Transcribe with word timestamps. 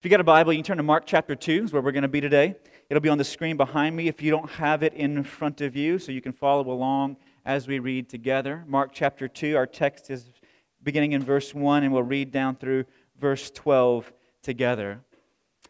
If 0.00 0.06
you 0.06 0.10
got 0.10 0.20
a 0.20 0.24
Bible, 0.24 0.54
you 0.54 0.60
can 0.60 0.64
turn 0.64 0.76
to 0.78 0.82
Mark 0.82 1.02
chapter 1.04 1.34
2, 1.34 1.64
is 1.64 1.72
where 1.74 1.82
we're 1.82 1.92
going 1.92 2.00
to 2.00 2.08
be 2.08 2.22
today. 2.22 2.54
It'll 2.88 3.02
be 3.02 3.10
on 3.10 3.18
the 3.18 3.22
screen 3.22 3.58
behind 3.58 3.94
me 3.94 4.08
if 4.08 4.22
you 4.22 4.30
don't 4.30 4.48
have 4.52 4.82
it 4.82 4.94
in 4.94 5.22
front 5.22 5.60
of 5.60 5.76
you, 5.76 5.98
so 5.98 6.10
you 6.10 6.22
can 6.22 6.32
follow 6.32 6.70
along 6.70 7.18
as 7.44 7.68
we 7.68 7.80
read 7.80 8.08
together. 8.08 8.64
Mark 8.66 8.92
chapter 8.94 9.28
2, 9.28 9.58
our 9.58 9.66
text 9.66 10.10
is 10.10 10.30
beginning 10.82 11.12
in 11.12 11.22
verse 11.22 11.54
1, 11.54 11.82
and 11.82 11.92
we'll 11.92 12.02
read 12.02 12.30
down 12.30 12.56
through 12.56 12.86
verse 13.20 13.50
12 13.50 14.10
together. 14.40 15.02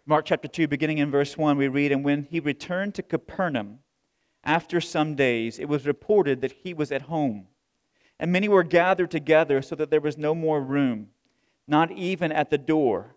Mark 0.06 0.26
chapter 0.26 0.46
2, 0.46 0.68
beginning 0.68 0.98
in 0.98 1.10
verse 1.10 1.36
1, 1.36 1.56
we 1.56 1.66
read, 1.66 1.90
And 1.90 2.04
when 2.04 2.22
he 2.30 2.38
returned 2.38 2.94
to 2.94 3.02
Capernaum, 3.02 3.80
after 4.44 4.80
some 4.80 5.16
days, 5.16 5.58
it 5.58 5.68
was 5.68 5.88
reported 5.88 6.40
that 6.42 6.52
he 6.52 6.72
was 6.72 6.92
at 6.92 7.02
home. 7.02 7.48
And 8.16 8.30
many 8.30 8.46
were 8.46 8.62
gathered 8.62 9.10
together 9.10 9.60
so 9.60 9.74
that 9.74 9.90
there 9.90 10.00
was 10.00 10.16
no 10.16 10.36
more 10.36 10.60
room, 10.60 11.08
not 11.66 11.90
even 11.90 12.30
at 12.30 12.50
the 12.50 12.58
door 12.58 13.16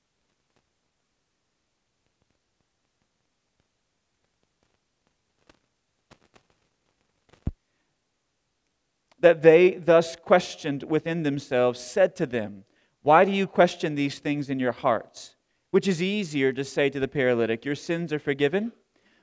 that 9.21 9.41
they 9.41 9.71
thus 9.71 10.15
questioned 10.15 10.83
within 10.83 11.23
themselves 11.23 11.79
said 11.79 12.15
to 12.17 12.25
them, 12.25 12.65
Why 13.01 13.23
do 13.23 13.31
you 13.31 13.47
question 13.47 13.95
these 13.95 14.19
things 14.19 14.49
in 14.49 14.59
your 14.59 14.71
hearts? 14.71 15.35
Which 15.69 15.87
is 15.87 16.01
easier 16.01 16.51
to 16.51 16.63
say 16.63 16.89
to 16.89 16.99
the 16.99 17.07
paralytic, 17.07 17.63
Your 17.63 17.75
sins 17.75 18.11
are 18.11 18.19
forgiven? 18.19 18.73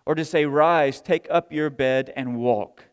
Or 0.06 0.14
to 0.14 0.24
say, 0.24 0.46
Rise, 0.46 1.02
take 1.02 1.26
up 1.28 1.52
your 1.52 1.68
bed 1.68 2.12
and 2.16 2.38
walk? 2.38 2.84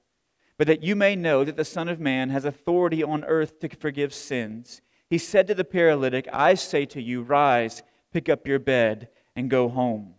But 0.57 0.67
that 0.67 0.83
you 0.83 0.95
may 0.95 1.15
know 1.15 1.43
that 1.43 1.57
the 1.57 1.65
Son 1.65 1.87
of 1.87 1.99
Man 1.99 2.29
has 2.29 2.43
authority 2.43 3.03
on 3.03 3.23
earth 3.23 3.59
to 3.59 3.69
forgive 3.69 4.13
sins. 4.13 4.81
He 5.09 5.17
said 5.17 5.47
to 5.47 5.55
the 5.55 5.63
paralytic, 5.63 6.27
I 6.33 6.55
say 6.55 6.85
to 6.87 7.01
you, 7.01 7.21
Rise, 7.21 7.83
pick 8.11 8.27
up 8.27 8.47
your 8.47 8.59
bed, 8.59 9.09
and 9.35 9.49
go 9.49 9.69
home. 9.69 10.15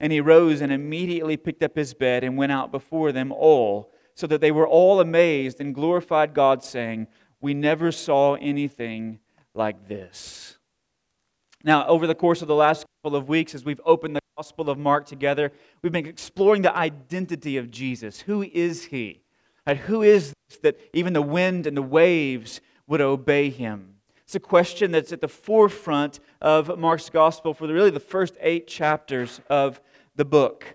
And 0.00 0.12
he 0.12 0.20
rose 0.20 0.60
and 0.60 0.72
immediately 0.72 1.36
picked 1.36 1.62
up 1.62 1.76
his 1.76 1.94
bed 1.94 2.24
and 2.24 2.36
went 2.36 2.52
out 2.52 2.72
before 2.72 3.12
them 3.12 3.30
all 3.30 3.92
so 4.14 4.26
that 4.26 4.40
they 4.40 4.50
were 4.50 4.66
all 4.66 5.00
amazed 5.00 5.60
and 5.60 5.74
glorified 5.74 6.34
God, 6.34 6.62
saying, 6.62 7.06
We 7.40 7.54
never 7.54 7.92
saw 7.92 8.34
anything 8.34 9.18
like 9.54 9.88
this. 9.88 10.58
Now, 11.64 11.86
over 11.86 12.06
the 12.06 12.14
course 12.14 12.42
of 12.42 12.48
the 12.48 12.54
last 12.54 12.84
couple 13.02 13.16
of 13.16 13.28
weeks, 13.28 13.54
as 13.54 13.64
we've 13.64 13.80
opened 13.84 14.16
the 14.16 14.20
Gospel 14.36 14.68
of 14.70 14.78
Mark 14.78 15.06
together, 15.06 15.52
we've 15.82 15.92
been 15.92 16.06
exploring 16.06 16.62
the 16.62 16.76
identity 16.76 17.56
of 17.56 17.70
Jesus. 17.70 18.20
Who 18.22 18.42
is 18.42 18.86
he? 18.86 19.22
And 19.66 19.78
who 19.78 20.02
is 20.02 20.32
this 20.48 20.58
that 20.62 20.80
even 20.92 21.12
the 21.12 21.22
wind 21.22 21.66
and 21.66 21.76
the 21.76 21.82
waves 21.82 22.60
would 22.86 23.00
obey 23.00 23.50
him? 23.50 23.96
It's 24.24 24.34
a 24.34 24.40
question 24.40 24.90
that's 24.90 25.12
at 25.12 25.20
the 25.20 25.28
forefront 25.28 26.18
of 26.40 26.78
Mark's 26.78 27.10
Gospel 27.10 27.54
for 27.54 27.68
really 27.68 27.90
the 27.90 28.00
first 28.00 28.34
eight 28.40 28.66
chapters 28.66 29.40
of 29.48 29.80
the 30.16 30.24
book. 30.24 30.74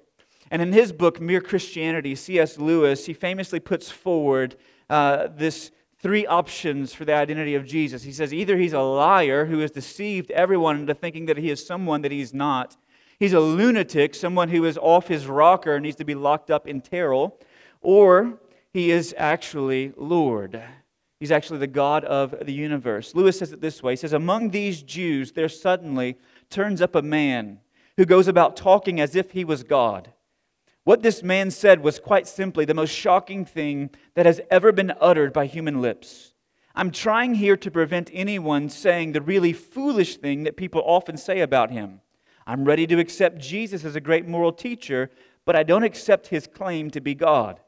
And 0.51 0.61
in 0.61 0.73
his 0.73 0.91
book, 0.91 1.19
Mere 1.19 1.41
Christianity, 1.41 2.15
C.S. 2.15 2.57
Lewis, 2.57 3.05
he 3.05 3.13
famously 3.13 3.59
puts 3.59 3.91
forward 3.91 4.55
uh, 4.89 5.27
this 5.35 5.71
three 5.99 6.25
options 6.25 6.93
for 6.93 7.05
the 7.05 7.13
identity 7.13 7.55
of 7.55 7.65
Jesus. 7.65 8.03
He 8.03 8.11
says 8.11 8.33
either 8.33 8.57
he's 8.57 8.73
a 8.73 8.81
liar 8.81 9.45
who 9.45 9.59
has 9.59 9.71
deceived 9.71 10.31
everyone 10.31 10.79
into 10.79 10.93
thinking 10.93 11.25
that 11.25 11.37
he 11.37 11.49
is 11.49 11.65
someone 11.65 12.01
that 12.03 12.11
he's 12.11 12.33
not, 12.33 12.77
he's 13.19 13.33
a 13.33 13.39
lunatic, 13.39 14.13
someone 14.15 14.49
who 14.49 14.65
is 14.65 14.77
off 14.77 15.07
his 15.07 15.27
rocker 15.27 15.75
and 15.75 15.83
needs 15.83 15.97
to 15.97 16.05
be 16.05 16.15
locked 16.15 16.51
up 16.51 16.67
in 16.67 16.81
Terrell, 16.81 17.39
or 17.81 18.39
he 18.71 18.91
is 18.91 19.13
actually 19.17 19.91
Lord. 19.97 20.61
He's 21.19 21.31
actually 21.31 21.59
the 21.59 21.67
God 21.67 22.05
of 22.05 22.35
the 22.45 22.53
universe. 22.53 23.15
Lewis 23.15 23.39
says 23.39 23.51
it 23.51 23.59
this 23.59 23.81
way 23.81 23.93
He 23.93 23.97
says, 23.97 24.13
Among 24.13 24.51
these 24.51 24.83
Jews, 24.83 25.31
there 25.31 25.49
suddenly 25.49 26.17
turns 26.49 26.81
up 26.81 26.95
a 26.95 27.01
man 27.01 27.59
who 27.97 28.05
goes 28.05 28.27
about 28.27 28.55
talking 28.55 28.99
as 28.99 29.15
if 29.15 29.31
he 29.31 29.43
was 29.43 29.63
God. 29.63 30.13
What 30.87 31.03
this 31.03 31.21
man 31.21 31.51
said 31.51 31.83
was 31.83 31.99
quite 31.99 32.29
simply 32.29 32.63
the 32.63 32.73
most 32.73 32.91
shocking 32.91 33.43
thing 33.43 33.89
that 34.13 34.25
has 34.25 34.39
ever 34.49 34.71
been 34.71 34.93
uttered 35.01 35.33
by 35.33 35.45
human 35.45 35.81
lips. 35.81 36.31
I'm 36.75 36.91
trying 36.91 37.35
here 37.35 37.57
to 37.57 37.69
prevent 37.69 38.09
anyone 38.13 38.69
saying 38.69 39.11
the 39.11 39.19
really 39.19 39.51
foolish 39.51 40.15
thing 40.15 40.43
that 40.43 40.55
people 40.55 40.81
often 40.85 41.17
say 41.17 41.41
about 41.41 41.71
him. 41.71 41.99
I'm 42.45 42.63
ready 42.63 42.87
to 42.87 42.99
accept 42.99 43.37
Jesus 43.39 43.83
as 43.83 43.97
a 43.97 43.99
great 43.99 44.29
moral 44.29 44.53
teacher, 44.53 45.09
but 45.43 45.57
I 45.57 45.63
don't 45.63 45.83
accept 45.83 46.27
his 46.27 46.47
claim 46.47 46.89
to 46.91 47.01
be 47.01 47.13
God. 47.13 47.59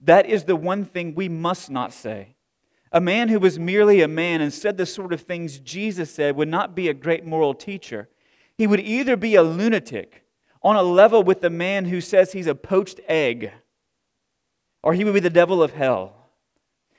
That 0.00 0.26
is 0.26 0.44
the 0.44 0.54
one 0.54 0.84
thing 0.84 1.16
we 1.16 1.28
must 1.28 1.72
not 1.72 1.92
say. 1.92 2.36
A 2.92 3.00
man 3.00 3.30
who 3.30 3.40
was 3.40 3.58
merely 3.58 4.00
a 4.00 4.06
man 4.06 4.40
and 4.40 4.52
said 4.52 4.76
the 4.76 4.86
sort 4.86 5.12
of 5.12 5.22
things 5.22 5.58
Jesus 5.58 6.14
said 6.14 6.36
would 6.36 6.46
not 6.46 6.76
be 6.76 6.88
a 6.88 6.94
great 6.94 7.26
moral 7.26 7.52
teacher. 7.52 8.10
He 8.56 8.68
would 8.68 8.78
either 8.78 9.16
be 9.16 9.34
a 9.34 9.42
lunatic 9.42 10.23
on 10.64 10.76
a 10.76 10.82
level 10.82 11.22
with 11.22 11.42
the 11.42 11.50
man 11.50 11.84
who 11.84 12.00
says 12.00 12.32
he's 12.32 12.46
a 12.46 12.54
poached 12.54 12.98
egg, 13.06 13.52
or 14.82 14.94
he 14.94 15.04
would 15.04 15.14
be 15.14 15.20
the 15.20 15.30
devil 15.30 15.62
of 15.62 15.74
hell. 15.74 16.30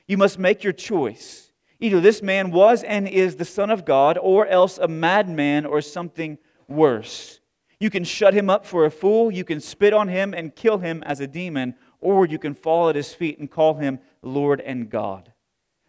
You 0.07 0.17
must 0.17 0.37
make 0.37 0.63
your 0.63 0.71
choice. 0.71 1.51
Either 1.79 1.99
this 1.99 2.21
man 2.21 2.51
was 2.51 2.83
and 2.83 3.07
is 3.07 3.35
the 3.35 3.43
Son 3.43 3.71
of 3.71 3.83
God, 3.83 4.17
or 4.21 4.45
else 4.47 4.77
a 4.77 4.87
madman 4.87 5.65
or 5.65 5.81
something 5.81 6.37
worse. 6.67 7.39
You 7.79 7.89
can 7.89 8.03
shut 8.03 8.33
him 8.33 8.49
up 8.49 8.65
for 8.65 8.85
a 8.85 8.91
fool, 8.91 9.31
you 9.31 9.43
can 9.43 9.59
spit 9.59 9.93
on 9.93 10.07
him 10.07 10.33
and 10.33 10.55
kill 10.55 10.77
him 10.77 11.03
as 11.03 11.19
a 11.19 11.27
demon, 11.27 11.75
or 11.99 12.25
you 12.25 12.37
can 12.37 12.53
fall 12.53 12.87
at 12.87 12.95
his 12.95 13.13
feet 13.13 13.39
and 13.39 13.49
call 13.49 13.73
him 13.73 13.99
Lord 14.21 14.61
and 14.61 14.89
God. 14.89 15.33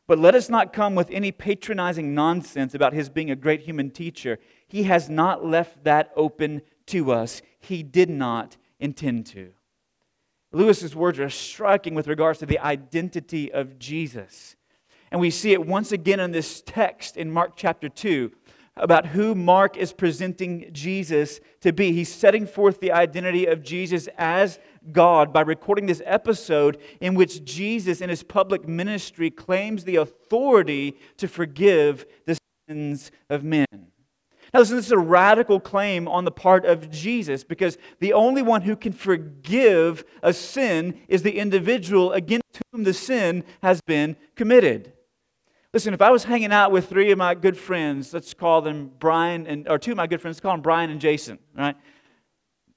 But 0.07 0.19
let 0.19 0.35
us 0.35 0.49
not 0.49 0.73
come 0.73 0.95
with 0.95 1.11
any 1.11 1.31
patronizing 1.31 2.15
nonsense 2.15 2.75
about 2.75 2.93
his 2.93 3.09
being 3.09 3.31
a 3.31 3.37
great 3.37 3.61
human 3.61 3.91
teacher. 3.91 4.39
He 4.67 4.85
has 4.85 5.11
not 5.11 5.45
left 5.45 5.85
that 5.85 6.11
open 6.17 6.63
to 6.87 7.13
us 7.13 7.43
he 7.59 7.83
did 7.83 8.11
not 8.11 8.57
intend 8.79 9.27
to. 9.27 9.53
Lewis's 10.53 10.95
words 10.95 11.19
are 11.19 11.31
striking 11.31 11.95
with 11.95 12.09
regards 12.09 12.39
to 12.39 12.47
the 12.47 12.59
identity 12.59 13.53
of 13.53 13.79
Jesus. 13.79 14.57
And 15.11 15.21
we 15.21 15.31
see 15.31 15.53
it 15.53 15.67
once 15.67 15.93
again 15.93 16.21
in 16.21 16.33
this 16.33 16.63
text 16.65 17.17
in 17.17 17.31
Mark 17.31 17.53
chapter 17.57 17.89
2 17.89 18.33
about 18.77 19.07
who 19.07 19.35
Mark 19.35 19.77
is 19.77 19.93
presenting 19.93 20.69
Jesus 20.73 21.41
to 21.63 21.73
be. 21.73 21.93
He's 21.93 22.13
setting 22.13 22.47
forth 22.47 22.81
the 22.81 22.93
identity 22.93 23.47
of 23.47 23.63
Jesus 23.63 24.09
as 24.19 24.59
God 24.93 25.33
by 25.33 25.41
recording 25.41 25.87
this 25.87 26.03
episode 26.05 26.79
in 27.01 27.15
which 27.15 27.45
Jesus, 27.45 28.01
in 28.01 28.11
his 28.11 28.23
public 28.23 28.69
ministry, 28.69 29.31
claims 29.31 29.85
the 29.85 29.97
authority 29.97 30.99
to 31.17 31.27
forgive 31.27 32.05
the 32.27 32.37
sins 32.69 33.11
of 33.31 33.43
men. 33.43 33.67
Now, 34.57 34.61
listen, 34.61 34.77
this 34.77 34.87
is 34.87 34.93
a 34.93 34.99
radical 34.99 35.61
claim 35.61 36.09
on 36.09 36.25
the 36.25 36.31
part 36.31 36.65
of 36.65 36.91
Jesus 36.91 37.45
because 37.45 37.77
the 38.01 38.15
only 38.15 38.41
one 38.41 38.63
who 38.63 38.75
can 38.75 38.95
forgive 38.95 40.03
a 40.23 40.33
sin 40.33 40.99
is 41.09 41.23
the 41.23 41.37
individual 41.37 42.13
against 42.13 42.63
whom 42.73 42.85
the 42.85 42.95
sin 42.95 43.45
has 43.63 43.83
been 43.83 44.17
committed. 44.35 44.95
Listen, 45.75 45.93
if 45.93 46.01
I 46.01 46.11
was 46.11 46.25
hanging 46.25 46.53
out 46.53 46.73
with 46.73 46.89
three 46.89 47.11
of 47.11 47.19
my 47.19 47.35
good 47.35 47.59
friends, 47.59 48.15
let's 48.15 48.33
call 48.33 48.63
them 48.63 48.93
Brian 48.99 49.47
and, 49.47 49.69
or 49.69 49.79
two 49.79 49.91
of 49.91 49.99
my 49.99 50.07
good 50.07 50.23
friends, 50.23 50.37
let's 50.37 50.41
call 50.41 50.53
them 50.53 50.63
Brian 50.63 50.89
and 50.89 51.03
Jason, 51.03 51.39
right? 51.55 51.77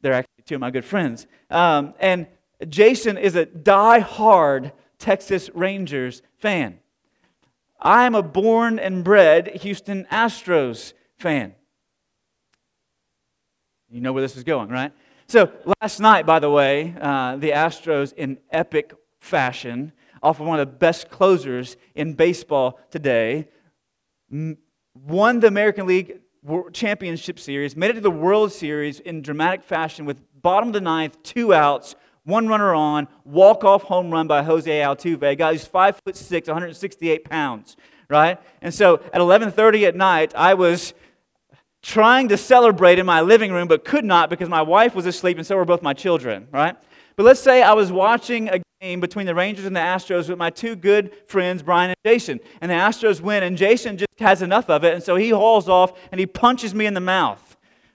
They're 0.02 0.12
actually 0.12 0.44
two 0.48 0.56
of 0.56 0.62
my 0.62 0.72
good 0.72 0.84
friends. 0.84 1.28
Um, 1.50 1.94
and 2.02 2.28
Jason 2.68 3.18
is 3.18 3.38
a 3.38 3.46
die-hard 3.46 4.74
Texas 4.98 5.50
Rangers 5.54 6.24
fan. 6.40 6.80
I'm 7.80 8.16
a 8.16 8.22
born 8.22 8.80
and 8.80 9.02
bred 9.02 9.62
Houston 9.62 10.06
Astros 10.12 10.92
fan. 11.16 11.56
You 13.92 14.02
know 14.02 14.14
where 14.14 14.22
this 14.22 14.38
is 14.38 14.44
going, 14.44 14.70
right? 14.70 14.92
So 15.28 15.52
last 15.82 16.00
night, 16.00 16.28
by 16.28 16.38
the 16.38 16.50
way, 16.50 16.96
uh, 17.02 17.38
the 17.38 17.52
Astros, 17.52 18.14
in 18.14 18.38
epic 18.52 18.94
fashion, 19.20 19.94
off 20.22 20.40
of 20.40 20.46
one 20.46 20.60
of 20.60 20.68
the 20.68 20.74
best 20.74 21.10
closers 21.10 21.76
in 21.96 22.14
baseball 22.14 22.80
today, 22.92 23.48
won 24.30 25.40
the 25.40 25.48
American 25.48 25.88
League 25.88 26.20
Championship 26.72 27.40
Series, 27.40 27.76
made 27.76 27.90
it 27.90 27.94
to 27.94 28.02
the 28.02 28.12
World 28.12 28.52
Series 28.52 29.00
in 29.00 29.24
dramatic 29.24 29.64
fashion 29.64 30.06
with 30.06 30.18
bottom 30.40 30.70
of 30.70 30.74
the 30.74 30.82
ninth, 30.82 31.22
two 31.24 31.52
outs, 31.52 31.96
one 32.26 32.48
runner 32.48 32.76
on, 32.76 33.08
walk 33.26 33.64
off 33.64 33.82
home 33.84 34.12
run 34.12 34.28
by 34.28 34.44
Jose 34.44 34.70
Altuve. 34.70 35.36
Guy 35.36 35.52
who's 35.54 35.66
five 35.66 36.00
foot 36.06 36.16
six, 36.16 36.48
168 36.48 37.28
pounds, 37.28 37.76
right? 38.08 38.40
And 38.62 38.72
so 38.72 39.02
at 39.14 39.20
11:30 39.20 39.88
at 39.88 39.96
night, 39.96 40.36
I 40.36 40.54
was 40.54 40.94
trying 41.82 42.28
to 42.30 42.38
celebrate 42.38 43.00
in 43.00 43.06
my 43.06 43.22
living 43.22 43.52
room, 43.52 43.68
but 43.68 43.86
could 43.86 44.06
not 44.06 44.30
because 44.30 44.50
my 44.50 44.62
wife 44.62 44.96
was 44.96 45.06
asleep 45.06 45.38
and 45.38 45.46
so 45.46 45.56
were 45.56 45.66
both 45.66 45.82
my 45.82 45.94
children, 45.94 46.48
right? 46.52 46.76
But 47.16 47.24
let's 47.24 47.40
say 47.40 47.62
I 47.62 47.74
was 47.74 47.92
watching 47.92 48.50
a 48.50 48.62
game 48.82 49.00
between 49.00 49.26
the 49.26 49.36
Rangers 49.36 49.66
and 49.66 49.76
the 49.76 49.82
Astros 49.82 50.30
with 50.30 50.38
my 50.38 50.50
two 50.50 50.76
good 50.76 51.14
friends, 51.28 51.62
Brian 51.62 51.90
and 51.90 51.98
Jason. 52.06 52.40
And 52.62 52.72
the 52.72 52.76
Astros 52.76 53.22
win, 53.22 53.44
and 53.44 53.58
Jason 53.58 53.98
just 53.98 54.10
has 54.20 54.42
enough 54.42 54.70
of 54.70 54.84
it, 54.84 54.94
and 54.94 55.04
so 55.04 55.16
he 55.16 55.30
hauls 55.30 55.68
off 55.68 55.98
and 56.12 56.20
he 56.20 56.26
punches 56.26 56.74
me 56.74 56.86
in 56.86 56.94
the 56.94 57.02
mouth 57.02 57.50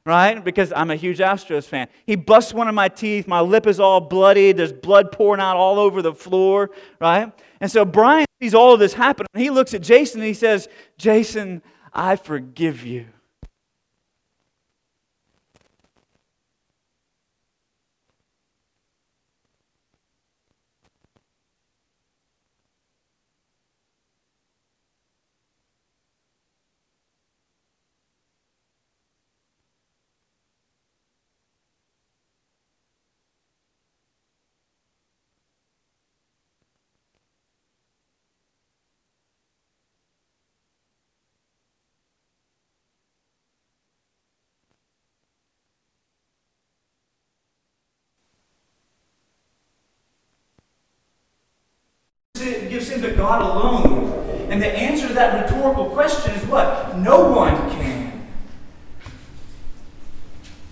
right? 0.07 0.45
Because 0.45 0.73
I'm 0.73 0.91
a 0.91 0.97
huge 0.97 1.19
Astros 1.19 1.65
fan. 1.65 1.89
He 2.07 2.15
busts 2.15 2.53
one 2.53 2.69
of 2.69 2.75
my 2.75 2.89
teeth. 2.89 3.27
My 3.27 3.41
lip 3.41 3.67
is 3.67 3.81
all 3.81 4.01
bloody. 4.01 4.53
There's 4.53 4.73
blood 4.73 5.11
pouring 5.13 5.41
out 5.41 5.57
all 5.57 5.79
over 5.79 6.03
the 6.03 6.13
floor, 6.13 6.71
right? 7.01 7.33
And 7.61 7.71
so 7.71 7.85
Brian 7.85 8.27
sees 8.43 8.55
all 8.55 8.75
of 8.75 8.81
this 8.81 8.93
happen. 8.93 9.27
And 9.33 9.43
he 9.43 9.49
looks 9.51 9.73
at 9.73 9.81
Jason 9.81 10.21
and 10.21 10.29
he 10.29 10.35
says, 10.35 10.69
Jason, 10.99 11.63
I 11.93 12.17
forgive 12.17 12.85
you. 12.85 13.07
Gives 52.89 53.03
to 53.03 53.13
God 53.13 53.43
alone. 53.43 54.51
And 54.51 54.61
the 54.61 54.71
answer 54.71 55.09
to 55.09 55.15
that 55.15 55.43
rhetorical 55.43 55.91
question 55.91 56.35
is 56.35 56.45
what? 56.47 56.97
No 56.99 57.31
one 57.31 57.55
can. 57.71 58.05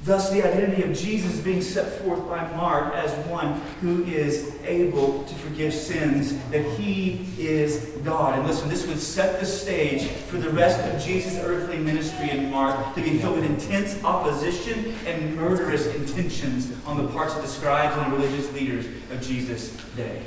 Thus, 0.04 0.30
the 0.30 0.44
identity 0.44 0.82
of 0.82 0.98
Jesus 0.98 1.38
being 1.38 1.62
set 1.62 2.00
forth 2.00 2.28
by 2.28 2.44
Mark 2.56 2.92
as 2.94 3.12
one 3.28 3.60
who 3.80 4.02
is 4.04 4.52
able 4.64 5.22
to 5.22 5.34
forgive 5.36 5.72
sins, 5.72 6.36
that 6.50 6.64
he 6.76 7.24
is 7.38 7.86
God. 8.04 8.36
And 8.36 8.46
listen, 8.46 8.68
this 8.68 8.84
would 8.88 8.98
set 8.98 9.38
the 9.38 9.46
stage 9.46 10.08
for 10.08 10.38
the 10.38 10.50
rest 10.50 10.80
of 10.80 11.00
Jesus' 11.00 11.38
earthly 11.38 11.78
ministry 11.78 12.30
in 12.30 12.50
Mark 12.50 12.96
to 12.96 13.00
be 13.00 13.18
filled 13.18 13.36
with 13.36 13.44
intense 13.44 14.02
opposition 14.02 14.92
and 15.06 15.36
murderous 15.36 15.86
intentions 15.94 16.72
on 16.84 17.00
the 17.00 17.06
parts 17.12 17.36
of 17.36 17.42
the 17.42 17.48
scribes 17.48 17.96
and 17.96 18.12
the 18.12 18.16
religious 18.16 18.52
leaders 18.52 18.86
of 19.12 19.22
Jesus' 19.22 19.70
day. 19.94 20.22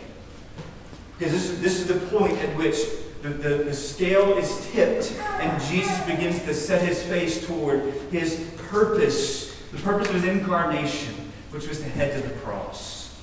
Because 1.17 1.33
this 1.33 1.49
is, 1.49 1.61
this 1.61 1.79
is 1.79 1.87
the 1.87 1.99
point 2.17 2.37
at 2.39 2.55
which 2.57 2.77
the, 3.21 3.29
the, 3.29 3.63
the 3.63 3.73
scale 3.73 4.37
is 4.37 4.69
tipped 4.71 5.13
and 5.19 5.61
Jesus 5.63 5.97
begins 6.05 6.39
to 6.43 6.53
set 6.53 6.85
his 6.85 7.01
face 7.03 7.45
toward 7.45 7.81
his 8.11 8.51
purpose, 8.69 9.55
the 9.71 9.77
purpose 9.77 10.09
of 10.09 10.15
his 10.15 10.25
incarnation, 10.25 11.13
which 11.51 11.67
was 11.67 11.79
to 11.79 11.85
head 11.85 12.21
to 12.21 12.27
the 12.27 12.33
cross. 12.39 13.19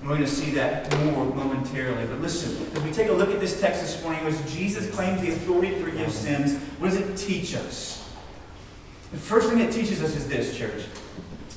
And 0.00 0.08
we're 0.08 0.16
going 0.16 0.28
to 0.28 0.34
see 0.34 0.52
that 0.52 0.96
more 1.04 1.24
momentarily. 1.26 2.06
But 2.06 2.20
listen, 2.20 2.66
as 2.74 2.82
we 2.82 2.92
take 2.92 3.08
a 3.08 3.12
look 3.12 3.30
at 3.30 3.40
this 3.40 3.60
text 3.60 3.80
this 3.80 4.02
morning, 4.02 4.24
as 4.26 4.54
Jesus 4.54 4.90
claims 4.94 5.20
the 5.20 5.28
authority 5.28 5.70
to 5.70 5.84
forgive 5.84 6.12
sins, 6.12 6.56
what 6.78 6.90
does 6.90 6.98
it 6.98 7.16
teach 7.16 7.54
us? 7.54 8.08
The 9.10 9.18
first 9.18 9.48
thing 9.48 9.58
it 9.60 9.72
teaches 9.72 10.02
us 10.02 10.14
is 10.16 10.28
this, 10.28 10.56
church 10.56 10.84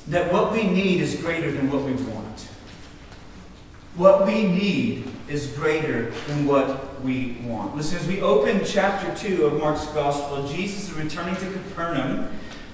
that 0.08 0.32
what 0.32 0.52
we 0.52 0.64
need 0.64 1.00
is 1.00 1.16
greater 1.16 1.50
than 1.50 1.70
what 1.70 1.82
we 1.82 1.92
want. 1.92 2.40
What 3.94 4.26
we 4.26 4.44
need 4.46 5.10
is 5.32 5.46
greater 5.46 6.10
than 6.26 6.46
what 6.46 7.02
we 7.02 7.38
want. 7.44 7.74
Listen, 7.74 7.98
as 7.98 8.06
we 8.06 8.20
open 8.20 8.60
chapter 8.64 9.14
2 9.16 9.46
of 9.46 9.58
Mark's 9.58 9.86
Gospel, 9.86 10.46
Jesus 10.46 10.90
is 10.90 10.92
returning 10.92 11.34
to 11.36 11.50
Capernaum 11.50 12.28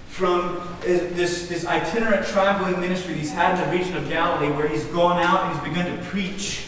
from 0.06 0.60
this, 0.80 1.48
this 1.48 1.64
itinerant 1.64 2.26
traveling 2.26 2.80
ministry 2.80 3.14
he's 3.14 3.32
had 3.32 3.58
in 3.58 3.70
the 3.70 3.78
region 3.78 3.96
of 3.96 4.08
Galilee, 4.08 4.50
where 4.50 4.66
he's 4.66 4.84
gone 4.86 5.22
out 5.22 5.44
and 5.44 5.54
he's 5.54 5.68
begun 5.68 5.96
to 5.96 6.04
preach 6.06 6.64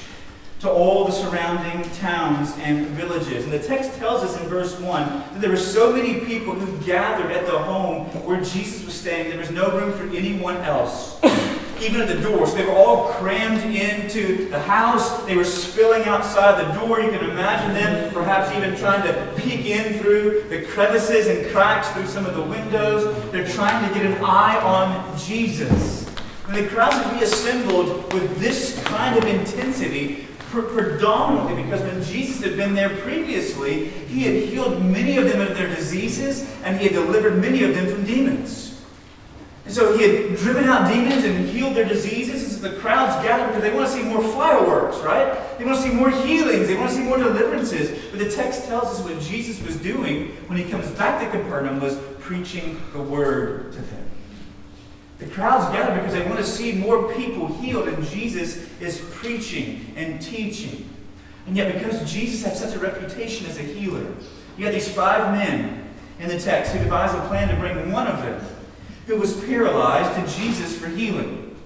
to 0.61 0.71
all 0.71 1.07
the 1.07 1.13
surrounding 1.13 1.83
towns 1.95 2.53
and 2.59 2.87
villages. 2.89 3.45
And 3.45 3.53
the 3.53 3.59
text 3.59 3.95
tells 3.95 4.23
us 4.23 4.41
in 4.41 4.47
verse 4.47 4.79
1 4.79 5.09
that 5.09 5.41
there 5.41 5.51
were 5.51 5.57
so 5.57 5.93
many 5.93 6.21
people 6.21 6.55
who 6.55 6.87
gathered 6.87 7.33
at 7.33 7.47
the 7.47 7.59
home 7.59 8.05
where 8.25 8.41
Jesus 8.43 8.85
was 8.85 8.95
staying, 8.95 9.31
there 9.31 9.39
was 9.39 9.51
no 9.51 9.77
room 9.77 9.93
for 9.93 10.05
anyone 10.17 10.59
else 10.59 11.19
even 11.81 12.01
at 12.01 12.09
the 12.09 12.21
doors. 12.21 12.55
They 12.55 12.65
were 12.65 12.73
all 12.73 13.09
crammed 13.15 13.75
into 13.75 14.49
the 14.49 14.61
house. 14.61 15.25
They 15.25 15.37
were 15.37 15.45
spilling 15.45 16.05
outside 16.05 16.65
the 16.65 16.73
door. 16.79 17.01
You 17.01 17.11
can 17.11 17.31
imagine 17.31 17.75
them 17.75 18.13
perhaps 18.13 18.55
even 18.57 18.77
trying 18.77 19.03
to 19.03 19.33
peek 19.37 19.67
in 19.67 19.99
through 19.99 20.45
the 20.49 20.63
crevices 20.67 21.27
and 21.27 21.51
cracks 21.53 21.89
through 21.91 22.07
some 22.07 22.27
of 22.27 22.35
the 22.35 22.43
windows. 22.43 23.31
They're 23.31 23.49
trying 23.49 23.87
to 23.89 23.95
get 23.95 24.07
an 24.07 24.23
eye 24.25 24.61
on 24.61 25.19
Jesus. 25.19 26.09
And 26.47 26.57
the 26.57 26.69
crowds 26.69 26.97
had 26.97 27.15
reassembled 27.15 28.13
with 28.13 28.39
this 28.39 28.83
kind 28.85 29.17
of 29.17 29.25
intensity 29.25 30.27
predominantly 30.51 31.63
because 31.63 31.81
when 31.83 32.03
Jesus 32.03 32.43
had 32.43 32.57
been 32.57 32.75
there 32.75 32.91
previously, 32.99 33.87
he 33.87 34.23
had 34.25 34.35
healed 34.49 34.85
many 34.85 35.17
of 35.17 35.29
them 35.29 35.41
of 35.41 35.57
their 35.57 35.69
diseases 35.69 36.51
and 36.65 36.77
he 36.77 36.89
had 36.89 36.93
delivered 36.93 37.41
many 37.41 37.63
of 37.63 37.75
them 37.75 37.89
from 37.89 38.05
demons. 38.05 38.70
And 39.71 39.77
so 39.77 39.97
he 39.97 40.03
had 40.03 40.37
driven 40.37 40.65
out 40.65 40.93
demons 40.93 41.23
and 41.23 41.49
healed 41.49 41.77
their 41.77 41.87
diseases. 41.87 42.43
And 42.43 42.53
so 42.53 42.69
the 42.69 42.81
crowds 42.81 43.25
gathered 43.25 43.47
because 43.47 43.63
they 43.63 43.73
want 43.73 43.87
to 43.87 43.93
see 43.93 44.03
more 44.03 44.21
fireworks, 44.21 44.99
right? 44.99 45.39
They 45.59 45.65
want 45.65 45.77
to 45.77 45.83
see 45.85 45.95
more 45.95 46.11
healings. 46.11 46.67
They 46.67 46.75
want 46.75 46.91
to 46.91 46.97
see 46.97 47.05
more 47.05 47.19
deliverances. 47.19 47.97
But 48.11 48.19
the 48.19 48.29
text 48.29 48.65
tells 48.65 48.87
us 48.87 48.99
what 49.05 49.21
Jesus 49.21 49.65
was 49.65 49.77
doing 49.77 50.31
when 50.49 50.59
he 50.59 50.65
comes 50.69 50.91
back 50.99 51.23
to 51.23 51.39
Capernaum 51.39 51.79
was 51.79 51.97
preaching 52.19 52.83
the 52.93 53.01
word 53.01 53.71
to 53.71 53.79
them. 53.81 54.11
The 55.19 55.27
crowds 55.27 55.73
gather 55.73 55.95
because 55.95 56.15
they 56.15 56.27
want 56.27 56.39
to 56.39 56.45
see 56.45 56.73
more 56.73 57.15
people 57.15 57.47
healed, 57.47 57.87
and 57.87 58.05
Jesus 58.07 58.69
is 58.81 59.01
preaching 59.13 59.93
and 59.95 60.21
teaching. 60.21 60.91
And 61.47 61.57
yet, 61.57 61.73
because 61.73 62.13
Jesus 62.13 62.43
had 62.43 62.57
such 62.57 62.75
a 62.75 62.81
reputation 62.81 63.47
as 63.47 63.57
a 63.57 63.63
healer, 63.63 64.15
you 64.59 64.65
had 64.65 64.75
these 64.75 64.93
five 64.93 65.33
men 65.33 65.89
in 66.19 66.27
the 66.27 66.41
text 66.41 66.73
who 66.73 66.81
devised 66.81 67.15
a 67.15 67.21
plan 67.29 67.47
to 67.51 67.55
bring 67.55 67.93
one 67.93 68.09
of 68.09 68.21
them 68.25 68.45
who 69.11 69.17
was 69.17 69.45
paralyzed 69.45 70.15
to 70.15 70.41
Jesus 70.41 70.79
for 70.79 70.87
healing. 70.87 71.57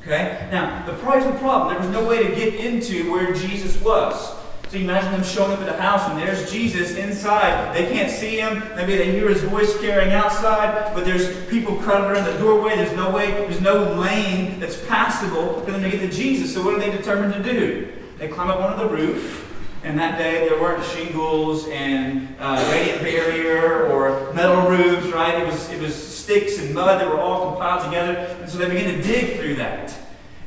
Okay? 0.00 0.48
Now, 0.52 0.86
the 0.86 0.92
price 0.94 1.24
the 1.24 1.32
problem. 1.38 1.74
There 1.74 1.80
was 1.80 1.90
no 1.90 2.08
way 2.08 2.24
to 2.24 2.34
get 2.36 2.54
into 2.54 3.10
where 3.10 3.34
Jesus 3.34 3.80
was. 3.82 4.36
So 4.68 4.76
you 4.76 4.84
imagine 4.84 5.10
them 5.10 5.24
showing 5.24 5.50
up 5.50 5.58
at 5.58 5.66
the 5.66 5.82
house 5.82 6.08
and 6.08 6.16
there's 6.20 6.52
Jesus 6.52 6.94
inside. 6.96 7.74
They 7.74 7.90
can't 7.90 8.10
see 8.10 8.38
him. 8.38 8.62
Maybe 8.76 8.96
they 8.96 9.10
hear 9.10 9.28
his 9.28 9.42
voice 9.42 9.76
carrying 9.80 10.12
outside, 10.12 10.94
but 10.94 11.04
there's 11.04 11.44
people 11.46 11.74
crowded 11.78 12.12
around 12.12 12.32
the 12.32 12.38
doorway. 12.38 12.76
There's 12.76 12.94
no 12.94 13.10
way, 13.10 13.32
there's 13.32 13.60
no 13.60 13.94
lane 13.94 14.60
that's 14.60 14.80
passable 14.86 15.60
for 15.62 15.72
them 15.72 15.82
to 15.82 15.90
get 15.90 15.98
to 16.00 16.10
Jesus. 16.16 16.54
So 16.54 16.64
what 16.64 16.74
are 16.74 16.78
they 16.78 16.92
determined 16.92 17.32
to 17.34 17.42
do? 17.42 17.92
They 18.18 18.28
climb 18.28 18.50
up 18.50 18.60
onto 18.60 18.84
the 18.84 18.88
roof. 18.88 19.46
And 19.82 19.98
that 19.98 20.16
day 20.16 20.48
there 20.48 20.60
weren't 20.60 20.84
shingles 20.84 21.66
and 21.68 22.36
uh, 22.38 22.68
radiant 22.70 23.00
barrier 23.02 23.86
or 23.86 24.32
metal 24.32 24.68
roofs, 24.68 25.08
right? 25.08 25.40
It 25.40 25.46
was, 25.46 25.70
it 25.70 25.80
was 25.80 26.17
sticks 26.28 26.58
and 26.58 26.74
mud 26.74 27.00
that 27.00 27.08
were 27.08 27.18
all 27.18 27.52
compiled 27.52 27.82
together. 27.82 28.12
And 28.12 28.50
so 28.50 28.58
they 28.58 28.68
begin 28.68 28.94
to 28.94 29.02
dig 29.02 29.40
through 29.40 29.54
that. 29.54 29.98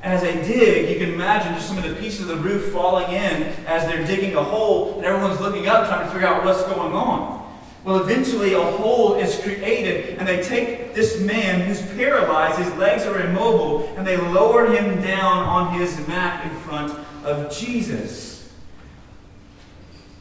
And 0.04 0.14
as 0.14 0.22
they 0.22 0.36
dig, 0.36 0.92
you 0.92 1.04
can 1.04 1.16
imagine 1.16 1.56
just 1.56 1.68
some 1.68 1.78
of 1.80 1.84
the 1.84 1.96
pieces 1.96 2.22
of 2.22 2.28
the 2.28 2.36
roof 2.36 2.72
falling 2.72 3.12
in 3.12 3.44
as 3.66 3.88
they're 3.88 4.06
digging 4.06 4.36
a 4.36 4.44
hole, 4.44 4.98
and 4.98 5.06
everyone's 5.06 5.40
looking 5.40 5.68
up 5.68 5.88
trying 5.88 6.06
to 6.06 6.12
figure 6.12 6.28
out 6.28 6.46
what's 6.46 6.62
going 6.64 6.94
on. 6.94 7.40
Well, 7.84 7.98
eventually 7.98 8.54
a 8.54 8.62
hole 8.62 9.16
is 9.16 9.40
created, 9.42 10.20
and 10.20 10.28
they 10.28 10.44
take 10.44 10.94
this 10.94 11.20
man 11.20 11.62
who's 11.62 11.82
paralyzed, 11.94 12.60
his 12.60 12.72
legs 12.76 13.04
are 13.08 13.20
immobile, 13.20 13.92
and 13.98 14.06
they 14.06 14.18
lower 14.18 14.68
him 14.68 15.02
down 15.02 15.44
on 15.44 15.80
his 15.80 16.08
mat 16.08 16.46
in 16.46 16.56
front 16.60 16.94
of 17.24 17.52
Jesus. 17.52 18.54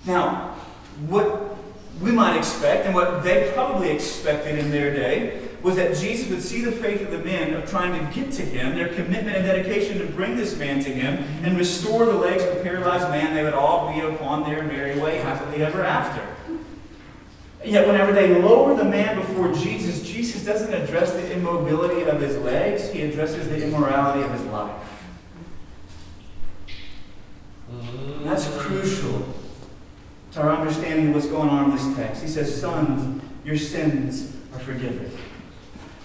Now, 0.06 0.54
what 1.06 1.54
we 2.00 2.12
might 2.12 2.38
expect, 2.38 2.86
and 2.86 2.94
what 2.94 3.22
they 3.22 3.52
probably 3.54 3.90
expected 3.90 4.58
in 4.58 4.70
their 4.70 4.94
day, 4.94 5.48
was 5.62 5.76
that 5.76 5.96
Jesus 5.96 6.28
would 6.30 6.42
see 6.42 6.62
the 6.62 6.72
faith 6.72 7.02
of 7.02 7.10
the 7.10 7.18
men 7.18 7.54
of 7.54 7.68
trying 7.68 7.92
to 7.92 8.14
get 8.20 8.32
to 8.32 8.42
him, 8.42 8.74
their 8.74 8.88
commitment 8.88 9.36
and 9.36 9.44
dedication 9.44 9.98
to 9.98 10.06
bring 10.06 10.36
this 10.36 10.56
man 10.56 10.82
to 10.84 10.90
him, 10.90 11.22
and 11.44 11.58
restore 11.58 12.06
the 12.06 12.14
legs 12.14 12.42
of 12.44 12.56
the 12.56 12.62
paralyzed 12.62 13.10
man. 13.10 13.34
They 13.34 13.44
would 13.44 13.54
all 13.54 13.92
be 13.92 14.00
upon 14.00 14.44
their 14.44 14.62
merry 14.62 14.98
way, 14.98 15.18
happily 15.18 15.62
ever 15.62 15.84
after. 15.84 16.26
Yet, 17.62 17.86
whenever 17.86 18.12
they 18.12 18.40
lower 18.40 18.74
the 18.74 18.84
man 18.84 19.18
before 19.18 19.52
Jesus, 19.52 20.02
Jesus 20.02 20.44
doesn't 20.44 20.72
address 20.72 21.12
the 21.12 21.30
immobility 21.32 22.02
of 22.08 22.20
his 22.20 22.38
legs, 22.38 22.90
he 22.90 23.02
addresses 23.02 23.48
the 23.48 23.62
immorality 23.62 24.22
of 24.22 24.32
his 24.32 24.44
life. 24.44 24.80
That's 28.22 28.48
crucial 28.56 29.26
to 30.32 30.40
our 30.40 30.50
understanding 30.56 31.08
of 31.08 31.14
what's 31.14 31.26
going 31.26 31.50
on 31.50 31.70
in 31.70 31.76
this 31.76 31.96
text. 31.96 32.22
He 32.22 32.28
says, 32.28 32.58
Sons, 32.58 33.22
your 33.44 33.58
sins 33.58 34.36
are 34.54 34.58
forgiven. 34.58 35.10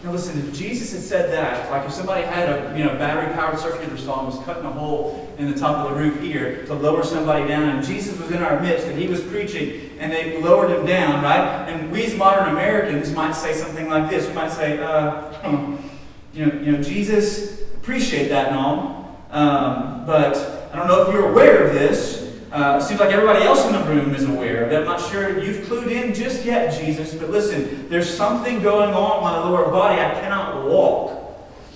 Now 0.04 0.12
listen, 0.12 0.38
if 0.40 0.54
Jesus 0.54 0.92
had 0.92 1.02
said 1.02 1.32
that, 1.32 1.72
like 1.72 1.86
if 1.88 1.94
somebody 1.94 2.24
had 2.24 2.50
a 2.50 2.78
you 2.78 2.84
know 2.84 2.96
battery-powered 2.96 3.58
circuit 3.58 3.86
saw 3.98 4.20
and 4.20 4.28
was 4.28 4.44
cutting 4.46 4.66
a 4.66 4.72
hole 4.72 5.34
in 5.38 5.52
the 5.52 5.58
top 5.58 5.78
of 5.78 5.92
the 5.92 6.00
roof 6.00 6.22
here 6.22 6.64
to 6.66 6.74
lower 6.74 7.04
somebody 7.04 7.48
down, 7.48 7.70
and 7.70 7.86
Jesus 7.86 8.20
was 8.20 8.30
in 8.32 8.44
our 8.44 8.60
midst 8.60 8.86
and 8.88 9.00
he 9.00 9.08
was 9.08 9.22
preaching 9.22 9.98
and 10.00 10.12
they 10.12 10.42
lowered 10.42 10.70
him 10.70 10.86
down, 10.86 11.24
right? 11.24 11.68
And 11.68 11.92
we 11.92 12.06
as 12.06 12.16
modern 12.16 12.50
Americans 12.50 13.12
might 13.12 13.34
say 13.34 13.54
something 13.54 13.90
like 13.90 14.10
this. 14.10 14.28
We 14.28 14.34
might 14.34 14.52
say, 14.52 14.78
uh, 14.78 15.34
hmm, 15.42 15.76
you 16.34 16.46
know, 16.46 16.62
you 16.62 16.72
know, 16.74 16.84
Jesus, 16.84 17.62
appreciate 17.74 18.30
that 18.30 18.50
and 18.50 18.58
um, 19.32 20.06
but 20.06 20.70
I 20.72 20.76
don't 20.78 20.88
know 20.88 21.08
if 21.08 21.14
you're 21.14 21.30
aware 21.30 21.68
of 21.68 21.74
this. 21.74 22.25
Uh, 22.56 22.80
seems 22.80 23.02
like 23.02 23.12
everybody 23.12 23.44
else 23.44 23.66
in 23.66 23.74
the 23.74 23.84
room 23.84 24.16
is 24.16 24.24
aware 24.24 24.64
of. 24.64 24.72
I'm 24.72 24.86
not 24.86 25.02
sure 25.02 25.44
you've 25.44 25.66
clued 25.66 25.92
in 25.92 26.14
just 26.14 26.46
yet, 26.46 26.74
Jesus, 26.80 27.14
but 27.14 27.30
listen, 27.30 27.90
there's 27.90 28.10
something 28.10 28.62
going 28.62 28.94
on 28.94 29.18
in 29.18 29.24
my 29.26 29.38
lower 29.40 29.70
body. 29.70 30.00
I 30.00 30.12
cannot 30.22 30.66
walk. 30.66 31.22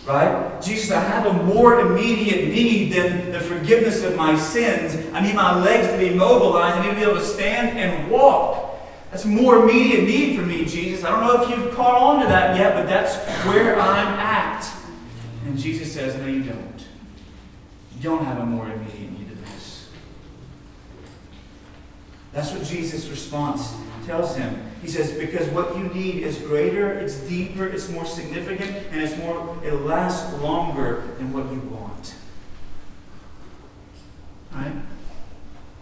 Right? 0.07 0.57
Jesus, 0.61 0.89
I 0.91 1.01
have 1.01 1.25
a 1.25 1.33
more 1.43 1.81
immediate 1.81 2.47
need 2.47 2.93
than 2.93 3.33
the 3.33 3.41
forgiveness 3.41 4.05
of 4.05 4.15
my 4.15 4.37
sins. 4.37 4.95
I 5.13 5.19
need 5.19 5.35
my 5.35 5.61
legs 5.61 5.91
to 5.91 5.97
be 5.97 6.15
mobilized. 6.15 6.77
I 6.77 6.83
need 6.83 6.91
to 6.91 6.95
be 6.95 7.01
able 7.01 7.19
to 7.19 7.25
stand 7.25 7.77
and 7.77 8.09
walk. 8.09 8.79
That's 9.11 9.25
more 9.25 9.61
immediate 9.61 10.05
need 10.05 10.39
for 10.39 10.45
me, 10.45 10.63
Jesus. 10.63 11.03
I 11.03 11.09
don't 11.09 11.27
know 11.27 11.43
if 11.43 11.49
you've 11.49 11.75
caught 11.75 12.01
on 12.01 12.21
to 12.21 12.27
that 12.27 12.55
yet, 12.55 12.75
but 12.75 12.87
that's 12.87 13.17
where 13.45 13.77
I'm 13.77 14.17
at. 14.17 14.65
And 15.45 15.59
Jesus 15.59 15.91
says, 15.91 16.15
No, 16.15 16.27
you 16.27 16.43
don't. 16.43 16.85
You 17.97 18.01
don't 18.01 18.23
have 18.23 18.37
a 18.37 18.45
more 18.45 18.71
immediate 18.71 19.11
need. 19.11 19.19
That's 22.39 22.53
what 22.53 22.63
Jesus' 22.63 23.09
response 23.09 23.75
tells 24.05 24.37
him. 24.37 24.63
He 24.81 24.87
says, 24.87 25.11
because 25.11 25.49
what 25.49 25.75
you 25.75 25.83
need 25.89 26.23
is 26.23 26.37
greater, 26.37 26.93
it's 26.93 27.15
deeper, 27.15 27.67
it's 27.67 27.89
more 27.89 28.05
significant, 28.05 28.71
and 28.91 29.01
it's 29.01 29.17
more, 29.17 29.57
it 29.61 29.73
lasts 29.73 30.33
longer 30.41 31.03
than 31.17 31.33
what 31.33 31.51
you 31.51 31.59
want. 31.69 32.15
Right? 34.53 34.71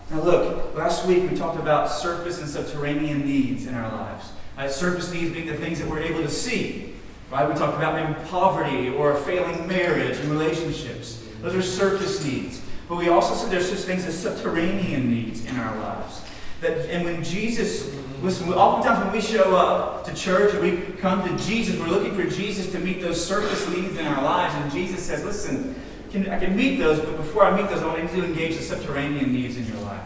Now 0.09 0.21
look, 0.23 0.75
last 0.75 1.05
week 1.05 1.29
we 1.29 1.37
talked 1.37 1.59
about 1.59 1.91
surface 1.91 2.39
and 2.39 2.49
subterranean 2.49 3.23
needs 3.23 3.67
in 3.67 3.75
our 3.75 3.91
lives. 3.91 4.31
Right? 4.57 4.71
Surface 4.71 5.13
needs 5.13 5.31
being 5.31 5.45
the 5.45 5.57
things 5.57 5.79
that 5.79 5.87
we're 5.87 5.99
able 5.99 6.23
to 6.23 6.29
see. 6.29 6.95
Right? 7.29 7.47
We 7.47 7.53
talked 7.53 7.77
about 7.77 7.93
maybe 7.93 8.27
poverty 8.29 8.89
or 8.89 9.11
a 9.11 9.21
failing 9.21 9.67
marriage 9.67 10.17
and 10.17 10.31
relationships. 10.31 11.23
Those 11.43 11.53
are 11.53 11.61
surface 11.61 12.25
needs. 12.25 12.63
But 12.89 12.95
we 12.95 13.09
also 13.09 13.35
said 13.35 13.51
there's 13.51 13.69
such 13.69 13.85
things 13.85 14.05
as 14.05 14.17
subterranean 14.17 15.07
needs 15.11 15.45
in 15.45 15.55
our 15.57 15.77
lives. 15.81 16.23
That, 16.61 16.89
and 16.89 17.05
when 17.05 17.23
Jesus, 17.23 17.93
listen, 18.21 18.51
oftentimes 18.51 19.05
when 19.05 19.13
we 19.13 19.21
show 19.21 19.55
up 19.55 20.05
to 20.05 20.13
church 20.15 20.53
or 20.55 20.61
we 20.61 20.77
come 20.99 21.27
to 21.27 21.43
Jesus, 21.43 21.79
we're 21.79 21.87
looking 21.87 22.15
for 22.15 22.23
Jesus 22.23 22.71
to 22.71 22.79
meet 22.79 23.01
those 23.01 23.23
surface 23.23 23.67
needs 23.69 23.97
in 23.97 24.05
our 24.05 24.23
lives. 24.23 24.55
And 24.55 24.71
Jesus 24.71 25.03
says, 25.03 25.23
listen, 25.23 25.75
can, 26.11 26.29
I 26.29 26.39
can 26.39 26.55
meet 26.55 26.77
those, 26.77 26.99
but 26.99 27.17
before 27.17 27.45
I 27.45 27.59
meet 27.59 27.69
those, 27.69 27.83
I 27.83 28.01
need 28.01 28.09
to 28.09 28.25
engage 28.25 28.57
the 28.57 28.63
subterranean 28.63 29.31
needs 29.31 29.57
in 29.57 29.67
your 29.67 29.81
life. 29.81 30.01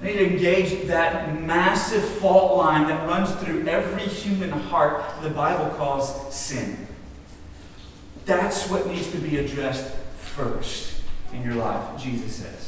I 0.00 0.06
need 0.06 0.12
to 0.14 0.30
engage 0.30 0.86
that 0.86 1.40
massive 1.40 2.04
fault 2.04 2.56
line 2.56 2.86
that 2.88 3.08
runs 3.08 3.32
through 3.42 3.66
every 3.66 4.02
human 4.02 4.50
heart 4.50 5.02
the 5.22 5.30
Bible 5.30 5.74
calls 5.76 6.34
sin. 6.34 6.86
That's 8.24 8.68
what 8.68 8.86
needs 8.86 9.10
to 9.12 9.18
be 9.18 9.38
addressed 9.38 9.92
first 10.18 11.02
in 11.32 11.42
your 11.42 11.54
life, 11.54 12.00
Jesus 12.00 12.36
says. 12.36 12.67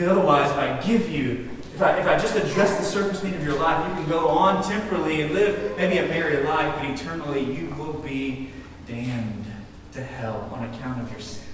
Because 0.00 0.16
otherwise, 0.16 0.50
if 0.50 0.56
I 0.56 0.80
give 0.80 1.10
you, 1.10 1.50
if 1.74 1.82
I, 1.82 1.98
if 1.98 2.06
I 2.06 2.16
just 2.16 2.34
address 2.34 2.78
the 2.78 2.84
surface 2.84 3.22
need 3.22 3.34
of 3.34 3.44
your 3.44 3.58
life, 3.58 3.86
you 3.86 3.94
can 3.96 4.08
go 4.08 4.28
on 4.28 4.64
temporally 4.64 5.20
and 5.20 5.34
live 5.34 5.76
maybe 5.76 5.98
a 5.98 6.08
merry 6.08 6.42
life, 6.42 6.74
but 6.76 6.86
eternally 6.86 7.42
you 7.42 7.66
will 7.74 7.92
be 7.92 8.48
damned 8.86 9.44
to 9.92 10.02
hell 10.02 10.48
on 10.54 10.64
account 10.72 11.02
of 11.02 11.10
your 11.10 11.20
sin. 11.20 11.44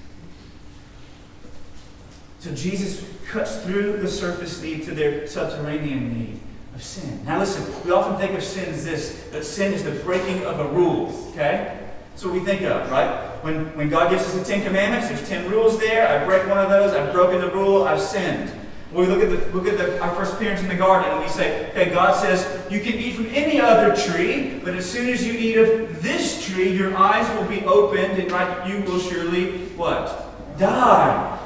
So 2.39 2.55
Jesus 2.55 3.05
cuts 3.27 3.65
through 3.65 3.97
the 3.97 4.07
surface 4.07 4.63
need 4.63 4.85
to 4.85 4.93
their 4.93 5.27
subterranean 5.27 6.17
need 6.17 6.39
of 6.73 6.85
sin. 6.85 7.25
Now 7.25 7.41
listen, 7.41 7.65
we 7.85 7.91
often 7.91 8.17
think 8.17 8.39
of 8.39 8.45
sin 8.45 8.73
as 8.73 8.85
this, 8.85 9.25
that 9.33 9.45
sin 9.45 9.73
is 9.73 9.83
the 9.83 9.91
breaking 9.91 10.45
of 10.45 10.61
a 10.61 10.69
rule, 10.69 11.31
okay? 11.33 11.86
That's 12.17 12.25
what 12.25 12.33
we 12.33 12.41
think 12.41 12.63
of, 12.63 12.91
right? 12.91 13.29
When, 13.45 13.77
when 13.77 13.91
God 13.91 14.09
gives 14.09 14.23
us 14.23 14.33
the 14.33 14.43
Ten 14.43 14.65
Commandments, 14.65 15.09
there's 15.09 15.29
ten 15.29 15.51
rules 15.51 15.79
there. 15.79 16.09
I 16.09 16.25
break 16.25 16.49
one 16.49 16.57
of 16.57 16.71
those, 16.71 16.95
I've 16.95 17.13
broken 17.13 17.43
the 17.43 17.51
rule, 17.51 17.85
I've 17.85 18.01
sinned. 18.01 18.49
When 18.91 19.07
we 19.07 19.15
look 19.15 19.23
at, 19.23 19.29
the, 19.29 19.55
look 19.55 19.67
at 19.67 19.77
the, 19.77 20.01
our 20.01 20.15
first 20.15 20.33
appearance 20.33 20.63
in 20.63 20.69
the 20.69 20.77
garden 20.77 21.11
and 21.11 21.21
we 21.21 21.29
say, 21.29 21.69
okay, 21.73 21.91
God 21.91 22.19
says, 22.19 22.49
you 22.73 22.81
can 22.81 22.95
eat 22.95 23.17
from 23.17 23.27
any 23.27 23.61
other 23.61 23.95
tree, 23.95 24.63
but 24.65 24.75
as 24.75 24.91
soon 24.91 25.11
as 25.11 25.27
you 25.27 25.35
eat 25.35 25.59
of 25.59 26.03
this 26.03 26.43
tree, 26.47 26.73
your 26.73 26.97
eyes 26.97 27.29
will 27.39 27.47
be 27.51 27.63
opened 27.67 28.19
and 28.19 28.33
right, 28.33 28.67
you 28.67 28.81
will 28.91 28.99
surely, 28.99 29.59
what? 29.77 30.59
Die. 30.59 31.39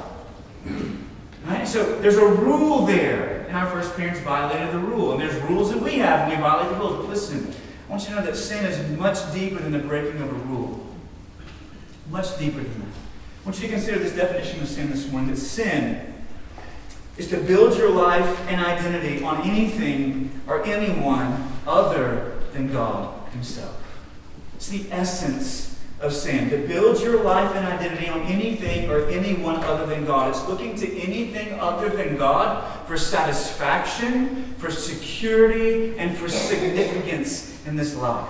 Right? 1.47 1.67
So 1.67 1.99
there's 1.99 2.15
a 2.15 2.25
rule 2.25 2.85
there. 2.85 3.45
And 3.49 3.57
our 3.57 3.69
first 3.69 3.97
parents 3.97 4.21
violated 4.21 4.73
the 4.73 4.79
rule. 4.79 5.11
And 5.11 5.21
there's 5.21 5.35
rules 5.49 5.69
that 5.71 5.81
we 5.81 5.95
have 5.95 6.29
and 6.29 6.31
we 6.31 6.37
violate 6.37 6.69
the 6.69 6.79
rules. 6.79 6.95
But 6.95 7.09
listen, 7.09 7.53
I 7.87 7.91
want 7.91 8.03
you 8.03 8.15
to 8.15 8.21
know 8.21 8.25
that 8.25 8.37
sin 8.37 8.63
is 8.63 8.97
much 8.97 9.33
deeper 9.33 9.61
than 9.61 9.73
the 9.73 9.79
breaking 9.79 10.21
of 10.21 10.29
a 10.29 10.33
rule. 10.33 10.50
Much 12.11 12.37
deeper 12.37 12.57
than 12.57 12.79
that. 12.79 12.87
I 12.87 13.45
want 13.45 13.61
you 13.61 13.67
to 13.67 13.73
consider 13.73 13.99
this 13.99 14.13
definition 14.13 14.61
of 14.61 14.67
sin 14.67 14.91
this 14.91 15.09
morning 15.09 15.29
that 15.31 15.37
sin 15.37 16.13
is 17.17 17.29
to 17.29 17.37
build 17.37 17.77
your 17.77 17.89
life 17.89 18.39
and 18.49 18.63
identity 18.63 19.23
on 19.23 19.41
anything 19.49 20.41
or 20.45 20.61
anyone 20.65 21.51
other 21.65 22.33
than 22.51 22.71
God 22.71 23.29
Himself. 23.29 23.81
It's 24.55 24.67
the 24.67 24.91
essence 24.91 25.79
of 26.01 26.13
sin. 26.13 26.49
To 26.49 26.57
build 26.67 26.99
your 26.99 27.23
life 27.23 27.55
and 27.55 27.65
identity 27.65 28.09
on 28.09 28.21
anything 28.23 28.89
or 28.89 29.07
anyone 29.07 29.63
other 29.63 29.85
than 29.85 30.05
God. 30.05 30.31
It's 30.31 30.45
looking 30.49 30.75
to 30.75 30.99
anything 30.99 31.59
other 31.61 31.89
than 31.89 32.17
God 32.17 32.87
for 32.87 32.97
satisfaction, 32.97 34.53
for 34.57 34.69
security, 34.69 35.97
and 35.97 36.17
for 36.17 36.27
significance 36.27 37.65
in 37.65 37.77
this 37.77 37.95
life. 37.95 38.29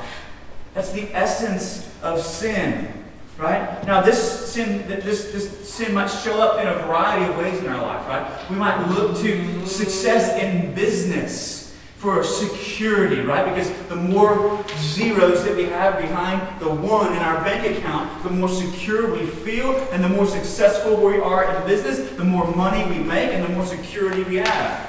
That's 0.75 0.91
the 0.91 1.13
essence 1.15 1.89
of 2.03 2.21
sin. 2.21 3.00
Right? 3.41 3.83
Now, 3.87 4.01
this 4.01 4.51
sin, 4.51 4.87
this, 4.87 5.31
this 5.31 5.67
sin 5.67 5.95
might 5.95 6.09
show 6.09 6.39
up 6.39 6.61
in 6.61 6.67
a 6.67 6.73
variety 6.85 7.25
of 7.25 7.35
ways 7.39 7.59
in 7.59 7.67
our 7.69 7.81
life, 7.81 8.07
right? 8.07 8.49
We 8.51 8.55
might 8.55 8.87
look 8.89 9.17
to 9.17 9.65
success 9.65 10.39
in 10.39 10.75
business 10.75 11.75
for 11.95 12.23
security, 12.23 13.21
right? 13.21 13.43
Because 13.51 13.71
the 13.87 13.95
more 13.95 14.63
zeros 14.77 15.43
that 15.43 15.55
we 15.55 15.63
have 15.63 15.97
behind 15.99 16.59
the 16.59 16.69
one 16.69 17.13
in 17.13 17.17
our 17.17 17.43
bank 17.43 17.75
account, 17.75 18.21
the 18.21 18.29
more 18.29 18.47
secure 18.47 19.11
we 19.11 19.25
feel, 19.25 19.75
and 19.91 20.03
the 20.03 20.09
more 20.09 20.27
successful 20.27 20.97
we 20.97 21.17
are 21.17 21.55
in 21.55 21.67
business, 21.67 22.11
the 22.11 22.23
more 22.23 22.45
money 22.55 22.87
we 22.95 23.03
make, 23.03 23.31
and 23.31 23.43
the 23.43 23.49
more 23.49 23.65
security 23.65 24.21
we 24.21 24.35
have. 24.35 24.87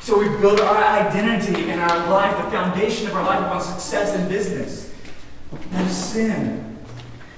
So 0.00 0.18
we 0.18 0.28
build 0.40 0.60
our 0.60 1.06
identity 1.06 1.70
and 1.70 1.80
our 1.80 2.10
life, 2.10 2.44
the 2.44 2.50
foundation 2.50 3.06
of 3.06 3.14
our 3.14 3.24
life 3.24 3.38
upon 3.38 3.60
success 3.60 4.16
in 4.16 4.28
business. 4.28 4.92
That 5.70 5.88
is 5.88 5.96
sin. 5.96 6.73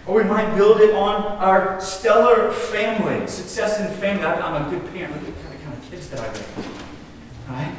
Or 0.07 0.15
we 0.15 0.25
might 0.25 0.55
build 0.55 0.81
it 0.81 0.95
on 0.95 1.23
our 1.39 1.81
stellar 1.81 2.53
family, 2.53 3.27
success 3.27 3.81
in 3.81 3.89
family. 3.99 4.25
I'm 4.25 4.67
a 4.67 4.71
good 4.71 4.95
parent. 4.95 5.15
Look 5.27 5.37
at 5.37 5.51
the 5.51 5.65
kind 5.65 5.75
of 5.75 5.91
kids 5.91 6.09
that 6.11 6.21
I 6.21 6.33
get. 6.33 6.47
Right? 7.49 7.75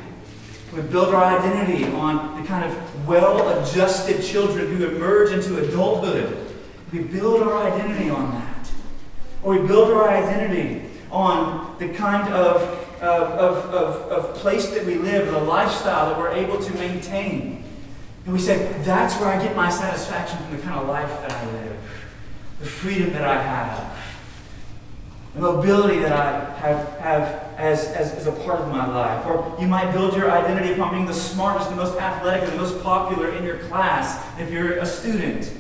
We 0.75 0.81
build 0.81 1.15
our 1.15 1.24
identity 1.24 1.86
on 1.93 2.41
the 2.41 2.46
kind 2.46 2.65
of 2.65 3.07
well 3.07 3.57
adjusted 3.57 4.22
children 4.22 4.75
who 4.75 4.89
emerge 4.89 5.31
into 5.31 5.57
adulthood. 5.65 6.46
We 6.91 7.00
build 7.00 7.43
our 7.43 7.65
identity 7.65 8.10
on 8.10 8.31
that. 8.31 8.72
Or 9.41 9.57
we 9.57 9.65
build 9.65 9.91
our 9.91 10.10
identity 10.10 10.89
on 11.10 11.77
the 11.79 11.88
kind 11.89 12.34
of, 12.34 12.62
of, 13.01 13.31
of, 13.39 14.12
of 14.12 14.36
place 14.36 14.69
that 14.72 14.86
we 14.86 14.96
live, 14.96 15.31
the 15.31 15.39
lifestyle 15.39 16.10
that 16.10 16.17
we're 16.17 16.31
able 16.31 16.60
to 16.60 16.74
maintain. 16.74 17.63
And 18.25 18.34
we 18.34 18.39
say, 18.39 18.74
that's 18.84 19.17
where 19.22 19.29
I 19.29 19.41
get 19.41 19.55
my 19.55 19.69
satisfaction 19.69 20.38
from 20.39 20.57
the 20.57 20.62
kind 20.62 20.77
of 20.77 20.89
life 20.89 21.10
that 21.22 21.31
I 21.31 21.46
live 21.51 21.67
the 22.60 22.66
freedom 22.66 23.12
that 23.14 23.24
I 23.24 23.42
have, 23.42 23.98
the 25.36 25.42
mobility 25.42 26.00
that 26.00 26.12
I 26.12 26.58
have, 26.60 27.00
have 27.00 27.44
as, 27.58 27.88
as, 27.88 28.14
as 28.14 28.28
a 28.28 28.32
part 28.32 28.60
of 28.60 28.70
my 28.70 28.88
life. 28.88 29.26
Or 29.26 29.56
you 29.60 29.68
might 29.68 29.92
build 29.92 30.16
your 30.16 30.32
identity 30.32 30.74
upon 30.74 30.94
being 30.94 31.06
the 31.06 31.14
smartest, 31.14 31.70
the 31.70 31.76
most 31.76 32.00
athletic, 32.00 32.50
the 32.50 32.56
most 32.56 32.82
popular 32.82 33.30
in 33.30 33.44
your 33.44 33.58
class 33.60 34.24
if 34.40 34.52
you're 34.52 34.74
a 34.78 34.86
student. 34.86 35.52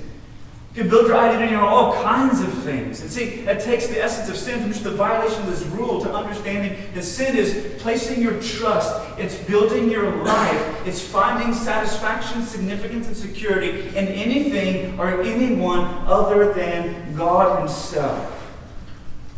You 0.77 0.83
can 0.83 0.91
build 0.91 1.07
your 1.07 1.17
identity 1.17 1.55
on 1.55 1.63
all 1.63 1.91
kinds 2.03 2.39
of 2.39 2.53
things. 2.63 3.01
And 3.01 3.09
see, 3.09 3.41
that 3.45 3.61
takes 3.61 3.87
the 3.87 3.99
essence 3.99 4.29
of 4.29 4.37
sin 4.37 4.61
from 4.61 4.71
just 4.71 4.83
the 4.83 4.91
violation 4.91 5.41
of 5.41 5.47
this 5.47 5.63
rule 5.69 5.99
to 6.01 6.13
understanding 6.13 6.77
that 6.93 7.01
sin 7.01 7.35
is 7.35 7.81
placing 7.81 8.21
your 8.21 8.39
trust, 8.43 8.95
it's 9.17 9.35
building 9.45 9.89
your 9.89 10.23
life, 10.23 10.87
it's 10.87 11.01
finding 11.01 11.55
satisfaction, 11.55 12.43
significance, 12.43 13.07
and 13.07 13.17
security 13.17 13.87
in 13.87 14.07
anything 14.07 14.99
or 14.99 15.23
anyone 15.23 15.81
other 16.05 16.53
than 16.53 17.15
God 17.15 17.57
Himself. 17.57 18.55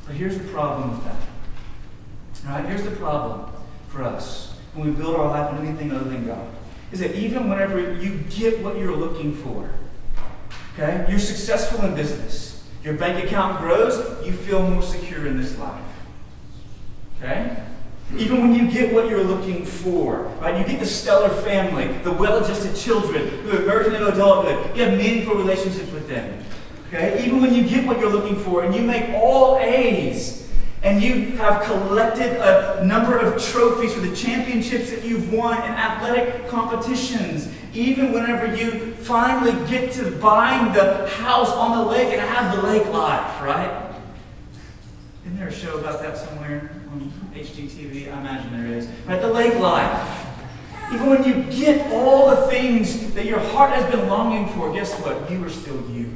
But 0.07 0.17
here's 0.17 0.37
the 0.37 0.43
problem 0.49 0.91
with 0.91 1.05
that. 1.05 2.49
All 2.49 2.59
right, 2.59 2.65
here's 2.67 2.83
the 2.83 2.97
problem 2.97 3.49
for 3.87 4.03
us 4.03 4.57
when 4.73 4.89
we 4.89 4.91
build 4.93 5.15
our 5.15 5.29
life 5.29 5.53
on 5.53 5.65
anything 5.65 5.93
other 5.93 6.09
than 6.09 6.27
God. 6.27 6.49
is 6.91 6.99
that 6.99 7.15
even 7.15 7.47
whenever 7.47 7.93
you 7.93 8.17
get 8.29 8.61
what 8.61 8.77
you're 8.77 8.93
looking 8.93 9.33
for, 9.33 9.69
okay, 10.81 11.05
you're 11.09 11.19
successful 11.19 11.83
in 11.85 11.95
business, 11.95 12.63
your 12.83 12.93
bank 12.93 13.23
account 13.23 13.59
grows, 13.59 14.25
you 14.25 14.31
feel 14.31 14.67
more 14.67 14.81
secure 14.81 15.27
in 15.27 15.37
this 15.37 15.57
life. 15.57 15.83
Okay? 17.17 17.63
Even 18.17 18.41
when 18.41 18.55
you 18.55 18.71
get 18.71 18.93
what 18.93 19.07
you're 19.07 19.23
looking 19.23 19.65
for, 19.65 20.23
right? 20.41 20.57
You 20.57 20.65
get 20.65 20.79
the 20.79 20.85
stellar 20.85 21.29
family, 21.29 21.87
the 22.03 22.11
well-adjusted 22.11 22.75
children 22.75 23.27
who 23.43 23.57
emerge 23.57 23.87
into 23.87 24.07
adulthood. 24.07 24.75
You 24.75 24.83
have 24.83 24.97
meaningful 24.97 25.35
relationships 25.35 25.91
with 25.91 26.07
them. 26.07 26.43
Okay? 26.87 27.23
Even 27.23 27.41
when 27.41 27.53
you 27.53 27.63
get 27.63 27.85
what 27.85 27.99
you're 27.99 28.09
looking 28.09 28.35
for 28.37 28.63
and 28.63 28.73
you 28.73 28.81
make 28.81 29.09
all 29.09 29.59
A's 29.59 30.49
and 30.81 31.03
you 31.03 31.37
have 31.37 31.61
collected 31.65 32.37
a 32.41 32.83
number 32.85 33.19
of 33.19 33.43
trophies 33.43 33.93
for 33.93 33.99
the 33.99 34.15
championships 34.15 34.89
that 34.89 35.03
you've 35.03 35.31
won 35.31 35.57
in 35.57 35.71
athletic 35.71 36.47
competitions, 36.47 37.51
even 37.73 38.11
whenever 38.11 38.55
you 38.55 38.93
finally 38.95 39.51
get 39.69 39.91
to 39.93 40.11
buying 40.11 40.73
the 40.73 41.07
house 41.07 41.51
on 41.51 41.77
the 41.77 41.91
lake 41.91 42.11
and 42.13 42.21
have 42.21 42.55
the 42.55 42.63
lake 42.63 42.87
life, 42.87 43.41
right? 43.41 43.93
Isn't 45.25 45.37
there 45.37 45.47
a 45.47 45.53
show 45.53 45.77
about 45.77 46.01
that 46.01 46.17
somewhere 46.17 46.71
on 46.91 47.11
HGTV? 47.33 48.11
I 48.11 48.19
imagine 48.19 48.51
there 48.51 48.77
is. 48.77 48.87
Right? 49.05 49.21
The 49.21 49.31
lake 49.31 49.55
life. 49.59 50.25
Even 50.91 51.07
when 51.07 51.23
you 51.23 51.43
get 51.55 51.91
all 51.91 52.31
the 52.31 52.47
things 52.47 53.13
that 53.13 53.25
your 53.25 53.39
heart 53.39 53.71
has 53.71 53.89
been 53.93 54.07
longing 54.07 54.47
for, 54.49 54.73
guess 54.73 54.91
what? 55.01 55.29
You 55.29 55.45
are 55.45 55.49
still 55.49 55.87
you. 55.91 56.15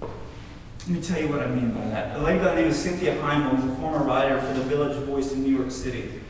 Let 0.00 0.88
me 0.88 1.00
tell 1.00 1.20
you 1.20 1.28
what 1.28 1.40
I 1.40 1.46
mean 1.46 1.70
by 1.70 1.84
that. 1.88 2.16
A 2.16 2.22
lady 2.22 2.38
by 2.38 2.54
the 2.54 2.60
name 2.60 2.68
of 2.68 2.74
Cynthia 2.74 3.16
Heimel 3.20 3.58
is 3.58 3.64
a 3.64 3.74
former 3.76 4.04
writer 4.04 4.40
for 4.40 4.52
the 4.52 4.62
Village 4.62 4.96
Voice 5.04 5.32
in 5.32 5.42
New 5.42 5.56
York 5.56 5.70
City. 5.70 6.20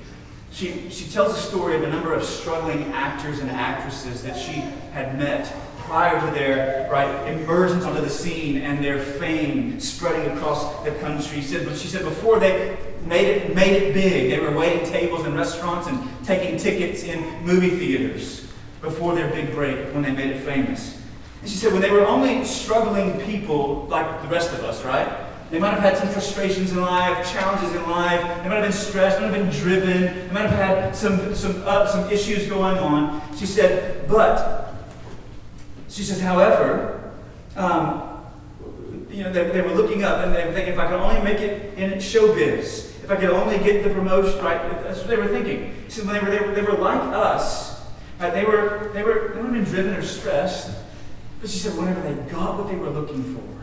She, 0.53 0.89
she 0.91 1.11
tells 1.11 1.37
a 1.37 1.41
story 1.41 1.77
of 1.77 1.83
a 1.83 1.91
number 1.91 2.15
of 2.15 2.25
struggling 2.25 2.85
actors 2.93 3.41
and 3.41 3.51
actresses 3.51 4.23
that 4.23 4.39
she 4.39 4.53
had 4.93 5.19
met 5.19 5.55
prior 5.87 6.19
to 6.19 6.35
their 6.35 6.89
right 6.91 7.29
emergence 7.29 7.85
onto 7.85 8.01
the 8.01 8.11
scene 8.11 8.59
and 8.59 8.83
their 8.83 8.99
fame 8.99 9.79
spreading 9.79 10.37
across 10.37 10.83
the 10.85 10.93
country. 10.93 11.41
She 11.41 11.43
said, 11.43 11.77
she 11.77 11.89
said 11.89 12.05
before 12.05 12.41
they 12.41 12.77
made 13.05 13.27
it, 13.27 13.55
made 13.55 13.83
it 13.83 13.95
big, 13.95 14.31
they 14.31 14.41
were 14.41 14.57
waiting 14.57 14.85
tables 14.85 15.25
in 15.27 15.35
restaurants 15.35 15.87
and 15.87 16.09
taking 16.25 16.59
tickets 16.59 17.05
in 17.05 17.23
movie 17.45 17.71
theaters 17.71 18.49
before 18.81 19.15
their 19.15 19.31
big 19.31 19.53
break 19.53 19.93
when 19.95 20.03
they 20.03 20.11
made 20.11 20.31
it 20.31 20.43
famous. 20.43 21.01
And 21.41 21.51
she 21.51 21.57
said, 21.57 21.73
when 21.73 21.83
they 21.83 21.91
were 21.91 22.07
only 22.07 22.45
struggling 22.45 23.21
people 23.21 23.87
like 23.89 24.23
the 24.23 24.29
rest 24.29 24.53
of 24.53 24.65
us, 24.65 24.85
right? 24.85 25.26
They 25.51 25.61
might 25.61 25.71
have 25.71 25.81
had 25.81 25.97
some 25.97 26.09
frustrations 26.09 26.73
in 26.73 26.81
life, 26.81 27.31
challenges 27.33 27.73
in 27.73 27.89
life. 27.89 28.21
They 28.43 28.49
might 28.49 28.57
have 28.57 28.65
been 28.65 28.73
stressed, 28.73 29.21
might 29.21 29.33
have 29.33 29.35
been 29.35 29.51
driven. 29.51 30.03
They 30.03 30.33
might 30.33 30.51
have 30.51 30.51
had 30.51 30.97
some, 30.97 31.35
some, 31.35 31.63
uh, 31.65 31.87
some 31.87 32.11
issues 32.11 32.49
going 32.49 32.79
on. 32.79 33.23
She 33.37 33.47
said, 33.47 34.09
but, 34.09 34.75
she 35.89 36.03
says, 36.03 36.21
however, 36.21 37.13
um, 37.55 38.03
you 39.09 39.23
know, 39.23 39.33
they, 39.33 39.49
they, 39.51 39.61
were 39.63 39.73
looking 39.73 40.03
up 40.03 40.25
and 40.25 40.35
they 40.35 40.45
were 40.45 40.53
thinking, 40.53 40.75
if 40.75 40.79
I 40.79 40.89
could 40.89 41.01
only 41.01 41.23
make 41.23 41.41
it 41.41 41.79
in 41.79 41.93
showbiz, 41.93 43.05
if 43.05 43.11
I 43.11 43.17
could 43.17 43.31
only 43.31 43.59
get 43.59 43.85
the 43.85 43.91
promotion 43.91 44.45
right, 44.45 44.61
that's 44.83 44.99
what 44.99 45.07
they 45.07 45.17
were 45.17 45.29
thinking. 45.29 45.75
She 45.85 46.01
said, 46.01 46.09
they 46.09 46.19
were, 46.19 46.31
they 46.31 46.41
were, 46.41 46.55
they 46.55 46.63
were 46.63 46.77
like 46.77 47.01
us, 47.01 47.87
right, 48.19 48.35
they 48.35 48.45
were, 48.45 48.91
they 48.93 49.05
were, 49.05 49.33
they 49.33 49.41
weren't 49.41 49.53
been 49.53 49.65
driven 49.65 49.95
or 49.95 50.03
stressed. 50.03 50.77
But 51.41 51.51
she 51.51 51.59
said, 51.59 51.79
whenever 51.79 52.01
they 52.03 52.15
got 52.31 52.59
what 52.59 52.69
they 52.69 52.75
were 52.75 52.91
looking 52.91 53.23
for, 53.35 53.56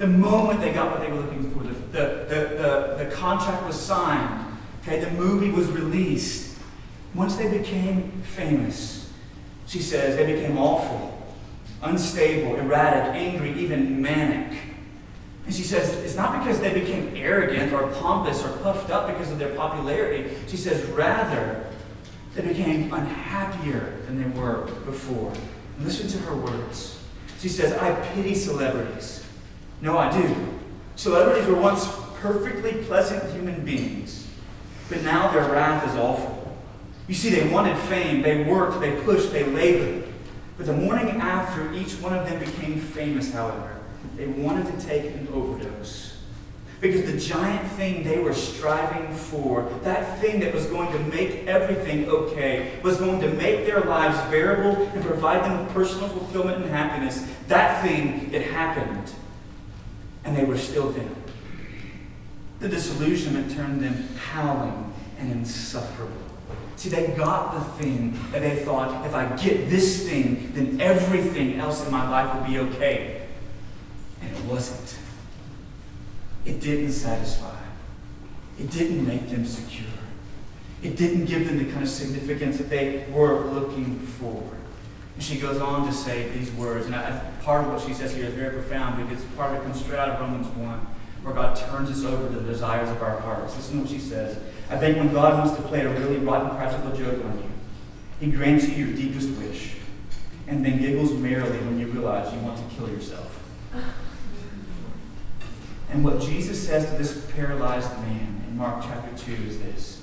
the 0.00 0.06
moment 0.06 0.62
they 0.62 0.72
got 0.72 0.90
what 0.90 1.00
they 1.02 1.12
were 1.12 1.20
looking 1.20 1.50
for, 1.52 1.62
the, 1.62 1.74
the, 1.92 2.24
the, 2.56 3.04
the, 3.04 3.10
contract 3.14 3.66
was 3.66 3.78
signed, 3.78 4.56
okay, 4.80 4.98
the 4.98 5.10
movie 5.10 5.50
was 5.50 5.68
released. 5.68 6.58
Once 7.14 7.36
they 7.36 7.50
became 7.50 8.10
famous, 8.22 9.12
she 9.66 9.78
says, 9.78 10.16
they 10.16 10.24
became 10.24 10.56
awful, 10.56 11.22
unstable, 11.82 12.56
erratic, 12.56 13.14
angry, 13.14 13.52
even 13.60 14.00
manic. 14.00 14.58
And 15.44 15.54
she 15.54 15.64
says, 15.64 15.92
it's 15.96 16.16
not 16.16 16.38
because 16.38 16.60
they 16.60 16.72
became 16.72 17.14
arrogant 17.14 17.74
or 17.74 17.88
pompous 17.88 18.42
or 18.42 18.56
puffed 18.58 18.88
up 18.90 19.06
because 19.06 19.30
of 19.30 19.38
their 19.38 19.54
popularity. 19.54 20.34
She 20.48 20.56
says, 20.56 20.82
rather, 20.92 21.66
they 22.34 22.40
became 22.40 22.90
unhappier 22.90 23.98
than 24.06 24.22
they 24.22 24.40
were 24.40 24.64
before. 24.86 25.30
Listen 25.78 26.08
to 26.08 26.18
her 26.20 26.36
words. 26.36 26.98
She 27.38 27.50
says, 27.50 27.74
I 27.74 27.94
pity 28.14 28.34
celebrities. 28.34 29.26
No, 29.82 29.96
I 29.96 30.10
do. 30.10 30.36
Celebrities 30.96 31.46
were 31.46 31.60
once 31.60 31.88
perfectly 32.20 32.84
pleasant 32.84 33.32
human 33.32 33.64
beings, 33.64 34.28
but 34.88 35.02
now 35.02 35.30
their 35.32 35.50
wrath 35.50 35.88
is 35.88 35.96
awful. 35.96 36.36
You 37.08 37.14
see, 37.14 37.30
they 37.30 37.48
wanted 37.48 37.76
fame, 37.88 38.22
they 38.22 38.44
worked, 38.44 38.80
they 38.80 39.00
pushed, 39.02 39.32
they 39.32 39.44
labored. 39.44 40.06
But 40.56 40.66
the 40.66 40.74
morning 40.74 41.08
after 41.20 41.72
each 41.72 41.94
one 41.94 42.16
of 42.16 42.28
them 42.28 42.38
became 42.38 42.78
famous, 42.78 43.32
however, 43.32 43.80
they 44.16 44.26
wanted 44.26 44.66
to 44.66 44.86
take 44.86 45.06
an 45.06 45.28
overdose. 45.32 46.18
Because 46.80 47.10
the 47.10 47.18
giant 47.18 47.70
thing 47.72 48.04
they 48.04 48.18
were 48.18 48.34
striving 48.34 49.14
for, 49.14 49.70
that 49.82 50.18
thing 50.20 50.40
that 50.40 50.54
was 50.54 50.66
going 50.66 50.92
to 50.92 50.98
make 51.14 51.46
everything 51.46 52.08
okay, 52.08 52.78
was 52.82 52.98
going 52.98 53.20
to 53.20 53.28
make 53.28 53.66
their 53.66 53.80
lives 53.80 54.18
bearable 54.30 54.86
and 54.94 55.04
provide 55.04 55.44
them 55.44 55.64
with 55.64 55.74
personal 55.74 56.08
fulfillment 56.08 56.62
and 56.62 56.70
happiness, 56.70 57.26
that 57.48 57.82
thing, 57.82 58.32
it 58.32 58.50
happened. 58.50 59.12
And 60.24 60.36
they 60.36 60.44
were 60.44 60.58
still 60.58 60.90
them. 60.90 61.14
The 62.60 62.68
disillusionment 62.68 63.52
turned 63.52 63.80
them 63.80 64.08
howling 64.16 64.92
and 65.18 65.32
insufferable. 65.32 66.16
See, 66.76 66.88
they 66.88 67.08
got 67.08 67.54
the 67.54 67.82
thing 67.82 68.18
that 68.32 68.40
they 68.40 68.64
thought, 68.64 69.04
if 69.06 69.14
I 69.14 69.36
get 69.36 69.68
this 69.68 70.08
thing, 70.08 70.52
then 70.54 70.80
everything 70.80 71.60
else 71.60 71.84
in 71.84 71.92
my 71.92 72.08
life 72.08 72.34
will 72.34 72.46
be 72.46 72.58
okay. 72.70 73.26
And 74.22 74.34
it 74.34 74.44
wasn't. 74.44 74.98
It 76.44 76.60
didn't 76.60 76.92
satisfy. 76.92 77.56
It 78.58 78.70
didn't 78.70 79.06
make 79.06 79.28
them 79.28 79.44
secure. 79.44 79.86
It 80.82 80.96
didn't 80.96 81.26
give 81.26 81.46
them 81.46 81.58
the 81.58 81.70
kind 81.70 81.82
of 81.82 81.88
significance 81.88 82.56
that 82.58 82.70
they 82.70 83.04
were 83.10 83.44
looking 83.44 83.98
for. 83.98 84.42
And 85.14 85.22
she 85.22 85.38
goes 85.38 85.60
on 85.60 85.86
to 85.86 85.92
say 85.92 86.30
these 86.30 86.50
words, 86.52 86.86
and 86.86 86.94
I, 86.94 87.29
part 87.42 87.64
of 87.64 87.72
what 87.72 87.80
she 87.80 87.94
says 87.94 88.14
here 88.14 88.26
is 88.26 88.34
very 88.34 88.52
profound 88.52 88.96
because 88.96 89.22
it's 89.22 89.34
part 89.34 89.54
of 89.54 89.60
it 89.60 89.64
comes 89.64 89.80
straight 89.80 89.98
out 89.98 90.08
of 90.10 90.20
Romans 90.20 90.46
1, 90.48 90.78
where 91.22 91.34
God 91.34 91.56
turns 91.56 91.90
us 91.90 92.04
over 92.04 92.28
to 92.28 92.38
the 92.40 92.52
desires 92.52 92.88
of 92.88 93.02
our 93.02 93.18
hearts. 93.20 93.56
Listen 93.56 93.76
to 93.76 93.80
what 93.82 93.90
she 93.90 93.98
says. 93.98 94.38
I 94.68 94.76
think 94.76 94.96
when 94.96 95.12
God 95.12 95.38
wants 95.38 95.60
to 95.60 95.68
play 95.68 95.80
a 95.80 95.90
really 95.90 96.18
rotten 96.18 96.50
practical 96.56 96.96
joke 96.96 97.24
on 97.24 97.38
you, 97.38 97.50
He 98.20 98.30
grants 98.30 98.68
you 98.68 98.84
your 98.84 98.96
deepest 98.96 99.30
wish, 99.38 99.76
and 100.46 100.64
then 100.64 100.78
giggles 100.78 101.12
merrily 101.12 101.58
when 101.58 101.78
you 101.78 101.86
realize 101.86 102.32
you 102.32 102.40
want 102.40 102.58
to 102.58 102.76
kill 102.76 102.88
yourself. 102.88 103.42
And 105.90 106.04
what 106.04 106.20
Jesus 106.20 106.66
says 106.66 106.88
to 106.90 106.96
this 106.96 107.26
paralyzed 107.32 107.90
man 107.98 108.44
in 108.46 108.56
Mark 108.56 108.82
chapter 108.82 109.16
2 109.24 109.32
is 109.32 109.58
this 109.58 110.02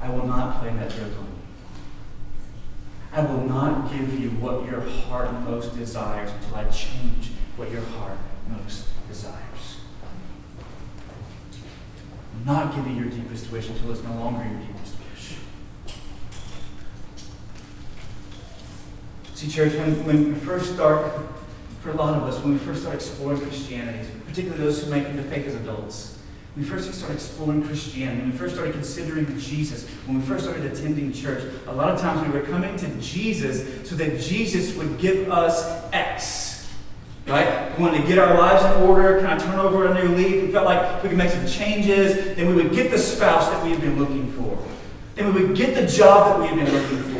I 0.00 0.10
will 0.10 0.26
not 0.26 0.60
play 0.60 0.70
that 0.70 0.90
joke 0.90 1.16
on 1.18 1.26
you. 1.26 1.31
I 3.12 3.20
will 3.20 3.46
not 3.46 3.92
give 3.92 4.18
you 4.18 4.30
what 4.30 4.64
your 4.66 4.80
heart 4.80 5.32
most 5.42 5.76
desires 5.76 6.30
until 6.30 6.56
I 6.56 6.64
change 6.64 7.32
what 7.56 7.70
your 7.70 7.82
heart 7.82 8.16
most 8.48 8.86
desires. 9.06 9.76
I 12.34 12.38
will 12.38 12.46
not 12.54 12.74
give 12.74 12.86
you 12.86 12.94
your 12.94 13.10
deepest 13.10 13.52
wish 13.52 13.68
until 13.68 13.92
it's 13.92 14.02
no 14.02 14.14
longer 14.14 14.42
your 14.42 14.60
deepest 14.60 14.94
wish. 15.10 15.36
See, 19.34 19.48
church, 19.48 19.74
when, 19.74 20.04
when 20.06 20.32
we 20.32 20.40
first 20.40 20.74
start 20.74 21.12
for 21.82 21.90
a 21.90 21.94
lot 21.94 22.16
of 22.16 22.22
us 22.22 22.40
when 22.40 22.52
we 22.52 22.58
first 22.58 22.82
start 22.82 22.94
exploring 22.94 23.40
Christianity, 23.40 24.08
particularly 24.26 24.62
those 24.62 24.84
who 24.84 24.90
make 24.90 25.04
it 25.04 25.16
to 25.16 25.22
faith 25.24 25.48
as 25.48 25.56
adults. 25.56 26.11
We 26.56 26.64
first 26.64 26.92
started 26.92 27.14
exploring 27.14 27.64
Christianity, 27.64 28.20
when 28.20 28.30
we 28.30 28.36
first 28.36 28.54
started 28.54 28.74
considering 28.74 29.38
Jesus, 29.38 29.88
when 30.06 30.20
we 30.20 30.26
first 30.26 30.44
started 30.44 30.70
attending 30.70 31.10
church, 31.10 31.50
a 31.66 31.72
lot 31.72 31.88
of 31.88 31.98
times 31.98 32.26
we 32.26 32.38
were 32.38 32.44
coming 32.44 32.76
to 32.76 32.88
Jesus 33.00 33.88
so 33.88 33.96
that 33.96 34.20
Jesus 34.20 34.76
would 34.76 34.98
give 34.98 35.30
us 35.30 35.64
X. 35.94 36.68
Right? 37.26 37.74
We 37.78 37.84
wanted 37.84 38.02
to 38.02 38.06
get 38.06 38.18
our 38.18 38.36
lives 38.36 38.64
in 38.64 38.82
order, 38.82 39.20
kind 39.20 39.40
of 39.40 39.46
turn 39.46 39.58
over 39.60 39.86
a 39.86 39.94
new 39.94 40.14
leaf. 40.14 40.42
We 40.42 40.52
felt 40.52 40.66
like 40.66 41.02
we 41.02 41.08
could 41.08 41.16
make 41.16 41.30
some 41.30 41.46
changes. 41.46 42.36
Then 42.36 42.48
we 42.48 42.62
would 42.62 42.72
get 42.72 42.90
the 42.90 42.98
spouse 42.98 43.48
that 43.48 43.64
we 43.64 43.70
had 43.70 43.80
been 43.80 43.98
looking 43.98 44.30
for. 44.32 44.58
Then 45.14 45.32
we 45.32 45.46
would 45.46 45.56
get 45.56 45.74
the 45.74 45.86
job 45.86 46.26
that 46.26 46.40
we 46.40 46.48
had 46.48 46.66
been 46.66 46.74
looking 46.74 47.02
for. 47.04 47.11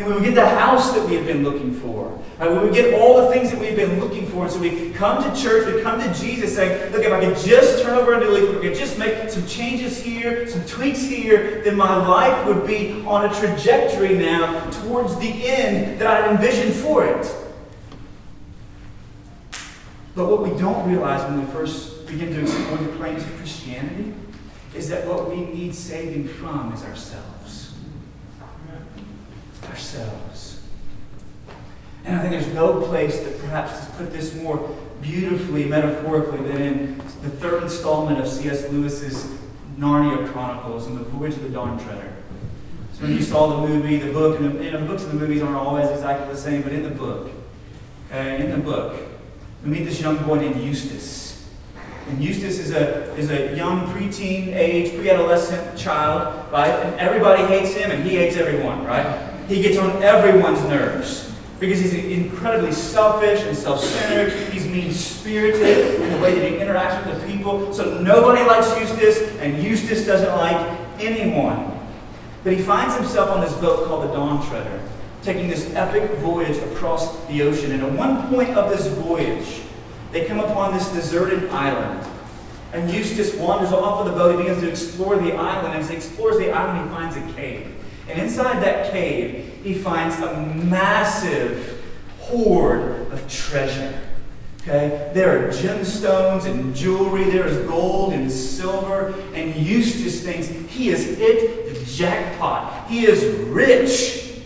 Then 0.00 0.08
we 0.08 0.14
would 0.14 0.24
get 0.24 0.34
the 0.34 0.48
house 0.48 0.94
that 0.94 1.06
we 1.06 1.14
had 1.14 1.26
been 1.26 1.44
looking 1.44 1.74
for. 1.74 2.18
Right? 2.38 2.50
We 2.50 2.58
would 2.60 2.72
get 2.72 2.98
all 2.98 3.20
the 3.20 3.30
things 3.30 3.50
that 3.50 3.60
we 3.60 3.66
had 3.66 3.76
been 3.76 4.00
looking 4.00 4.26
for. 4.28 4.44
And 4.44 4.50
so 4.50 4.58
we 4.58 4.92
come 4.92 5.22
to 5.22 5.38
church, 5.38 5.74
we 5.74 5.82
come 5.82 6.00
to 6.00 6.14
Jesus 6.18 6.56
saying, 6.56 6.90
look, 6.90 7.04
if 7.04 7.12
I 7.12 7.22
could 7.22 7.36
just 7.36 7.82
turn 7.82 7.98
over 7.98 8.14
a 8.14 8.18
new 8.18 8.30
leaf, 8.30 8.48
if 8.48 8.56
I 8.56 8.60
could 8.62 8.74
just 8.74 8.98
make 8.98 9.28
some 9.28 9.46
changes 9.46 10.02
here, 10.02 10.48
some 10.48 10.64
tweaks 10.64 11.02
here, 11.02 11.60
then 11.64 11.76
my 11.76 11.94
life 12.06 12.46
would 12.46 12.66
be 12.66 13.04
on 13.06 13.26
a 13.26 13.34
trajectory 13.34 14.16
now 14.16 14.70
towards 14.70 15.18
the 15.18 15.46
end 15.46 16.00
that 16.00 16.06
I 16.06 16.30
envisioned 16.30 16.72
for 16.72 17.04
it. 17.04 17.36
But 20.14 20.30
what 20.30 20.42
we 20.42 20.58
don't 20.58 20.88
realize 20.88 21.22
when 21.24 21.44
we 21.44 21.52
first 21.52 22.06
begin 22.06 22.32
to 22.32 22.40
explore 22.40 22.78
the 22.78 22.96
claims 22.96 23.22
of 23.22 23.36
Christianity 23.36 24.14
is 24.74 24.88
that 24.88 25.06
what 25.06 25.28
we 25.28 25.44
need 25.44 25.74
saving 25.74 26.26
from 26.26 26.72
is 26.72 26.82
ourselves. 26.84 27.39
Ourselves. 29.68 30.60
And 32.04 32.16
I 32.16 32.20
think 32.20 32.32
there's 32.32 32.54
no 32.54 32.80
place 32.82 33.18
that 33.20 33.38
perhaps 33.40 33.72
has 33.72 33.88
put 33.96 34.12
this 34.12 34.34
more 34.34 34.76
beautifully, 35.02 35.64
metaphorically, 35.64 36.42
than 36.48 36.62
in 36.62 36.98
the 37.22 37.30
third 37.30 37.62
installment 37.62 38.18
of 38.18 38.28
C.S. 38.28 38.68
Lewis's 38.70 39.26
Narnia 39.78 40.30
Chronicles 40.32 40.86
and 40.86 40.98
the 40.98 41.04
Voyage 41.04 41.34
of 41.34 41.42
the 41.42 41.50
Dawn 41.50 41.78
Treader. 41.78 42.12
So 42.92 43.02
when 43.02 43.12
you 43.12 43.22
saw 43.22 43.60
the 43.60 43.68
movie, 43.68 43.96
the 43.96 44.12
book, 44.12 44.40
and 44.40 44.58
the, 44.58 44.70
the 44.70 44.84
books 44.84 45.04
and 45.04 45.12
the 45.12 45.16
movies 45.16 45.42
aren't 45.42 45.56
always 45.56 45.88
exactly 45.88 46.32
the 46.32 46.38
same, 46.38 46.62
but 46.62 46.72
in 46.72 46.82
the 46.82 46.90
book, 46.90 47.30
in 48.12 48.50
the 48.50 48.58
book, 48.58 49.00
we 49.64 49.70
meet 49.70 49.84
this 49.84 50.00
young 50.00 50.16
boy 50.24 50.38
named 50.38 50.60
Eustace. 50.60 51.48
And 52.08 52.22
Eustace 52.22 52.58
is 52.58 52.72
a, 52.72 53.14
is 53.14 53.30
a 53.30 53.56
young 53.56 53.86
preteen 53.86 54.48
age, 54.48 54.96
pre-adolescent 54.96 55.78
child, 55.78 56.50
right? 56.50 56.70
And 56.70 56.98
everybody 56.98 57.44
hates 57.44 57.74
him 57.74 57.90
and 57.90 58.02
he 58.02 58.16
hates 58.16 58.36
everyone, 58.36 58.84
right? 58.84 59.29
He 59.50 59.60
gets 59.60 59.78
on 59.78 60.00
everyone's 60.00 60.62
nerves 60.68 61.34
because 61.58 61.80
he's 61.80 61.92
incredibly 61.92 62.70
selfish 62.70 63.42
and 63.42 63.56
self-centered. 63.56 64.32
He's 64.52 64.64
mean-spirited 64.64 66.00
in 66.00 66.12
the 66.12 66.18
way 66.20 66.38
that 66.38 66.48
he 66.48 66.56
interacts 66.58 67.04
with 67.04 67.20
the 67.20 67.26
people. 67.26 67.74
So 67.74 68.00
nobody 68.00 68.44
likes 68.44 68.68
Eustace, 68.78 69.36
and 69.38 69.60
Eustace 69.60 70.06
doesn't 70.06 70.36
like 70.36 70.78
anyone. 71.00 71.76
But 72.44 72.52
he 72.52 72.62
finds 72.62 72.94
himself 72.96 73.28
on 73.30 73.40
this 73.40 73.52
boat 73.54 73.88
called 73.88 74.08
the 74.08 74.14
Dawn 74.14 74.46
Treader, 74.48 74.80
taking 75.22 75.48
this 75.48 75.74
epic 75.74 76.08
voyage 76.18 76.56
across 76.72 77.26
the 77.26 77.42
ocean. 77.42 77.72
And 77.72 77.82
at 77.82 77.92
one 77.92 78.28
point 78.28 78.50
of 78.50 78.70
this 78.70 78.86
voyage, 78.86 79.62
they 80.12 80.26
come 80.26 80.38
upon 80.38 80.74
this 80.74 80.88
deserted 80.92 81.50
island. 81.50 82.08
And 82.72 82.88
Eustace 82.88 83.34
wanders 83.34 83.72
off 83.72 84.06
of 84.06 84.12
the 84.12 84.12
boat. 84.12 84.36
He 84.36 84.42
begins 84.44 84.62
to 84.62 84.70
explore 84.70 85.16
the 85.16 85.34
island. 85.34 85.74
And 85.74 85.82
as 85.82 85.90
he 85.90 85.96
explores 85.96 86.38
the 86.38 86.52
island, 86.52 86.88
he 86.88 86.94
finds 86.94 87.16
a 87.16 87.34
cave. 87.34 87.74
And 88.10 88.20
inside 88.20 88.62
that 88.62 88.90
cave, 88.90 89.60
he 89.62 89.74
finds 89.74 90.18
a 90.20 90.36
massive 90.64 91.82
hoard 92.18 93.12
of 93.12 93.28
treasure. 93.30 94.00
Okay? 94.62 95.10
There 95.14 95.46
are 95.46 95.50
gemstones 95.50 96.44
and 96.44 96.74
jewelry. 96.74 97.24
There 97.24 97.46
is 97.46 97.66
gold 97.68 98.12
and 98.12 98.30
silver. 98.30 99.14
And 99.32 99.54
Eustace 99.54 100.22
thinks 100.22 100.48
he 100.48 100.88
has 100.88 101.04
hit 101.04 101.72
the 101.72 101.84
jackpot. 101.84 102.88
He 102.88 103.06
is 103.06 103.24
rich. 103.46 104.40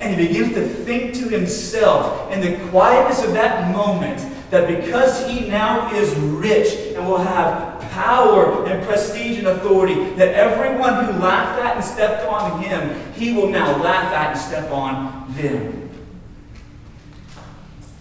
And 0.00 0.18
he 0.18 0.28
begins 0.28 0.54
to 0.54 0.68
think 0.68 1.14
to 1.14 1.28
himself 1.28 2.30
in 2.30 2.40
the 2.40 2.68
quietness 2.68 3.24
of 3.24 3.32
that 3.32 3.74
moment 3.74 4.20
that 4.50 4.66
because 4.66 5.26
he 5.26 5.48
now 5.48 5.92
is 5.94 6.14
rich 6.16 6.94
and 6.94 7.06
will 7.06 7.18
have 7.18 7.80
power 7.90 8.66
and 8.66 8.86
prestige 8.86 9.38
and 9.38 9.48
authority, 9.48 9.94
that 10.14 10.34
everyone 10.34 11.04
who 11.04 11.12
laughed 11.20 11.60
at 11.62 11.76
and 11.76 11.84
stepped 11.84 12.26
on 12.28 12.62
him, 12.62 13.12
he 13.12 13.32
will 13.32 13.48
now 13.48 13.82
laugh 13.82 14.12
at 14.12 14.30
and 14.30 14.38
step 14.38 14.70
on 14.70 15.32
them. 15.34 15.90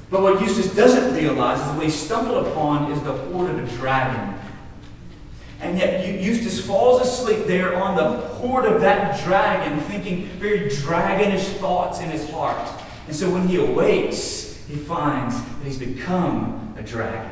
But 0.09 0.21
what 0.21 0.41
Eustace 0.41 0.73
doesn't 0.73 1.15
realize 1.15 1.59
is 1.59 1.75
what 1.75 1.83
he 1.83 1.89
stumbled 1.89 2.47
upon 2.47 2.91
is 2.91 3.01
the 3.01 3.11
hoard 3.11 3.49
of 3.49 3.59
a 3.59 3.77
dragon. 3.77 4.35
And 5.59 5.77
yet 5.77 6.21
Eustace 6.21 6.65
falls 6.65 7.01
asleep 7.01 7.45
there 7.45 7.75
on 7.75 7.95
the 7.95 8.19
hoard 8.27 8.65
of 8.65 8.79
that 8.81 9.21
dragon, 9.25 9.79
thinking 9.81 10.27
very 10.37 10.69
dragonish 10.69 11.57
thoughts 11.57 11.99
in 11.99 12.09
his 12.09 12.29
heart. 12.29 12.69
And 13.07 13.15
so 13.15 13.29
when 13.29 13.47
he 13.47 13.57
awakes, 13.57 14.46
he 14.67 14.75
finds 14.75 15.41
that 15.41 15.63
he's 15.63 15.77
become 15.77 16.75
a 16.77 16.83
dragon. 16.83 17.31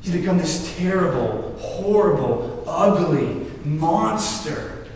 He's 0.00 0.12
become 0.12 0.38
this 0.38 0.76
terrible, 0.76 1.56
horrible, 1.58 2.64
ugly 2.66 3.46
monster. 3.64 4.86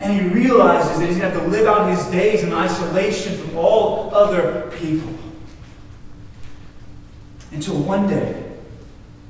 And 0.00 0.12
he 0.12 0.28
realizes 0.28 0.98
that 0.98 1.08
he's 1.08 1.16
going 1.18 1.32
to 1.32 1.38
have 1.38 1.44
to 1.44 1.48
live 1.48 1.66
out 1.66 1.88
his 1.88 2.04
days 2.06 2.42
in 2.42 2.52
isolation 2.52 3.38
from 3.38 3.56
all 3.56 4.14
other 4.14 4.70
people. 4.78 5.14
Until 7.52 7.78
one 7.78 8.08
day, 8.08 8.52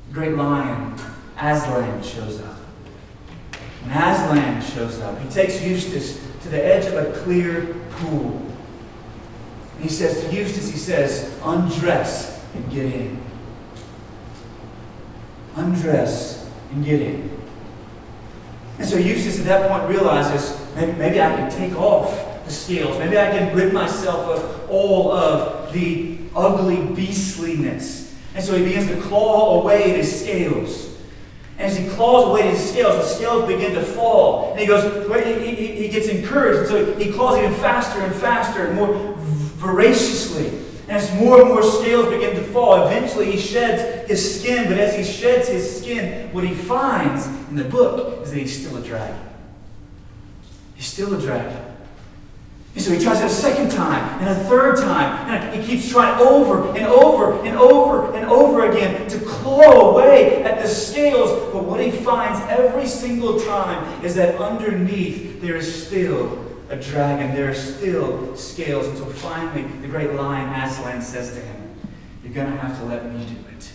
the 0.08 0.14
great 0.14 0.34
lion, 0.34 0.94
Aslan, 1.38 2.02
shows 2.02 2.40
up. 2.40 2.56
When 3.82 3.92
Aslan 3.92 4.62
shows 4.62 4.98
up, 5.00 5.20
he 5.20 5.28
takes 5.28 5.62
Eustace 5.62 6.26
to 6.42 6.48
the 6.48 6.64
edge 6.64 6.86
of 6.86 6.94
a 6.94 7.12
clear 7.20 7.74
pool. 7.90 8.53
And 9.74 9.82
he 9.82 9.88
says 9.88 10.24
to 10.24 10.34
Eustace, 10.34 10.70
he 10.70 10.78
says, 10.78 11.38
undress 11.42 12.44
and 12.54 12.70
get 12.70 12.86
in. 12.92 13.22
Undress 15.56 16.50
and 16.72 16.84
get 16.84 17.00
in. 17.00 17.30
And 18.78 18.88
so 18.88 18.96
Eustace 18.96 19.38
at 19.38 19.44
that 19.46 19.70
point 19.70 19.88
realizes 19.88 20.60
maybe, 20.74 20.92
maybe 20.92 21.20
I 21.20 21.36
can 21.36 21.50
take 21.50 21.76
off 21.76 22.44
the 22.44 22.50
scales. 22.50 22.98
Maybe 22.98 23.18
I 23.18 23.30
can 23.30 23.56
rid 23.56 23.72
myself 23.72 24.26
of 24.28 24.70
all 24.70 25.12
of 25.12 25.72
the 25.72 26.18
ugly 26.34 26.84
beastliness 26.94 28.04
and 28.34 28.44
so 28.44 28.56
he 28.56 28.64
begins 28.64 28.88
to 28.88 29.00
claw 29.00 29.60
away 29.60 29.92
at 29.92 29.96
his 29.96 30.20
scales. 30.22 30.90
And 31.56 31.70
as 31.70 31.76
he 31.76 31.88
claws 31.90 32.30
away 32.30 32.48
at 32.48 32.54
his 32.54 32.70
scales, 32.70 32.96
the 32.96 33.14
scales 33.14 33.46
begin 33.46 33.74
to 33.74 33.82
fall. 33.82 34.50
And 34.50 34.60
he 34.60 34.66
goes, 34.66 34.82
he, 35.24 35.54
he, 35.54 35.66
he 35.82 35.88
gets 35.88 36.08
encouraged. 36.08 36.58
And 36.58 36.68
so 36.68 36.94
he 36.96 37.12
claws 37.12 37.38
even 37.38 37.54
faster 37.54 38.00
and 38.00 38.12
faster 38.12 38.66
and 38.66 38.74
more 38.74 39.13
voraciously. 39.64 40.60
As 40.88 41.12
more 41.14 41.40
and 41.40 41.48
more 41.48 41.62
scales 41.62 42.06
begin 42.12 42.36
to 42.36 42.42
fall, 42.42 42.86
eventually 42.86 43.30
he 43.32 43.38
sheds 43.38 44.06
his 44.08 44.40
skin. 44.40 44.68
But 44.68 44.78
as 44.78 44.94
he 44.94 45.02
sheds 45.02 45.48
his 45.48 45.80
skin, 45.80 46.32
what 46.32 46.44
he 46.44 46.54
finds 46.54 47.26
in 47.26 47.56
the 47.56 47.64
book 47.64 48.22
is 48.22 48.30
that 48.30 48.38
he's 48.38 48.64
still 48.64 48.76
a 48.76 48.82
dragon. 48.82 49.18
He's 50.74 50.86
still 50.86 51.14
a 51.14 51.20
dragon. 51.20 51.74
And 52.74 52.82
so 52.82 52.92
he 52.92 52.98
tries 52.98 53.20
it 53.20 53.26
a 53.26 53.30
second 53.30 53.70
time 53.70 54.20
and 54.20 54.28
a 54.28 54.44
third 54.44 54.76
time. 54.76 55.30
And 55.30 55.62
he 55.62 55.66
keeps 55.66 55.88
trying 55.88 56.20
over 56.20 56.76
and 56.76 56.86
over 56.86 57.40
and 57.46 57.56
over 57.56 58.12
and 58.14 58.26
over 58.26 58.68
again 58.68 59.08
to 59.08 59.18
claw 59.20 59.92
away 59.92 60.42
at 60.42 60.60
the 60.60 60.68
scales. 60.68 61.30
But 61.52 61.64
what 61.64 61.80
he 61.80 61.92
finds 61.92 62.40
every 62.50 62.86
single 62.86 63.40
time 63.40 64.04
is 64.04 64.16
that 64.16 64.38
underneath 64.40 65.40
there 65.40 65.56
is 65.56 65.86
still 65.86 66.43
a 66.74 66.82
dragon. 66.82 67.34
There 67.34 67.50
are 67.50 67.54
still 67.54 68.36
scales 68.36 68.86
until 68.88 69.06
finally 69.06 69.62
the 69.80 69.88
great 69.88 70.12
lion 70.14 70.48
Aslan 70.48 71.00
says 71.02 71.34
to 71.34 71.40
him, 71.40 71.76
You're 72.22 72.32
going 72.32 72.50
to 72.50 72.58
have 72.58 72.78
to 72.80 72.84
let 72.86 73.12
me 73.12 73.24
do 73.24 73.36
it. 73.56 73.72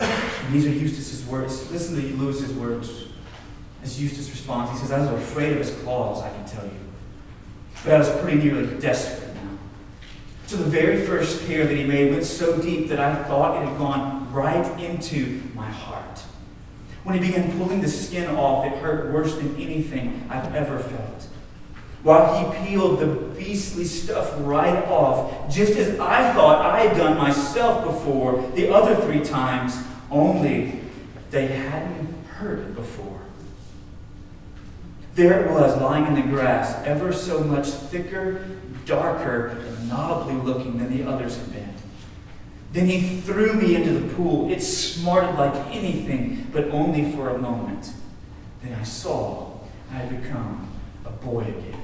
And 0.00 0.54
these 0.54 0.66
are 0.66 0.70
Eustace's 0.70 1.24
words. 1.26 1.70
Listen 1.70 1.96
to 1.96 2.16
Lewis's 2.16 2.52
words 2.52 3.06
as 3.82 4.00
Eustace 4.00 4.30
responds. 4.30 4.72
He 4.72 4.78
says, 4.78 4.92
I 4.92 5.00
was 5.00 5.22
afraid 5.22 5.52
of 5.52 5.58
his 5.58 5.70
claws, 5.82 6.22
I 6.22 6.30
can 6.30 6.44
tell 6.44 6.64
you. 6.64 6.80
But 7.84 7.94
I 7.94 7.98
was 7.98 8.10
pretty 8.20 8.38
nearly 8.38 8.78
desperate 8.78 9.34
now. 9.36 9.58
So 10.46 10.56
the 10.56 10.64
very 10.64 11.06
first 11.06 11.46
tear 11.46 11.66
that 11.66 11.74
he 11.74 11.84
made 11.84 12.12
went 12.12 12.24
so 12.24 12.60
deep 12.60 12.88
that 12.88 13.00
I 13.00 13.22
thought 13.24 13.62
it 13.62 13.66
had 13.66 13.78
gone 13.78 14.30
right 14.32 14.78
into 14.78 15.42
my 15.54 15.70
heart. 15.70 16.18
When 17.04 17.18
he 17.18 17.26
began 17.26 17.56
pulling 17.56 17.80
the 17.80 17.88
skin 17.88 18.28
off, 18.36 18.66
it 18.66 18.76
hurt 18.78 19.10
worse 19.10 19.34
than 19.36 19.56
anything 19.56 20.26
I've 20.28 20.54
ever 20.54 20.78
felt. 20.78 21.28
While 22.02 22.52
he 22.52 22.68
peeled 22.68 23.00
the 23.00 23.06
beastly 23.06 23.84
stuff 23.84 24.32
right 24.38 24.84
off, 24.86 25.52
just 25.54 25.72
as 25.72 25.98
I 26.00 26.32
thought 26.32 26.64
I 26.64 26.86
had 26.86 26.96
done 26.96 27.18
myself 27.18 27.84
before 27.84 28.50
the 28.54 28.72
other 28.72 28.96
three 28.96 29.22
times, 29.22 29.76
only 30.10 30.80
they 31.30 31.46
hadn't 31.46 32.24
heard 32.26 32.60
it 32.60 32.74
before. 32.74 33.20
There 35.14 35.44
it 35.44 35.50
was, 35.50 35.78
lying 35.80 36.06
in 36.06 36.14
the 36.14 36.22
grass, 36.22 36.74
ever 36.86 37.12
so 37.12 37.44
much 37.44 37.66
thicker, 37.66 38.46
darker, 38.86 39.48
and 39.48 39.88
knobbly 39.88 40.34
looking 40.34 40.78
than 40.78 40.96
the 40.96 41.04
others 41.04 41.36
had 41.36 41.52
been. 41.52 41.74
Then 42.72 42.86
he 42.86 43.20
threw 43.20 43.54
me 43.54 43.74
into 43.74 43.92
the 43.92 44.14
pool. 44.14 44.50
It 44.50 44.62
smarted 44.62 45.34
like 45.34 45.54
anything, 45.74 46.46
but 46.52 46.68
only 46.70 47.12
for 47.12 47.30
a 47.30 47.38
moment. 47.38 47.92
Then 48.62 48.78
I 48.78 48.84
saw 48.84 49.58
I 49.90 49.94
had 49.94 50.22
become 50.22 50.68
a 51.04 51.10
boy 51.10 51.40
again. 51.40 51.79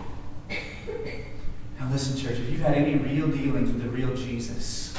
Now, 1.79 1.91
listen, 1.91 2.17
church, 2.19 2.39
if 2.39 2.51
you've 2.51 2.61
had 2.61 2.75
any 2.75 2.97
real 2.97 3.29
dealings 3.29 3.73
with 3.73 3.83
the 3.83 3.89
real 3.91 4.15
Jesus, 4.15 4.97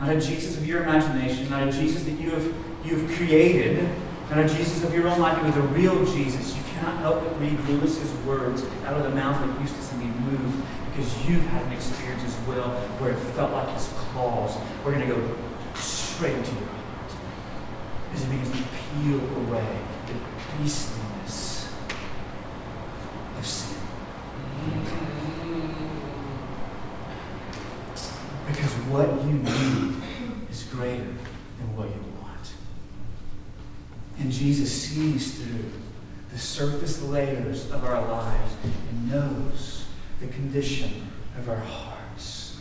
not 0.00 0.10
a 0.10 0.20
Jesus 0.20 0.56
of 0.56 0.66
your 0.66 0.82
imagination, 0.82 1.48
not 1.48 1.68
a 1.68 1.72
Jesus 1.72 2.04
that 2.04 2.20
you 2.20 2.30
have, 2.30 2.44
you 2.84 2.98
have 2.98 3.16
created, 3.16 3.88
not 4.30 4.38
a 4.38 4.48
Jesus 4.48 4.82
of 4.84 4.92
your 4.94 5.08
own 5.08 5.20
life, 5.20 5.38
but 5.42 5.56
a 5.56 5.62
real 5.68 6.04
Jesus, 6.06 6.56
you 6.56 6.62
cannot 6.74 6.98
help 6.98 7.22
but 7.22 7.40
read 7.40 7.58
Lewis's 7.68 8.12
words 8.24 8.64
out 8.84 8.94
of 8.94 9.04
the 9.04 9.10
mouth 9.10 9.40
of 9.48 9.60
Eustace 9.60 9.92
and 9.92 10.00
be 10.00 10.06
moved 10.30 10.62
because 10.94 11.26
you've 11.26 11.44
had 11.46 11.62
an 11.66 11.72
experience 11.72 12.22
as 12.22 12.36
well 12.46 12.68
where 12.98 13.12
it 13.12 13.18
felt 13.34 13.50
like 13.52 13.68
his 13.70 13.88
claws 13.88 14.58
were 14.84 14.92
going 14.92 15.06
to 15.06 15.14
go 15.14 15.36
straight 15.74 16.34
into 16.36 16.50
your 16.52 16.64
heart. 16.64 17.12
As 18.12 18.22
it 18.24 18.30
begins 18.30 18.50
to 18.50 18.58
peel 18.58 19.20
away 19.38 19.78
the 20.06 20.14
beastliness 20.58 21.72
of 23.38 23.46
sin. 23.46 23.78
Because 28.46 28.72
what 28.90 29.08
you 29.24 29.32
need 29.32 30.02
is 30.50 30.64
greater 30.64 31.04
than 31.04 31.76
what 31.76 31.88
you 31.88 32.02
want. 32.20 32.52
And 34.18 34.30
Jesus 34.30 34.82
of 37.52 37.84
our 37.84 38.00
lives 38.08 38.54
and 38.64 39.10
knows 39.10 39.84
the 40.20 40.26
condition 40.28 41.06
of 41.38 41.50
our 41.50 41.56
hearts. 41.56 42.58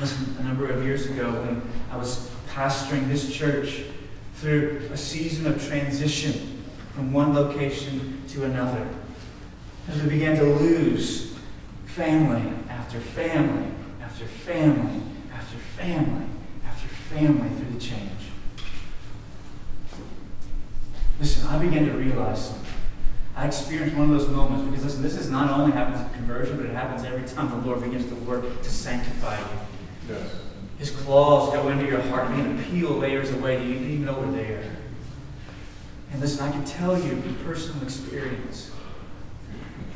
Listen, 0.00 0.36
a 0.38 0.42
number 0.42 0.66
of 0.66 0.82
years 0.82 1.06
ago 1.06 1.30
when 1.32 1.62
I 1.90 1.98
was 1.98 2.30
pastoring 2.48 3.08
this 3.08 3.34
church 3.34 3.82
through 4.36 4.88
a 4.90 4.96
season 4.96 5.46
of 5.46 5.66
transition 5.66 6.62
from 6.94 7.12
one 7.12 7.34
location 7.34 8.22
to 8.28 8.44
another, 8.44 8.88
as 9.88 10.02
we 10.02 10.08
began 10.08 10.36
to 10.36 10.44
lose 10.44 11.36
family 11.84 12.52
after 12.70 13.00
family 13.00 13.68
after 14.02 14.24
family 14.24 15.02
after 15.32 15.56
family 15.58 16.26
after 16.66 16.88
family 16.88 17.48
through 17.50 17.74
the 17.74 17.80
change. 17.80 18.10
Listen, 21.18 21.45
I 21.56 21.58
began 21.58 21.86
to 21.86 21.92
realize 21.92 22.48
something. 22.48 22.66
I 23.34 23.46
experienced 23.46 23.96
one 23.96 24.10
of 24.10 24.18
those 24.18 24.28
moments 24.28 24.66
because, 24.68 24.84
listen, 24.84 25.02
this 25.02 25.16
is 25.16 25.30
not 25.30 25.58
only 25.58 25.72
happens 25.72 26.00
at 26.00 26.12
conversion, 26.12 26.58
but 26.58 26.66
it 26.66 26.74
happens 26.74 27.02
every 27.04 27.26
time 27.26 27.48
the 27.48 27.66
Lord 27.66 27.82
begins 27.82 28.06
to 28.10 28.14
work 28.14 28.62
to 28.62 28.70
sanctify 28.70 29.38
you. 29.38 29.46
Yes. 30.10 30.30
His 30.78 30.90
claws 30.90 31.54
go 31.54 31.68
into 31.68 31.86
your 31.86 32.02
heart 32.02 32.30
and 32.30 32.36
begin 32.36 32.58
to 32.58 32.62
peel 32.70 32.90
layers 32.90 33.30
away 33.32 33.56
that 33.56 33.64
you 33.64 33.72
didn't 33.72 33.90
even 33.90 34.04
know 34.04 34.20
were 34.20 34.30
there. 34.32 34.64
And 36.12 36.20
listen, 36.20 36.46
I 36.46 36.50
can 36.50 36.64
tell 36.66 36.98
you 36.98 37.22
from 37.22 37.36
personal 37.36 37.82
experience 37.82 38.70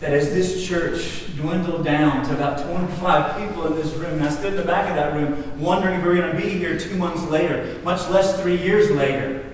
that 0.01 0.15
as 0.15 0.33
this 0.33 0.67
church 0.67 1.37
dwindled 1.37 1.85
down 1.85 2.25
to 2.27 2.35
about 2.35 2.65
25 2.65 3.37
people 3.37 3.67
in 3.67 3.75
this 3.75 3.93
room, 3.97 4.15
and 4.15 4.25
I 4.25 4.31
stood 4.31 4.55
in 4.55 4.57
the 4.57 4.65
back 4.65 4.89
of 4.89 4.97
that 4.97 5.13
room 5.13 5.61
wondering 5.61 5.97
if 5.97 6.03
we 6.03 6.09
were 6.09 6.17
going 6.17 6.35
to 6.35 6.43
be 6.43 6.49
here 6.49 6.79
two 6.79 6.97
months 6.97 7.23
later, 7.25 7.79
much 7.85 8.09
less 8.09 8.41
three 8.41 8.57
years 8.57 8.91
later. 8.91 9.50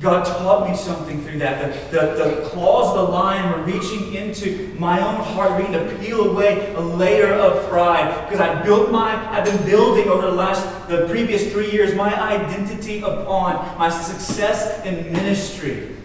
God 0.00 0.26
taught 0.26 0.68
me 0.68 0.76
something 0.76 1.22
through 1.22 1.38
that. 1.38 1.90
The, 1.90 1.98
the, 1.98 2.24
the, 2.24 2.48
claws 2.48 2.94
of 2.94 3.06
the 3.06 3.12
lion 3.12 3.50
were 3.50 3.64
reaching 3.64 4.12
into 4.12 4.74
my 4.78 5.00
own 5.00 5.22
heart, 5.22 5.56
beginning 5.56 5.88
to 5.88 5.96
peel 5.96 6.30
away 6.30 6.74
a 6.74 6.80
layer 6.80 7.32
of 7.32 7.66
pride. 7.70 8.28
Because 8.28 8.40
I 8.40 8.62
built 8.62 8.90
my, 8.90 9.14
I've 9.30 9.46
been 9.46 9.64
building 9.64 10.08
over 10.08 10.26
the 10.26 10.32
last, 10.32 10.88
the 10.88 11.06
previous 11.08 11.50
three 11.50 11.70
years, 11.70 11.94
my 11.94 12.14
identity 12.14 13.00
upon 13.00 13.78
my 13.78 13.88
success 13.88 14.84
in 14.84 15.10
ministry. 15.12 15.96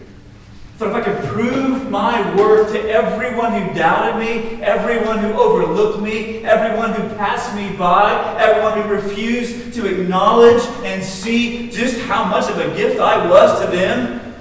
So 0.81 0.89
if 0.89 0.95
I 0.95 1.01
could 1.01 1.23
prove 1.25 1.91
my 1.91 2.35
worth 2.35 2.71
to 2.71 2.89
everyone 2.89 3.53
who 3.53 3.71
doubted 3.75 4.19
me, 4.19 4.59
everyone 4.63 5.19
who 5.19 5.31
overlooked 5.33 6.01
me, 6.01 6.43
everyone 6.43 6.93
who 6.93 7.07
passed 7.17 7.55
me 7.55 7.71
by, 7.77 8.35
everyone 8.41 8.81
who 8.81 8.89
refused 8.89 9.75
to 9.75 9.85
acknowledge 9.85 10.63
and 10.83 11.03
see 11.03 11.69
just 11.69 11.99
how 11.99 12.25
much 12.25 12.49
of 12.49 12.57
a 12.57 12.75
gift 12.75 12.99
I 12.99 13.29
was 13.29 13.61
to 13.61 13.67
them, 13.67 14.33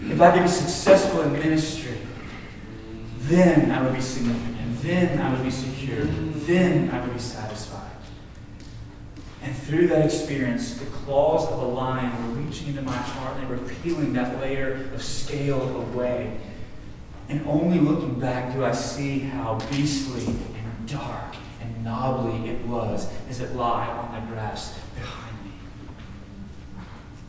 if 0.00 0.20
I 0.20 0.32
could 0.32 0.42
be 0.42 0.48
successful 0.48 1.22
in 1.22 1.34
ministry, 1.34 1.96
then 3.28 3.70
I 3.70 3.80
would 3.84 3.94
be 3.94 4.00
significant. 4.00 4.82
Then 4.82 5.20
I 5.20 5.34
would 5.34 5.44
be 5.44 5.52
secure. 5.52 6.04
Then 6.04 6.90
I 6.90 7.00
would 7.00 7.12
be 7.12 7.20
satisfied. 7.20 7.47
And 9.48 9.56
through 9.56 9.88
that 9.88 10.04
experience, 10.04 10.74
the 10.74 10.84
claws 10.84 11.50
of 11.50 11.58
the 11.58 11.66
lion 11.66 12.12
were 12.12 12.42
reaching 12.42 12.68
into 12.68 12.82
my 12.82 12.92
heart 12.92 13.38
and 13.38 13.48
they 13.48 13.50
were 13.50 13.66
peeling 13.82 14.12
that 14.12 14.38
layer 14.42 14.90
of 14.92 15.02
scale 15.02 15.86
away. 15.88 16.36
And 17.30 17.46
only 17.46 17.78
looking 17.78 18.20
back 18.20 18.52
do 18.52 18.62
I 18.62 18.72
see 18.72 19.20
how 19.20 19.58
beastly 19.70 20.26
and 20.26 20.86
dark 20.86 21.34
and 21.62 21.82
knobbly 21.82 22.50
it 22.50 22.66
was 22.66 23.10
as 23.30 23.40
it 23.40 23.56
lay 23.56 23.62
on 23.62 24.20
the 24.20 24.34
grass 24.34 24.78
behind 24.94 25.42
me. 25.42 25.52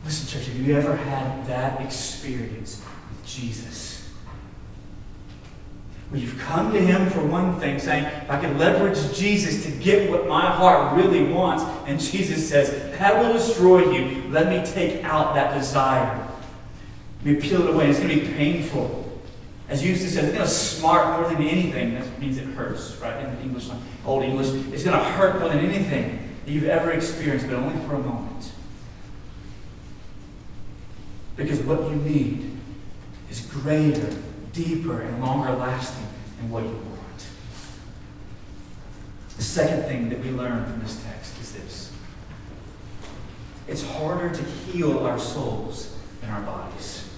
Listen, 0.04 0.28
church, 0.28 0.46
have 0.48 0.60
you 0.60 0.76
ever 0.76 0.96
had 0.96 1.46
that 1.46 1.80
experience 1.80 2.84
with 3.08 3.24
Jesus? 3.24 3.89
You've 6.12 6.38
come 6.40 6.72
to 6.72 6.80
Him 6.80 7.08
for 7.08 7.24
one 7.24 7.60
thing, 7.60 7.78
saying, 7.78 8.04
if 8.04 8.30
I 8.30 8.40
can 8.40 8.58
leverage 8.58 9.16
Jesus 9.16 9.64
to 9.64 9.70
get 9.70 10.10
what 10.10 10.26
my 10.26 10.46
heart 10.46 10.96
really 10.96 11.32
wants, 11.32 11.62
and 11.86 12.00
Jesus 12.00 12.48
says, 12.48 12.98
that 12.98 13.22
will 13.22 13.32
destroy 13.32 13.92
you. 13.92 14.28
Let 14.28 14.48
me 14.48 14.68
take 14.72 15.04
out 15.04 15.34
that 15.36 15.56
desire. 15.56 16.26
Let 17.24 17.34
me 17.34 17.40
peel 17.40 17.62
it 17.62 17.74
away. 17.74 17.90
It's 17.90 18.00
going 18.00 18.18
to 18.18 18.26
be 18.26 18.32
painful. 18.32 19.06
As 19.68 19.84
Eustace 19.84 20.14
says, 20.14 20.24
it's 20.24 20.34
going 20.34 20.48
to 20.48 20.52
smart 20.52 21.20
more 21.20 21.30
than 21.30 21.46
anything. 21.46 21.94
That 21.94 22.18
means 22.18 22.38
it 22.38 22.46
hurts, 22.46 22.96
right? 22.96 23.24
In 23.24 23.36
the 23.36 23.42
English, 23.42 23.68
Old 24.04 24.24
English. 24.24 24.48
It's 24.72 24.82
going 24.82 24.98
to 24.98 25.04
hurt 25.04 25.38
more 25.38 25.48
than 25.48 25.60
anything 25.60 26.28
that 26.44 26.50
you've 26.50 26.64
ever 26.64 26.90
experienced, 26.90 27.46
but 27.46 27.54
only 27.54 27.78
for 27.86 27.94
a 27.94 28.00
moment. 28.00 28.50
Because 31.36 31.60
what 31.60 31.88
you 31.88 31.94
need 31.94 32.58
is 33.30 33.42
greater 33.42 34.12
deeper 34.52 35.02
and 35.02 35.20
longer 35.20 35.52
lasting 35.52 36.06
than 36.38 36.50
what 36.50 36.64
you 36.64 36.70
want. 36.70 37.26
The 39.36 39.42
second 39.42 39.84
thing 39.84 40.08
that 40.10 40.20
we 40.20 40.30
learn 40.30 40.64
from 40.64 40.80
this 40.80 41.02
text 41.02 41.40
is 41.40 41.52
this 41.52 41.92
it's 43.68 43.84
harder 43.84 44.34
to 44.34 44.42
heal 44.42 45.06
our 45.06 45.18
souls 45.18 45.96
than 46.20 46.30
our 46.30 46.42
bodies. 46.42 47.08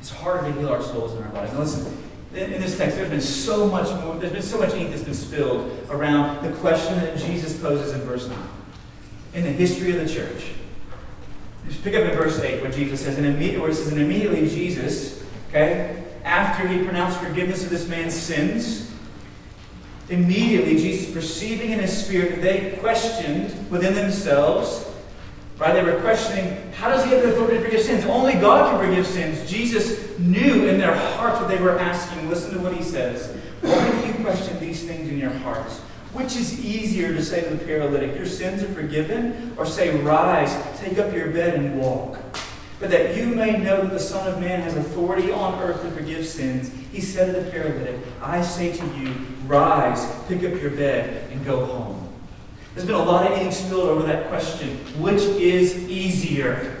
It's 0.00 0.10
harder 0.10 0.52
to 0.52 0.58
heal 0.58 0.68
our 0.68 0.82
souls 0.82 1.14
than 1.14 1.22
our 1.22 1.30
bodies. 1.30 1.52
Now, 1.52 1.60
listen, 1.60 1.96
in, 2.34 2.60
this 2.60 2.76
text, 2.76 2.96
there's 2.96 3.10
been 3.10 3.20
so 3.20 3.66
much 3.66 3.88
more, 4.02 4.16
there's 4.16 4.32
been 4.32 4.42
so 4.42 4.58
much 4.58 4.74
ink 4.74 4.90
that's 4.90 5.02
been 5.02 5.14
spilled 5.14 5.86
around 5.90 6.44
the 6.44 6.54
question 6.58 6.96
that 6.96 7.16
Jesus 7.18 7.58
poses 7.60 7.92
in 7.92 8.00
verse 8.00 8.28
9. 8.28 8.38
In 9.34 9.44
the 9.44 9.50
history 9.50 9.96
of 9.96 10.06
the 10.06 10.12
church. 10.12 10.52
Just 11.68 11.82
pick 11.82 11.94
up 11.94 12.02
in 12.02 12.16
verse 12.16 12.38
8 12.38 12.62
where 12.62 12.70
Jesus 12.70 13.00
says, 13.00 13.16
and 13.16 13.26
immediately, 13.26 13.60
where 13.60 13.70
it 13.70 13.74
says, 13.74 13.92
and 13.92 14.00
immediately 14.00 14.48
Jesus, 14.48 15.24
Okay? 15.56 16.02
After 16.22 16.68
he 16.68 16.84
pronounced 16.84 17.18
forgiveness 17.18 17.64
of 17.64 17.70
this 17.70 17.88
man's 17.88 18.12
sins, 18.12 18.92
immediately 20.10 20.76
Jesus, 20.76 21.10
perceiving 21.12 21.70
in 21.70 21.78
his 21.78 22.04
spirit 22.04 22.34
that 22.34 22.42
they 22.42 22.76
questioned 22.78 23.70
within 23.70 23.94
themselves, 23.94 24.86
right? 25.58 25.72
They 25.72 25.82
were 25.82 25.98
questioning, 26.00 26.70
how 26.72 26.90
does 26.90 27.04
he 27.04 27.10
have 27.12 27.22
the 27.22 27.32
authority 27.32 27.56
to 27.56 27.64
forgive 27.64 27.80
sins? 27.80 28.04
Only 28.04 28.34
God 28.34 28.70
can 28.70 28.86
forgive 28.86 29.06
sins. 29.06 29.50
Jesus 29.50 30.18
knew 30.18 30.66
in 30.66 30.78
their 30.78 30.94
hearts 30.94 31.40
what 31.40 31.48
they 31.48 31.58
were 31.58 31.78
asking. 31.78 32.28
Listen 32.28 32.52
to 32.54 32.60
what 32.60 32.74
he 32.74 32.82
says. 32.82 33.34
Why 33.62 33.90
do 33.90 34.06
you 34.06 34.14
question 34.22 34.60
these 34.60 34.84
things 34.84 35.08
in 35.08 35.16
your 35.16 35.30
hearts? 35.30 35.78
Which 36.12 36.36
is 36.36 36.62
easier 36.64 37.14
to 37.14 37.24
say 37.24 37.42
to 37.44 37.54
the 37.54 37.64
paralytic, 37.64 38.14
Your 38.14 38.26
sins 38.26 38.62
are 38.62 38.72
forgiven, 38.74 39.54
or 39.56 39.64
say, 39.64 39.98
Rise, 40.02 40.54
take 40.78 40.98
up 40.98 41.14
your 41.14 41.30
bed 41.30 41.54
and 41.54 41.78
walk? 41.78 42.18
But 42.78 42.90
that 42.90 43.16
you 43.16 43.26
may 43.26 43.56
know 43.56 43.82
that 43.82 43.90
the 43.90 43.98
Son 43.98 44.30
of 44.30 44.38
Man 44.38 44.60
has 44.60 44.76
authority 44.76 45.32
on 45.32 45.58
earth 45.62 45.82
to 45.82 45.90
forgive 45.92 46.26
sins, 46.26 46.70
he 46.92 47.00
said 47.00 47.34
to 47.34 47.40
the 47.40 47.50
paralytic, 47.50 47.98
I 48.20 48.42
say 48.42 48.76
to 48.76 48.86
you, 48.98 49.14
rise, 49.46 50.04
pick 50.28 50.38
up 50.44 50.60
your 50.60 50.72
bed, 50.72 51.30
and 51.30 51.44
go 51.44 51.64
home. 51.64 52.12
There's 52.74 52.86
been 52.86 52.96
a 52.96 53.02
lot 53.02 53.32
of 53.32 53.38
ink 53.38 53.54
spilled 53.54 53.88
over 53.88 54.02
that 54.06 54.28
question. 54.28 54.76
Which 55.00 55.22
is 55.22 55.88
easier? 55.88 56.76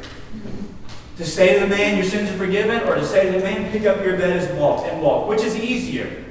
To 1.16 1.24
say 1.24 1.54
to 1.54 1.60
the 1.60 1.74
man, 1.74 1.96
your 1.96 2.04
sins 2.04 2.28
are 2.28 2.36
forgiven, 2.36 2.86
or 2.86 2.96
to 2.96 3.06
say 3.06 3.32
to 3.32 3.38
the 3.38 3.42
man, 3.42 3.72
pick 3.72 3.86
up 3.86 4.04
your 4.04 4.18
bed 4.18 4.36
and 4.36 4.60
walk 4.60 4.84
and 4.86 5.00
walk? 5.00 5.28
Which 5.28 5.42
is 5.42 5.56
easier? 5.56 6.24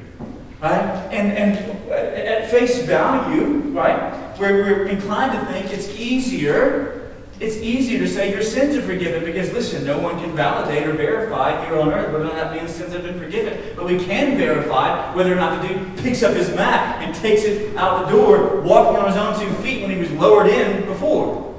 Right? 0.62 0.84
And, 1.12 1.32
and 1.32 1.90
uh, 1.90 1.94
at 1.94 2.52
face 2.52 2.84
value, 2.84 3.58
right, 3.72 4.40
we're, 4.40 4.64
we're 4.64 4.88
inclined 4.88 5.32
to 5.32 5.44
think 5.52 5.74
it's 5.74 5.90
easier 6.00 7.05
it's 7.40 7.58
easier 7.58 8.00
to 8.00 8.08
say 8.08 8.32
your 8.32 8.42
sins 8.42 8.78
are 8.78 8.82
forgiven 8.82 9.26
because, 9.26 9.52
listen, 9.52 9.86
no 9.86 10.00
one 10.00 10.18
can 10.20 10.34
validate 10.36 10.88
or 10.88 10.94
verify 10.94 11.66
here 11.66 11.78
on 11.78 11.92
earth 11.92 12.14
whether 12.14 12.30
or 12.30 12.34
not 12.34 12.56
man's 12.56 12.72
sins 12.72 12.94
have 12.94 13.04
been 13.04 13.20
forgiven. 13.20 13.74
But 13.76 13.86
we 13.86 14.04
can 14.04 14.38
verify 14.38 15.14
whether 15.14 15.34
or 15.34 15.36
not 15.36 15.62
the 15.62 15.68
dude 15.68 15.98
picks 15.98 16.24
up 16.24 16.34
his 16.34 16.50
mat 16.56 17.02
and 17.04 17.14
takes 17.14 17.44
it 17.44 17.76
out 17.76 18.06
the 18.06 18.12
door, 18.12 18.62
walking 18.62 19.02
on 19.02 19.08
his 19.08 19.18
own 19.18 19.38
two 19.38 19.54
feet 19.62 19.82
when 19.82 19.92
he 19.92 19.98
was 19.98 20.10
lowered 20.12 20.48
in 20.48 20.86
before. 20.86 21.54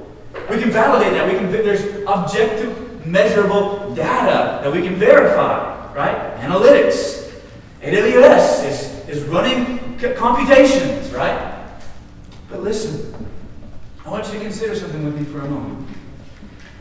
We 0.49 0.59
can 0.59 0.71
validate 0.71 1.13
that. 1.13 1.31
We 1.31 1.37
can. 1.37 1.51
There's 1.51 2.03
objective, 2.07 3.05
measurable 3.05 3.93
data 3.93 4.61
that 4.63 4.71
we 4.71 4.81
can 4.81 4.95
verify, 4.95 5.93
right? 5.93 6.37
Analytics. 6.37 7.17
AWS 7.81 8.67
is, 8.67 9.09
is 9.09 9.23
running 9.25 9.99
computations, 10.15 11.11
right? 11.11 11.69
But 12.49 12.63
listen, 12.63 13.13
I 14.07 14.09
want 14.09 14.25
you 14.27 14.35
to 14.35 14.39
consider 14.39 14.73
something 14.73 15.03
with 15.03 15.19
me 15.19 15.25
for 15.25 15.41
a 15.41 15.49
moment. 15.49 15.85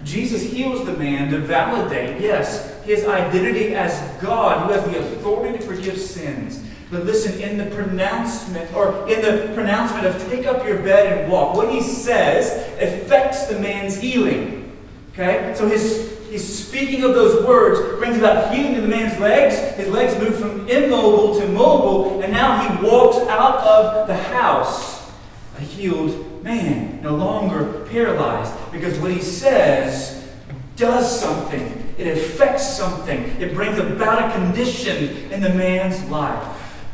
Jesus 0.05 0.45
heals 0.45 0.87
the 0.87 0.93
man 0.93 1.29
to 1.33 1.41
validate, 1.41 2.21
yes, 2.21 2.81
his 2.85 3.05
identity 3.05 3.75
as 3.75 3.99
God 4.23 4.65
who 4.65 4.73
has 4.73 4.85
the 4.85 5.01
authority 5.01 5.59
to 5.59 5.65
forgive 5.65 6.01
sins. 6.01 6.65
But 6.89 7.05
listen, 7.05 7.41
in 7.41 7.59
the 7.59 7.67
pronouncement, 7.75 8.73
or 8.73 9.09
in 9.09 9.23
the 9.23 9.53
pronouncement 9.55 10.07
of 10.07 10.31
take 10.31 10.47
up 10.47 10.65
your 10.65 10.79
bed 10.79 11.19
and 11.19 11.33
walk, 11.33 11.57
what 11.57 11.69
he 11.69 11.83
says 11.83 12.53
affects 12.81 13.47
the 13.47 13.59
man's 13.59 13.99
healing. 13.99 14.79
Okay? 15.13 15.53
So 15.57 15.67
his, 15.67 16.17
he's 16.31 16.67
speaking 16.69 17.03
of 17.03 17.15
those 17.15 17.45
words, 17.45 17.99
brings 17.99 18.19
about 18.19 18.55
healing 18.55 18.77
to 18.77 18.83
the 18.83 18.87
man's 18.87 19.19
legs. 19.19 19.57
His 19.77 19.89
legs 19.89 20.17
move 20.21 20.39
from 20.39 20.69
immobile 20.69 21.41
to 21.41 21.49
mobile, 21.49 22.23
and 22.23 22.33
now 22.33 22.63
he 22.63 22.87
walks 22.87 23.17
out 23.29 23.57
of 23.67 24.07
the 24.07 24.17
house 24.17 25.11
a 25.59 25.61
healed 25.61 26.26
man, 26.47 27.03
no 27.03 27.17
longer 27.17 27.85
paralyzed, 27.91 28.55
because 28.71 28.99
what 29.01 29.11
he 29.11 29.21
says 29.21 30.29
does 30.77 31.21
something 31.21 31.83
It 31.99 32.07
affects 32.09 32.77
something. 32.77 33.19
It 33.41 33.55
brings 33.55 33.79
about 33.79 34.31
a 34.31 34.33
condition 34.39 35.33
in 35.33 35.41
the 35.41 35.49
man's 35.49 36.03
life. 36.11 36.85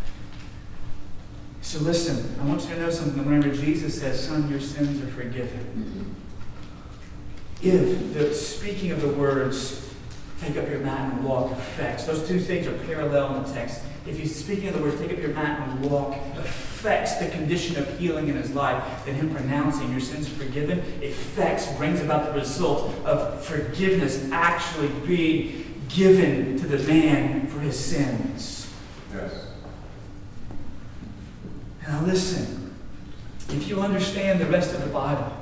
So 1.60 1.80
listen, 1.80 2.36
I 2.40 2.44
want 2.44 2.62
you 2.62 2.76
to 2.76 2.80
know 2.80 2.90
something. 2.90 3.24
Whenever 3.24 3.52
Jesus 3.52 4.00
says, 4.00 4.24
Son, 4.24 4.48
your 4.48 4.60
sins 4.60 5.02
are 5.02 5.08
forgiven, 5.08 6.14
if 7.60 8.14
the 8.14 8.32
speaking 8.32 8.92
of 8.92 9.00
the 9.02 9.08
words, 9.08 9.92
take 10.40 10.56
up 10.56 10.68
your 10.68 10.80
mat 10.80 11.12
and 11.12 11.24
walk 11.24 11.50
affects, 11.50 12.04
those 12.04 12.26
two 12.28 12.38
things 12.38 12.68
are 12.68 12.78
parallel 12.86 13.34
in 13.34 13.42
the 13.42 13.52
text. 13.52 13.82
If 14.06 14.18
he's 14.18 14.36
speaking 14.36 14.68
of 14.68 14.74
the 14.74 14.82
words, 14.82 15.00
take 15.00 15.12
up 15.12 15.18
your 15.18 15.30
mat 15.30 15.68
and 15.68 15.90
walk, 15.90 16.16
affects 16.36 16.71
the 16.82 17.28
condition 17.30 17.76
of 17.76 17.98
healing 17.98 18.28
in 18.28 18.36
his 18.36 18.54
life, 18.54 19.04
then 19.04 19.14
him 19.14 19.34
pronouncing 19.34 19.90
your 19.90 20.00
sins 20.00 20.28
forgiven 20.28 20.80
affects, 21.02 21.70
brings 21.72 22.00
about 22.00 22.26
the 22.26 22.38
result 22.38 22.94
of 23.04 23.44
forgiveness 23.44 24.28
actually 24.32 24.88
being 25.06 25.82
given 25.88 26.58
to 26.58 26.66
the 26.66 26.78
man 26.86 27.46
for 27.46 27.60
his 27.60 27.78
sins. 27.78 28.72
Yes. 29.14 29.46
Now 31.86 32.02
listen, 32.04 32.74
if 33.50 33.68
you 33.68 33.80
understand 33.80 34.40
the 34.40 34.46
rest 34.46 34.74
of 34.74 34.80
the 34.82 34.90
Bible, 34.90 35.32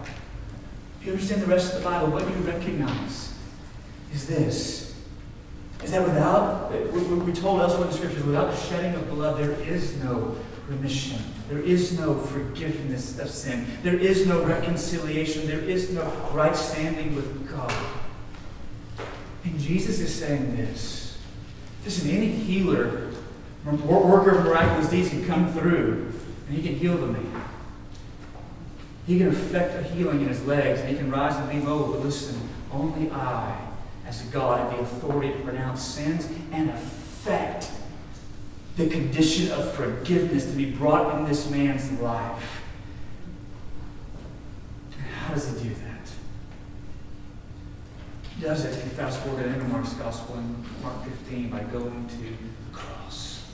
if 1.01 1.07
you 1.07 1.13
understand 1.13 1.43
the 1.43 1.47
rest 1.47 1.75
of 1.75 1.83
the 1.83 1.89
Bible, 1.89 2.09
what 2.09 2.23
you 2.25 2.35
recognize 2.43 3.35
is 4.13 4.27
this 4.27 4.91
is 5.83 5.93
that 5.93 6.07
without, 6.07 6.71
we're 6.71 7.35
told 7.35 7.61
elsewhere 7.61 7.85
in 7.85 7.87
the 7.87 7.97
scriptures, 7.97 8.23
without 8.25 8.51
the 8.51 8.57
shedding 8.57 8.95
of 8.95 9.09
blood, 9.09 9.39
there 9.39 9.53
is 9.53 9.97
no 10.03 10.37
remission. 10.71 11.19
There 11.49 11.59
is 11.59 11.99
no 11.99 12.15
forgiveness 12.15 13.19
of 13.19 13.29
sin. 13.29 13.67
There 13.83 13.99
is 13.99 14.27
no 14.27 14.45
reconciliation. 14.45 15.47
There 15.47 15.59
is 15.59 15.91
no 15.91 16.05
right 16.33 16.55
standing 16.55 17.15
with 17.17 17.51
God. 17.51 17.75
And 19.45 19.59
Jesus 19.59 20.01
is 20.01 20.15
saying 20.15 20.57
this. 20.57 21.19
Listen, 21.85 22.11
any 22.11 22.29
healer, 22.29 23.11
worker 23.65 24.39
of 24.39 24.45
miraculous 24.45 24.89
deeds 24.89 25.09
can 25.09 25.27
come 25.27 25.53
through 25.53 26.13
and 26.49 26.57
he 26.57 26.63
can 26.63 26.77
heal 26.77 26.97
the 26.97 27.07
man. 27.07 27.45
He 29.07 29.19
can 29.19 29.29
effect 29.29 29.75
a 29.75 29.83
healing 29.83 30.21
in 30.21 30.29
his 30.29 30.45
legs 30.47 30.81
and 30.81 30.89
he 30.89 30.97
can 30.97 31.11
rise 31.11 31.35
and 31.35 31.51
be 31.51 31.57
mobile. 31.57 31.95
But 31.95 32.03
listen, 32.03 32.49
only 32.71 33.11
I 33.11 33.57
as 34.07 34.27
a 34.27 34.31
God 34.31 34.61
have 34.61 34.71
the 34.71 34.83
authority 34.83 35.33
to 35.33 35.39
pronounce 35.41 35.83
sins 35.83 36.29
and 36.53 36.71
affect 36.71 37.71
the 38.77 38.89
condition 38.89 39.51
of 39.53 39.73
forgiveness 39.75 40.47
to 40.47 40.53
be 40.53 40.71
brought 40.71 41.19
in 41.19 41.25
this 41.27 41.51
man's 41.51 41.91
life. 42.01 42.63
How 45.19 45.35
does 45.35 45.49
he 45.61 45.69
do 45.69 45.75
that? 45.75 46.11
He 48.37 48.43
does 48.43 48.65
it, 48.65 48.77
if 48.77 48.85
you 48.85 48.91
fast 48.91 49.21
forward 49.21 49.43
to 49.43 49.49
the 49.49 49.65
Mark's 49.65 49.93
Gospel 49.95 50.37
in 50.37 50.65
Mark 50.83 51.05
15, 51.05 51.51
by 51.51 51.61
going 51.65 52.09
to 52.09 52.17
the 52.17 52.33
cross, 52.73 53.51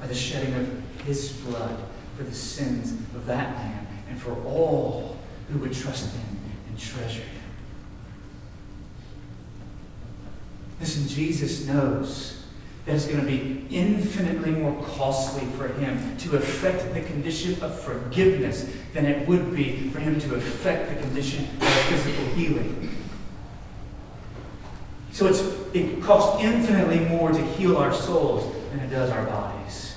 by 0.00 0.06
the 0.06 0.14
shedding 0.14 0.54
of 0.54 0.82
his 1.04 1.32
blood 1.32 1.78
for 2.16 2.24
the 2.24 2.34
sins 2.34 2.92
of 3.14 3.26
that 3.26 3.56
man 3.56 3.86
and 4.08 4.20
for 4.20 4.34
all 4.44 5.16
who 5.50 5.58
would 5.60 5.72
trust 5.72 6.14
him 6.14 6.38
and 6.68 6.78
treasure 6.78 7.22
him. 7.22 7.42
Listen, 10.80 11.08
Jesus 11.08 11.66
knows 11.66 12.37
that 12.88 12.94
it's 12.94 13.06
going 13.06 13.20
to 13.20 13.26
be 13.26 13.66
infinitely 13.68 14.50
more 14.50 14.82
costly 14.82 15.44
for 15.58 15.68
him 15.68 16.16
to 16.16 16.36
affect 16.36 16.94
the 16.94 17.02
condition 17.02 17.62
of 17.62 17.78
forgiveness 17.78 18.72
than 18.94 19.04
it 19.04 19.28
would 19.28 19.54
be 19.54 19.90
for 19.90 20.00
him 20.00 20.18
to 20.18 20.36
affect 20.36 20.88
the 20.88 21.02
condition 21.02 21.44
of 21.60 21.68
physical 21.68 22.24
healing. 22.28 22.96
So 25.12 25.26
it 25.74 26.02
costs 26.02 26.42
infinitely 26.42 27.00
more 27.00 27.30
to 27.30 27.44
heal 27.44 27.76
our 27.76 27.92
souls 27.92 28.54
than 28.70 28.80
it 28.80 28.88
does 28.88 29.10
our 29.10 29.26
bodies. 29.26 29.94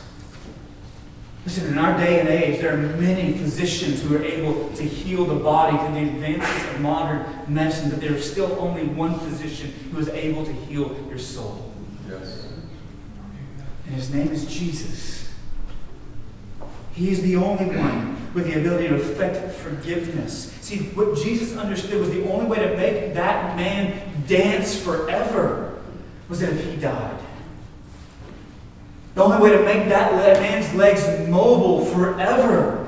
Listen, 1.45 1.67
in 1.67 1.77
our 1.77 1.97
day 1.97 2.19
and 2.19 2.27
age, 2.27 2.59
there 2.59 2.73
are 2.73 2.77
many 2.77 3.37
physicians 3.37 4.01
who 4.01 4.17
are 4.17 4.23
able 4.23 4.67
to 4.73 4.83
heal 4.83 5.23
the 5.23 5.35
body 5.35 5.77
through 5.77 5.93
the 5.93 6.11
advances 6.11 6.73
of 6.73 6.81
modern 6.81 7.25
medicine, 7.47 7.89
but 7.89 8.01
there 8.01 8.15
is 8.15 8.29
still 8.29 8.53
only 8.59 8.83
one 8.83 9.17
physician 9.17 9.71
who 9.93 9.99
is 9.99 10.09
able 10.09 10.45
to 10.45 10.51
heal 10.51 10.93
your 11.07 11.17
soul. 11.17 11.70
And 13.91 13.99
his 13.99 14.13
name 14.13 14.31
is 14.31 14.45
Jesus. 14.45 15.29
He 16.93 17.11
is 17.11 17.21
the 17.23 17.35
only 17.35 17.65
one 17.65 18.33
with 18.33 18.45
the 18.45 18.57
ability 18.57 18.87
to 18.87 18.95
effect 18.95 19.53
forgiveness. 19.55 20.53
See, 20.61 20.77
what 20.93 21.17
Jesus 21.17 21.57
understood 21.57 21.99
was 21.99 22.09
the 22.09 22.25
only 22.31 22.45
way 22.45 22.59
to 22.59 22.77
make 22.77 23.13
that 23.15 23.57
man 23.57 24.01
dance 24.27 24.81
forever 24.81 25.81
was 26.29 26.39
that 26.39 26.53
if 26.53 26.63
he 26.63 26.77
died. 26.77 27.19
The 29.15 29.23
only 29.23 29.39
way 29.39 29.57
to 29.57 29.65
make 29.65 29.89
that 29.89 30.39
man's 30.39 30.73
legs 30.73 31.05
mobile 31.27 31.83
forever 31.83 32.87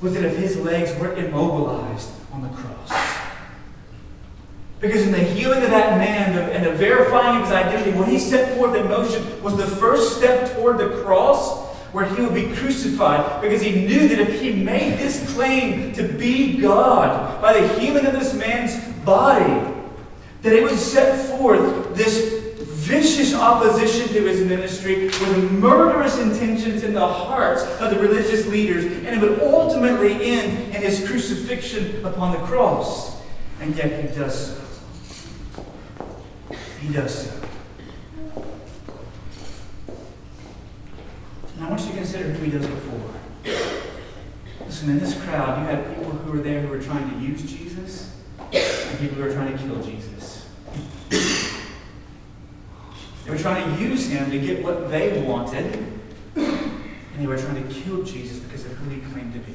was 0.00 0.14
that 0.14 0.24
if 0.24 0.38
his 0.38 0.56
legs 0.56 0.98
were 0.98 1.14
immobilized. 1.14 2.08
Because 4.80 5.02
in 5.02 5.12
the 5.12 5.18
healing 5.18 5.62
of 5.62 5.70
that 5.70 5.98
man 5.98 6.38
and 6.50 6.64
the 6.64 6.72
verifying 6.72 7.38
of 7.38 7.44
his 7.44 7.52
identity, 7.52 7.96
what 7.96 8.08
he 8.08 8.18
set 8.18 8.56
forth 8.56 8.76
in 8.76 8.86
motion 8.88 9.42
was 9.42 9.56
the 9.56 9.66
first 9.66 10.16
step 10.18 10.54
toward 10.54 10.78
the 10.78 11.02
cross 11.02 11.66
where 11.92 12.04
he 12.04 12.22
would 12.22 12.34
be 12.34 12.54
crucified 12.54 13.40
because 13.40 13.62
he 13.62 13.86
knew 13.86 14.08
that 14.08 14.18
if 14.18 14.40
he 14.40 14.52
made 14.52 14.98
this 14.98 15.32
claim 15.34 15.92
to 15.94 16.06
be 16.06 16.58
God 16.58 17.40
by 17.40 17.58
the 17.58 17.80
healing 17.80 18.06
of 18.06 18.12
this 18.12 18.34
man's 18.34 18.76
body, 19.04 19.74
that 20.42 20.52
it 20.52 20.62
would 20.62 20.78
set 20.78 21.38
forth 21.38 21.96
this 21.96 22.44
vicious 22.88 23.34
opposition 23.34 24.08
to 24.08 24.22
his 24.22 24.46
ministry 24.46 25.06
with 25.06 25.52
murderous 25.52 26.18
intentions 26.18 26.84
in 26.84 26.94
the 26.94 27.06
hearts 27.06 27.62
of 27.80 27.90
the 27.90 27.98
religious 27.98 28.46
leaders, 28.46 28.84
and 28.84 29.08
it 29.08 29.20
would 29.20 29.40
ultimately 29.40 30.12
end 30.22 30.74
in 30.74 30.82
his 30.82 31.06
crucifixion 31.06 32.04
upon 32.04 32.32
the 32.32 32.38
cross. 32.46 33.20
And 33.60 33.74
yet 33.76 34.08
he 34.08 34.14
does 34.16 34.56
so. 34.56 34.67
He 36.80 36.92
does 36.92 37.28
so. 37.28 37.40
And 41.56 41.64
I 41.64 41.68
want 41.70 41.80
you 41.82 41.88
to 41.88 41.96
consider 41.96 42.30
who 42.30 42.44
he 42.44 42.50
does 42.52 42.66
before. 42.66 43.14
Listen, 44.64 44.90
in 44.90 44.98
this 45.00 45.20
crowd, 45.24 45.60
you 45.60 45.64
had 45.66 45.96
people 45.96 46.12
who 46.12 46.32
were 46.32 46.42
there 46.42 46.60
who 46.60 46.68
were 46.68 46.80
trying 46.80 47.10
to 47.10 47.16
use 47.18 47.42
Jesus, 47.42 48.14
and 48.52 48.98
people 49.00 49.16
who 49.16 49.22
were 49.24 49.32
trying 49.32 49.56
to 49.56 49.62
kill 49.62 49.82
Jesus. 49.82 50.46
They 53.24 53.30
were 53.30 53.38
trying 53.38 53.76
to 53.76 53.82
use 53.82 54.08
him 54.08 54.30
to 54.30 54.38
get 54.38 54.62
what 54.62 54.88
they 54.90 55.20
wanted, 55.22 55.84
and 56.36 57.18
they 57.18 57.26
were 57.26 57.36
trying 57.36 57.66
to 57.66 57.74
kill 57.74 58.04
Jesus 58.04 58.38
because 58.38 58.64
of 58.64 58.72
who 58.72 58.90
he 58.90 59.00
claimed 59.00 59.32
to 59.32 59.40
be. 59.40 59.54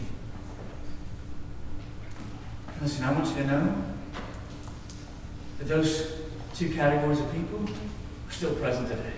Listen, 2.82 3.06
I 3.06 3.14
want 3.14 3.28
you 3.30 3.36
to 3.36 3.48
know 3.48 3.84
that 5.60 5.68
those 5.70 6.23
two 6.54 6.70
categories 6.74 7.20
of 7.20 7.32
people 7.32 7.64
are 7.64 8.32
still 8.32 8.54
present 8.56 8.88
today. 8.88 9.14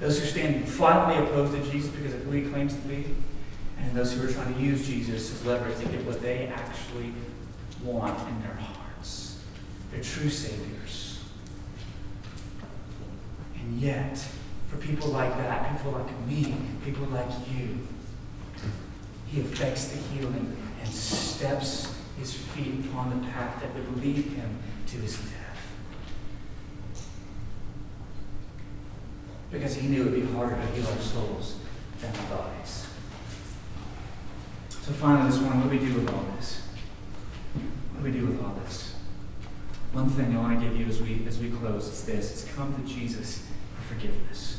Those 0.00 0.20
who 0.20 0.26
stand 0.26 0.68
flatly 0.68 1.22
opposed 1.22 1.52
to 1.52 1.70
Jesus 1.70 1.90
because 1.90 2.14
of 2.14 2.22
who 2.22 2.30
he 2.30 2.48
claims 2.48 2.74
to 2.74 2.80
be, 2.82 3.04
and 3.78 3.92
those 3.94 4.12
who 4.12 4.26
are 4.26 4.32
trying 4.32 4.54
to 4.54 4.60
use 4.60 4.86
Jesus 4.86 5.32
as 5.32 5.44
leverage 5.44 5.78
to 5.78 5.86
get 5.86 6.04
what 6.04 6.20
they 6.20 6.46
actually 6.46 7.12
want 7.82 8.18
in 8.28 8.42
their 8.42 8.54
hearts. 8.54 9.42
They're 9.90 10.02
true 10.02 10.30
saviors. 10.30 11.24
And 13.56 13.80
yet, 13.80 14.24
for 14.68 14.76
people 14.78 15.08
like 15.08 15.36
that, 15.36 15.76
people 15.76 15.92
like 15.92 16.26
me, 16.26 16.54
people 16.84 17.06
like 17.06 17.30
you, 17.56 17.86
he 19.26 19.40
affects 19.40 19.88
the 19.88 19.98
healing 19.98 20.56
and 20.80 20.88
steps 20.88 21.94
his 22.18 22.34
feet 22.34 22.86
upon 22.86 23.20
the 23.20 23.26
path 23.28 23.60
that 23.62 23.74
would 23.74 24.02
lead 24.02 24.24
him 24.24 24.58
to 24.86 24.96
his 24.96 25.16
death. 25.18 25.37
Because 29.50 29.74
he 29.76 29.88
knew 29.88 30.02
it 30.02 30.10
would 30.10 30.14
be 30.14 30.32
harder 30.32 30.56
to 30.56 30.66
heal 30.68 30.86
our 30.86 30.98
souls 30.98 31.56
than 32.00 32.14
our 32.14 32.38
bodies. 32.38 32.86
So 34.82 34.92
finally 34.92 35.30
this 35.30 35.40
morning, 35.40 35.60
what 35.62 35.70
do 35.70 35.78
we 35.78 35.86
do 35.86 35.94
with 35.94 36.12
all 36.12 36.24
this? 36.36 36.62
What 37.92 38.04
do 38.04 38.10
we 38.10 38.18
do 38.18 38.26
with 38.26 38.42
all 38.42 38.54
this? 38.64 38.94
One 39.92 40.10
thing 40.10 40.36
I 40.36 40.40
want 40.40 40.60
to 40.60 40.66
give 40.66 40.78
you 40.78 40.86
as 40.86 41.00
we 41.00 41.24
as 41.26 41.38
we 41.38 41.50
close 41.50 41.88
is 41.88 42.04
this: 42.04 42.30
it's 42.30 42.54
come 42.54 42.74
to 42.74 42.86
Jesus 42.86 43.46
for 43.74 43.94
forgiveness. 43.94 44.58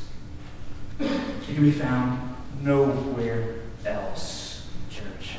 It 0.98 1.54
can 1.54 1.62
be 1.62 1.70
found 1.70 2.36
nowhere 2.62 3.60
else, 3.86 4.68
church. 4.90 5.36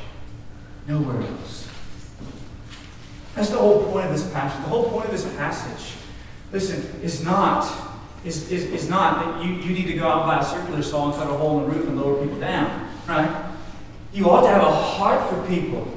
Nowhere 0.88 1.22
else. 1.22 1.70
That's 3.36 3.50
the 3.50 3.58
whole 3.58 3.86
point 3.92 4.08
of 4.08 4.14
this 4.14 4.32
passage. 4.32 4.64
The 4.64 4.70
whole 4.70 4.90
point 4.90 5.06
of 5.06 5.12
this 5.12 5.36
passage, 5.36 5.98
listen, 6.52 7.02
is 7.02 7.24
not 7.24 7.91
is, 8.24 8.52
is, 8.52 8.66
is 8.66 8.90
not 8.90 9.26
that 9.26 9.46
you, 9.46 9.54
you 9.54 9.74
need 9.74 9.88
to 9.88 9.94
go 9.94 10.08
out 10.08 10.22
and 10.22 10.28
buy 10.28 10.40
a 10.40 10.44
circular 10.46 10.84
saw 10.84 11.08
and 11.08 11.16
cut 11.16 11.28
a 11.28 11.34
hole 11.34 11.64
in 11.64 11.70
the 11.70 11.76
roof 11.76 11.88
and 11.88 12.00
lower 12.00 12.22
people 12.22 12.40
down, 12.40 12.88
right? 13.08 13.52
You 14.14 14.30
ought 14.30 14.42
to 14.42 14.50
have 14.50 14.64
a 14.64 14.72
heart 14.72 15.30
for 15.30 15.48
people. 15.48 15.88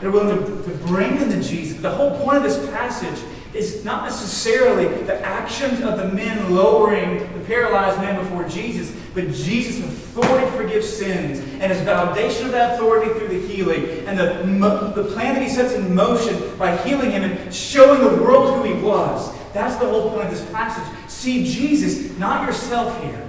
They're 0.00 0.10
willing 0.10 0.38
to, 0.38 0.62
to 0.64 0.78
bring 0.86 1.18
them 1.18 1.30
to 1.30 1.42
Jesus. 1.42 1.80
The 1.80 1.90
whole 1.90 2.18
point 2.24 2.38
of 2.38 2.42
this 2.42 2.58
passage 2.70 3.22
is 3.52 3.84
not 3.84 4.04
necessarily 4.04 4.86
the 5.04 5.20
actions 5.20 5.80
of 5.82 5.98
the 5.98 6.08
men 6.08 6.54
lowering 6.54 7.18
the 7.18 7.44
paralyzed 7.46 7.98
man 7.98 8.22
before 8.22 8.48
Jesus, 8.48 8.94
but 9.12 9.24
Jesus' 9.32 9.78
authority 9.80 10.46
to 10.46 10.52
forgive 10.52 10.84
sins 10.84 11.40
and 11.60 11.72
his 11.72 11.80
validation 11.82 12.46
of 12.46 12.52
that 12.52 12.74
authority 12.74 13.12
through 13.18 13.28
the 13.28 13.46
healing 13.46 14.06
and 14.06 14.18
the, 14.18 15.02
the 15.02 15.08
plan 15.10 15.34
that 15.34 15.42
he 15.42 15.48
sets 15.48 15.74
in 15.74 15.94
motion 15.94 16.56
by 16.56 16.76
healing 16.78 17.10
him 17.10 17.24
and 17.24 17.54
showing 17.54 18.00
the 18.00 18.22
world 18.22 18.54
who 18.54 18.72
he 18.72 18.80
was. 18.80 19.36
That's 19.52 19.76
the 19.76 19.86
whole 19.88 20.10
point 20.10 20.24
of 20.24 20.30
this 20.30 20.48
passage. 20.50 21.10
See 21.10 21.44
Jesus, 21.44 22.16
not 22.18 22.46
yourself 22.46 23.02
here, 23.02 23.28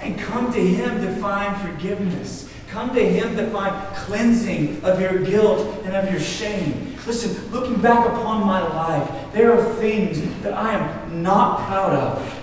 and 0.00 0.18
come 0.18 0.52
to 0.52 0.60
him 0.60 1.00
to 1.00 1.14
find 1.20 1.56
forgiveness. 1.60 2.52
Come 2.72 2.94
to 2.94 3.06
Him 3.06 3.36
to 3.36 3.50
find 3.50 3.94
cleansing 3.94 4.82
of 4.82 4.98
your 4.98 5.18
guilt 5.18 5.84
and 5.84 5.94
of 5.94 6.10
your 6.10 6.18
shame. 6.18 6.96
Listen, 7.06 7.52
looking 7.52 7.78
back 7.82 8.08
upon 8.08 8.46
my 8.46 8.66
life, 8.66 9.30
there 9.34 9.52
are 9.52 9.74
things 9.74 10.22
that 10.40 10.54
I 10.54 10.72
am 10.72 11.22
not 11.22 11.66
proud 11.66 11.92
of. 11.92 12.40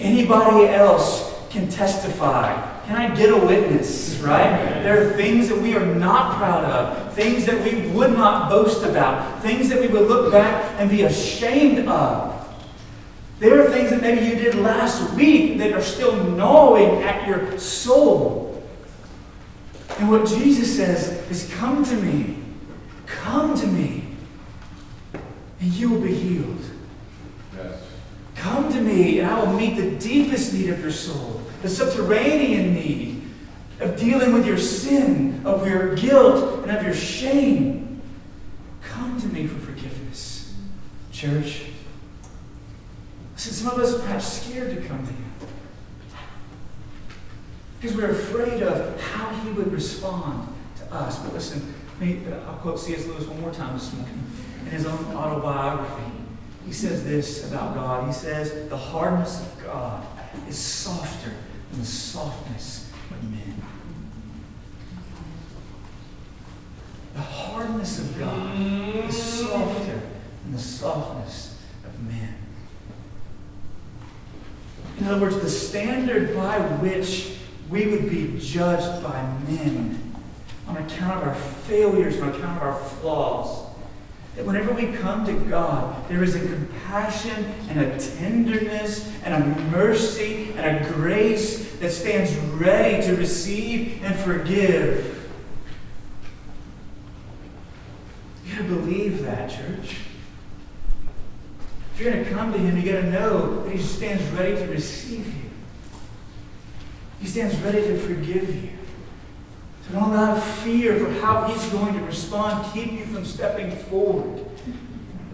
Anybody 0.00 0.66
else 0.66 1.32
can 1.48 1.68
testify. 1.68 2.79
Can 2.90 3.12
I 3.12 3.14
get 3.14 3.30
a 3.30 3.36
witness, 3.36 4.16
right? 4.16 4.82
There 4.82 5.06
are 5.06 5.12
things 5.12 5.48
that 5.48 5.56
we 5.56 5.76
are 5.76 5.86
not 5.86 6.38
proud 6.38 6.64
of, 6.64 7.14
things 7.14 7.46
that 7.46 7.62
we 7.62 7.86
would 7.92 8.14
not 8.14 8.50
boast 8.50 8.82
about, 8.82 9.40
things 9.42 9.68
that 9.68 9.78
we 9.78 9.86
would 9.86 10.08
look 10.08 10.32
back 10.32 10.74
and 10.76 10.90
be 10.90 11.02
ashamed 11.02 11.86
of. 11.86 12.36
There 13.38 13.64
are 13.64 13.70
things 13.70 13.90
that 13.90 14.00
maybe 14.00 14.26
you 14.26 14.34
did 14.34 14.56
last 14.56 15.14
week 15.14 15.58
that 15.58 15.72
are 15.72 15.80
still 15.80 16.16
gnawing 16.30 17.04
at 17.04 17.28
your 17.28 17.56
soul. 17.60 18.60
And 20.00 20.10
what 20.10 20.26
Jesus 20.26 20.76
says 20.76 21.10
is, 21.30 21.48
Come 21.54 21.84
to 21.84 21.94
me. 21.94 22.42
Come 23.06 23.54
to 23.54 23.68
me. 23.68 24.16
And 25.60 25.72
you 25.74 25.90
will 25.90 26.00
be 26.00 26.12
healed. 26.12 26.64
Yes. 27.56 27.84
Come 28.34 28.72
to 28.72 28.80
me, 28.80 29.20
and 29.20 29.30
I 29.30 29.44
will 29.44 29.52
meet 29.52 29.76
the 29.76 29.92
deepest 29.92 30.52
need 30.54 30.70
of 30.70 30.80
your 30.80 30.90
soul, 30.90 31.39
the 31.62 31.68
subterranean 31.68 32.74
need 32.74 33.22
of 33.80 33.96
dealing 33.96 34.32
with 34.32 34.46
your 34.46 34.58
sin, 34.58 35.42
of 35.44 35.66
your 35.66 35.94
guilt, 35.94 36.62
and 36.62 36.76
of 36.76 36.82
your 36.82 36.94
shame. 36.94 38.00
Come 38.82 39.20
to 39.20 39.26
me 39.28 39.46
for 39.46 39.58
forgiveness. 39.58 40.54
Church, 41.12 41.66
listen, 43.34 43.52
some 43.52 43.72
of 43.72 43.78
us 43.78 43.94
are 43.94 43.98
perhaps 44.00 44.42
scared 44.42 44.74
to 44.74 44.86
come 44.86 45.06
to 45.06 45.12
you. 45.12 45.18
Because 47.80 47.96
we're 47.96 48.10
afraid 48.10 48.62
of 48.62 49.00
how 49.00 49.30
he 49.36 49.50
would 49.52 49.72
respond 49.72 50.48
to 50.76 50.94
us. 50.94 51.18
But 51.20 51.32
listen, 51.32 51.74
uh, 52.02 52.04
I'll 52.46 52.56
quote 52.56 52.78
C.S. 52.78 53.06
Lewis 53.06 53.26
one 53.26 53.40
more 53.40 53.52
time 53.52 53.74
this 53.74 53.92
morning. 53.94 54.22
In 54.60 54.66
his 54.66 54.84
own 54.84 55.16
autobiography, 55.16 56.12
he 56.66 56.72
says 56.72 57.04
this 57.04 57.50
about 57.50 57.74
God. 57.74 58.06
He 58.06 58.12
says, 58.12 58.68
The 58.68 58.76
hardness 58.76 59.40
of 59.40 59.64
God 59.64 60.06
is 60.46 60.58
softer 60.58 61.32
than 61.70 61.80
the 61.80 61.86
softness 61.86 62.90
of 63.10 63.30
men. 63.30 63.62
The 67.14 67.20
hardness 67.20 67.98
of 67.98 68.18
God 68.18 68.60
is 69.08 69.22
softer 69.22 70.00
than 70.42 70.52
the 70.52 70.58
softness 70.58 71.58
of 71.84 72.02
men. 72.02 72.34
In 74.98 75.06
other 75.06 75.20
words, 75.20 75.40
the 75.40 75.50
standard 75.50 76.34
by 76.34 76.58
which 76.58 77.36
we 77.68 77.86
would 77.86 78.10
be 78.10 78.38
judged 78.38 79.02
by 79.02 79.22
men 79.48 80.12
on 80.66 80.76
account 80.76 81.22
of 81.22 81.28
our 81.28 81.34
failures, 81.34 82.20
on 82.20 82.28
account 82.28 82.58
of 82.58 82.62
our 82.62 82.78
flaws. 82.78 83.69
That 84.40 84.46
whenever 84.46 84.72
we 84.72 84.86
come 84.86 85.26
to 85.26 85.34
God, 85.50 86.08
there 86.08 86.24
is 86.24 86.34
a 86.34 86.40
compassion 86.40 87.44
and 87.68 87.78
a 87.78 87.98
tenderness 87.98 89.14
and 89.22 89.34
a 89.34 89.60
mercy 89.70 90.54
and 90.56 90.82
a 90.82 90.88
grace 90.94 91.74
that 91.74 91.92
stands 91.92 92.34
ready 92.54 93.06
to 93.06 93.16
receive 93.16 94.02
and 94.02 94.14
forgive. 94.16 95.30
You 98.46 98.56
gotta 98.56 98.68
believe 98.68 99.22
that, 99.24 99.50
church. 99.50 99.96
If 101.92 102.00
you're 102.00 102.10
gonna 102.10 102.24
come 102.24 102.50
to 102.54 102.58
Him, 102.58 102.78
you 102.78 102.92
gotta 102.94 103.10
know 103.10 103.64
that 103.64 103.76
He 103.76 103.82
stands 103.82 104.22
ready 104.30 104.56
to 104.56 104.64
receive 104.68 105.26
you. 105.26 105.50
He 107.20 107.26
stands 107.26 107.56
ready 107.56 107.82
to 107.82 107.98
forgive 107.98 108.54
you. 108.54 108.70
Don't 109.92 110.10
allow 110.10 110.38
fear 110.38 110.98
for 110.98 111.10
how 111.20 111.44
he's 111.44 111.66
going 111.70 111.94
to 111.94 112.00
respond 112.04 112.72
keep 112.72 112.92
you 112.92 113.04
from 113.06 113.24
stepping 113.24 113.72
forward. 113.72 114.46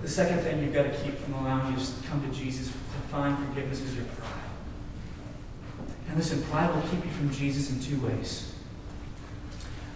The 0.01 0.09
second 0.09 0.39
thing 0.41 0.63
you've 0.63 0.73
got 0.73 0.85
to 0.85 0.97
keep 1.03 1.19
from 1.19 1.35
allowing 1.35 1.75
you 1.75 1.85
to 1.85 2.09
come 2.09 2.27
to 2.27 2.35
Jesus 2.35 2.69
to 2.69 3.09
find 3.11 3.37
forgiveness 3.49 3.81
is 3.81 3.95
your 3.95 4.05
pride. 4.05 4.33
And 6.09 6.17
listen, 6.17 6.43
pride 6.45 6.75
will 6.75 6.83
keep 6.83 7.05
you 7.05 7.11
from 7.11 7.31
Jesus 7.33 7.71
in 7.71 7.81
two 7.81 8.07
ways. 8.07 8.55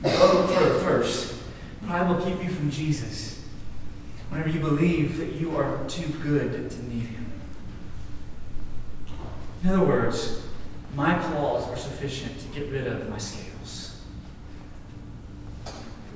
First, 0.02 1.40
pride 1.86 2.08
will 2.08 2.20
keep 2.22 2.42
you 2.42 2.50
from 2.50 2.70
Jesus 2.70 3.42
whenever 4.28 4.48
you 4.48 4.61
believe 4.61 5.18
that 5.18 5.32
you 5.32 5.56
are 5.56 5.84
too 5.88 6.08
good 6.22 6.70
to 6.70 6.82
need 6.88 7.06
him. 7.06 7.32
In 9.62 9.70
other 9.70 9.84
words, 9.84 10.42
my 10.94 11.18
claws 11.18 11.68
are 11.68 11.76
sufficient 11.76 12.38
to 12.40 12.46
get 12.48 12.70
rid 12.70 12.86
of 12.86 13.08
my 13.08 13.18
scales. 13.18 13.49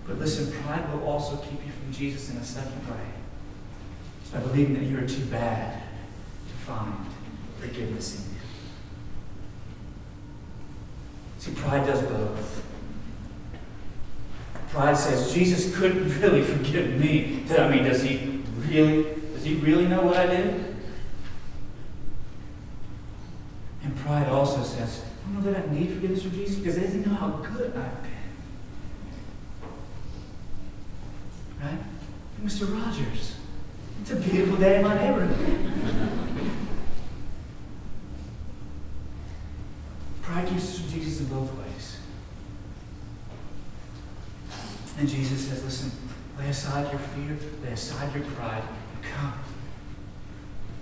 But 0.07 0.19
listen, 0.19 0.53
pride 0.63 0.93
will 0.93 1.07
also 1.07 1.37
keep 1.37 1.65
you 1.65 1.73
from 1.73 1.93
Jesus 1.93 2.31
in 2.31 2.37
a 2.37 2.45
second 2.45 2.87
way. 2.89 3.07
It's 4.21 4.31
by 4.31 4.41
believing 4.41 4.75
that 4.75 4.85
you 4.85 4.99
are 4.99 5.09
too 5.09 5.25
bad 5.27 5.83
to 6.49 6.55
find 6.67 6.95
forgiveness 7.59 8.17
in 8.17 8.35
you. 8.35 8.41
See, 11.39 11.53
pride 11.53 11.87
does 11.87 12.03
both. 12.03 12.65
Pride 14.71 14.97
says, 14.97 15.33
Jesus 15.33 15.77
couldn't 15.77 16.21
really 16.21 16.43
forgive 16.43 16.99
me. 16.99 17.45
I 17.57 17.69
mean, 17.69 17.85
does 17.85 18.03
he 18.03 18.43
really, 18.69 19.15
does 19.33 19.45
he 19.45 19.55
really 19.55 19.87
know 19.87 20.03
what 20.03 20.17
I 20.17 20.27
did? 20.27 20.75
And 23.85 23.97
pride 23.99 24.29
also 24.29 24.63
says, 24.63 25.05
I 25.05 25.33
don't 25.33 25.45
know 25.45 25.53
that 25.53 25.69
I 25.69 25.73
need 25.73 25.93
forgiveness 25.93 26.23
from 26.23 26.33
Jesus 26.33 26.57
because 26.57 26.75
didn't 26.77 27.07
know 27.07 27.15
how 27.15 27.29
good 27.29 27.77
I've 27.77 28.03
been. 28.03 28.11
Right? 31.63 31.79
Mr. 32.45 32.71
Rogers, 32.71 33.37
it's 34.03 34.11
a 34.11 34.17
beautiful 34.17 34.59
day 34.59 34.77
in 34.77 34.83
my 34.83 34.95
neighborhood. 34.95 35.73
Pride 40.21 40.49
keeps 40.49 40.63
us 40.63 40.79
from 40.81 40.91
Jesus 40.91 41.21
in 41.21 41.27
both 41.27 41.51
ways. 41.55 42.01
And 44.99 45.09
Jesus 45.09 45.49
says, 45.49 45.65
listen, 45.65 45.91
lay 46.39 46.49
aside 46.49 46.93
your 46.93 47.01
fear, 47.01 47.39
lay 47.63 47.73
aside 47.73 48.15
your 48.15 48.25
pride, 48.25 48.63
and 48.95 49.03
come. 49.03 49.33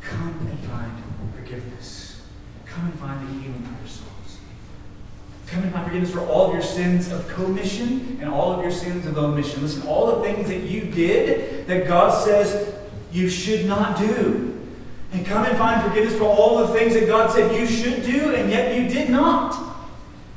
Come 0.01 0.47
and 0.51 0.59
find 0.59 1.03
forgiveness. 1.37 2.23
Come 2.67 2.87
and 2.87 2.99
find 2.99 3.21
the 3.21 3.33
healing 3.35 3.63
for 3.63 3.81
your 3.81 3.89
souls. 3.89 4.12
And 5.83 5.91
forgiveness 5.91 6.13
for 6.13 6.21
all 6.21 6.47
of 6.47 6.53
your 6.53 6.63
sins 6.63 7.11
of 7.11 7.27
commission 7.29 8.19
and 8.21 8.31
all 8.31 8.53
of 8.53 8.63
your 8.63 8.71
sins 8.71 9.05
of 9.05 9.19
omission. 9.19 9.63
Listen, 9.63 9.87
all 9.89 10.17
the 10.17 10.23
things 10.23 10.49
that 10.49 10.61
you 10.61 10.83
did 10.83 11.67
that 11.67 11.89
God 11.89 12.11
says 12.25 12.73
you 13.11 13.29
should 13.29 13.67
not 13.67 13.99
do. 13.99 14.49
And 15.13 15.27
come 15.27 15.45
and 15.45 15.59
find 15.59 15.83
forgiveness 15.83 16.17
for 16.17 16.25
all 16.25 16.59
the 16.59 16.69
things 16.69 16.95
that 16.95 17.07
God 17.07 17.33
said 17.33 17.59
you 17.59 17.67
should 17.67 18.05
do 18.05 18.35
and 18.35 18.49
yet 18.49 18.79
you 18.79 18.89
did 18.89 19.11
not. 19.11 19.77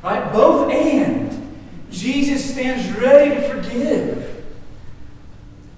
Right? 0.03 0.31
Both 0.33 0.71
and. 0.71 1.55
Jesus 1.91 2.51
stands 2.51 2.91
ready 2.99 3.35
to 3.35 3.47
forgive. 3.47 4.43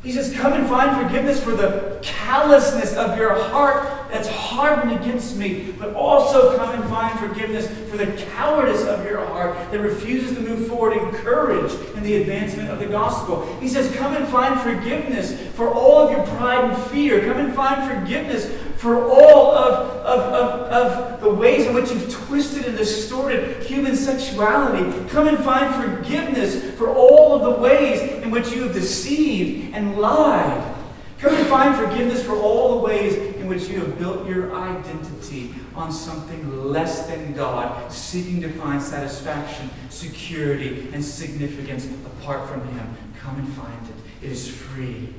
He 0.02 0.14
says, 0.14 0.34
Come 0.34 0.54
and 0.54 0.68
find 0.68 1.06
forgiveness 1.06 1.44
for 1.44 1.52
the 1.52 2.00
callousness 2.02 2.96
of 2.96 3.18
your 3.18 3.34
heart 3.34 3.97
that's 4.10 4.28
hardened 4.28 5.00
against 5.00 5.38
me, 5.38 5.74
but 5.78 5.94
also 5.94 6.56
come 6.58 6.80
and 6.80 6.90
find 6.90 7.18
forgiveness 7.20 7.68
for 7.90 7.98
the 7.98 8.08
cowardice 8.36 8.86
of 8.86 9.06
your 9.06 9.26
heart 9.26 9.56
that 9.72 9.80
refuses 9.80 10.36
to 10.36 10.42
move 10.42 10.68
forward 10.68 10.94
in 10.98 11.12
courage 11.12 11.72
in 11.96 12.04
the 12.04 12.18
advancement 12.18 12.70
of 12.70 12.80
the 12.80 12.86
gospel. 12.86 13.46
He 13.60 13.68
says, 13.68 13.94
Come 13.96 14.16
and 14.16 14.28
find 14.28 14.60
forgiveness 14.60 15.40
for 15.56 15.74
all 15.74 16.00
of 16.00 16.12
your 16.12 16.26
pride 16.38 16.64
and 16.64 16.84
fear. 16.92 17.22
Come 17.26 17.38
and 17.38 17.54
find 17.54 17.92
forgiveness 17.92 18.52
for 18.78 19.10
all 19.10 19.56
of, 19.56 19.90
of, 20.06 20.20
of, 20.34 20.72
of 20.72 21.22
the 21.22 21.34
ways 21.34 21.66
in 21.66 21.74
which 21.74 21.90
you've 21.90 22.12
twisted 22.12 22.66
and 22.66 22.78
distorted 22.78 23.64
human 23.64 23.96
sexuality. 23.96 25.10
Come 25.10 25.28
and 25.28 25.40
find 25.40 25.74
forgiveness 25.84 26.72
for 26.76 26.90
all 26.90 27.34
of 27.34 27.42
the 27.42 27.62
ways 27.62 28.02
in 28.24 28.32
which 28.32 28.52
you 28.52 28.64
have 28.64 28.74
deceived 28.74 29.74
and 29.74 29.98
lied. 29.98 30.76
Come 31.18 31.34
and 31.34 31.48
find 31.48 31.76
forgiveness 31.76 32.24
for 32.24 32.36
all 32.36 32.78
the 32.78 32.86
ways 32.86 33.37
which 33.48 33.68
you 33.70 33.80
have 33.80 33.98
built 33.98 34.28
your 34.28 34.56
identity 34.56 35.54
on 35.76 35.92
something 35.92 36.66
less 36.66 37.08
than 37.08 37.34
God, 37.34 37.92
seeking 37.92 38.42
to 38.42 38.50
find 38.50 38.82
satisfaction, 38.82 39.70
security, 39.90 40.90
and 40.94 41.04
significance 41.04 41.88
apart 42.06 42.50
from 42.50 42.68
Him. 42.68 42.96
Come 43.20 43.40
and 43.40 43.50
find 43.54 43.88
it. 43.90 44.26
It 44.26 44.32
is 44.32 44.50
free. 44.50 45.14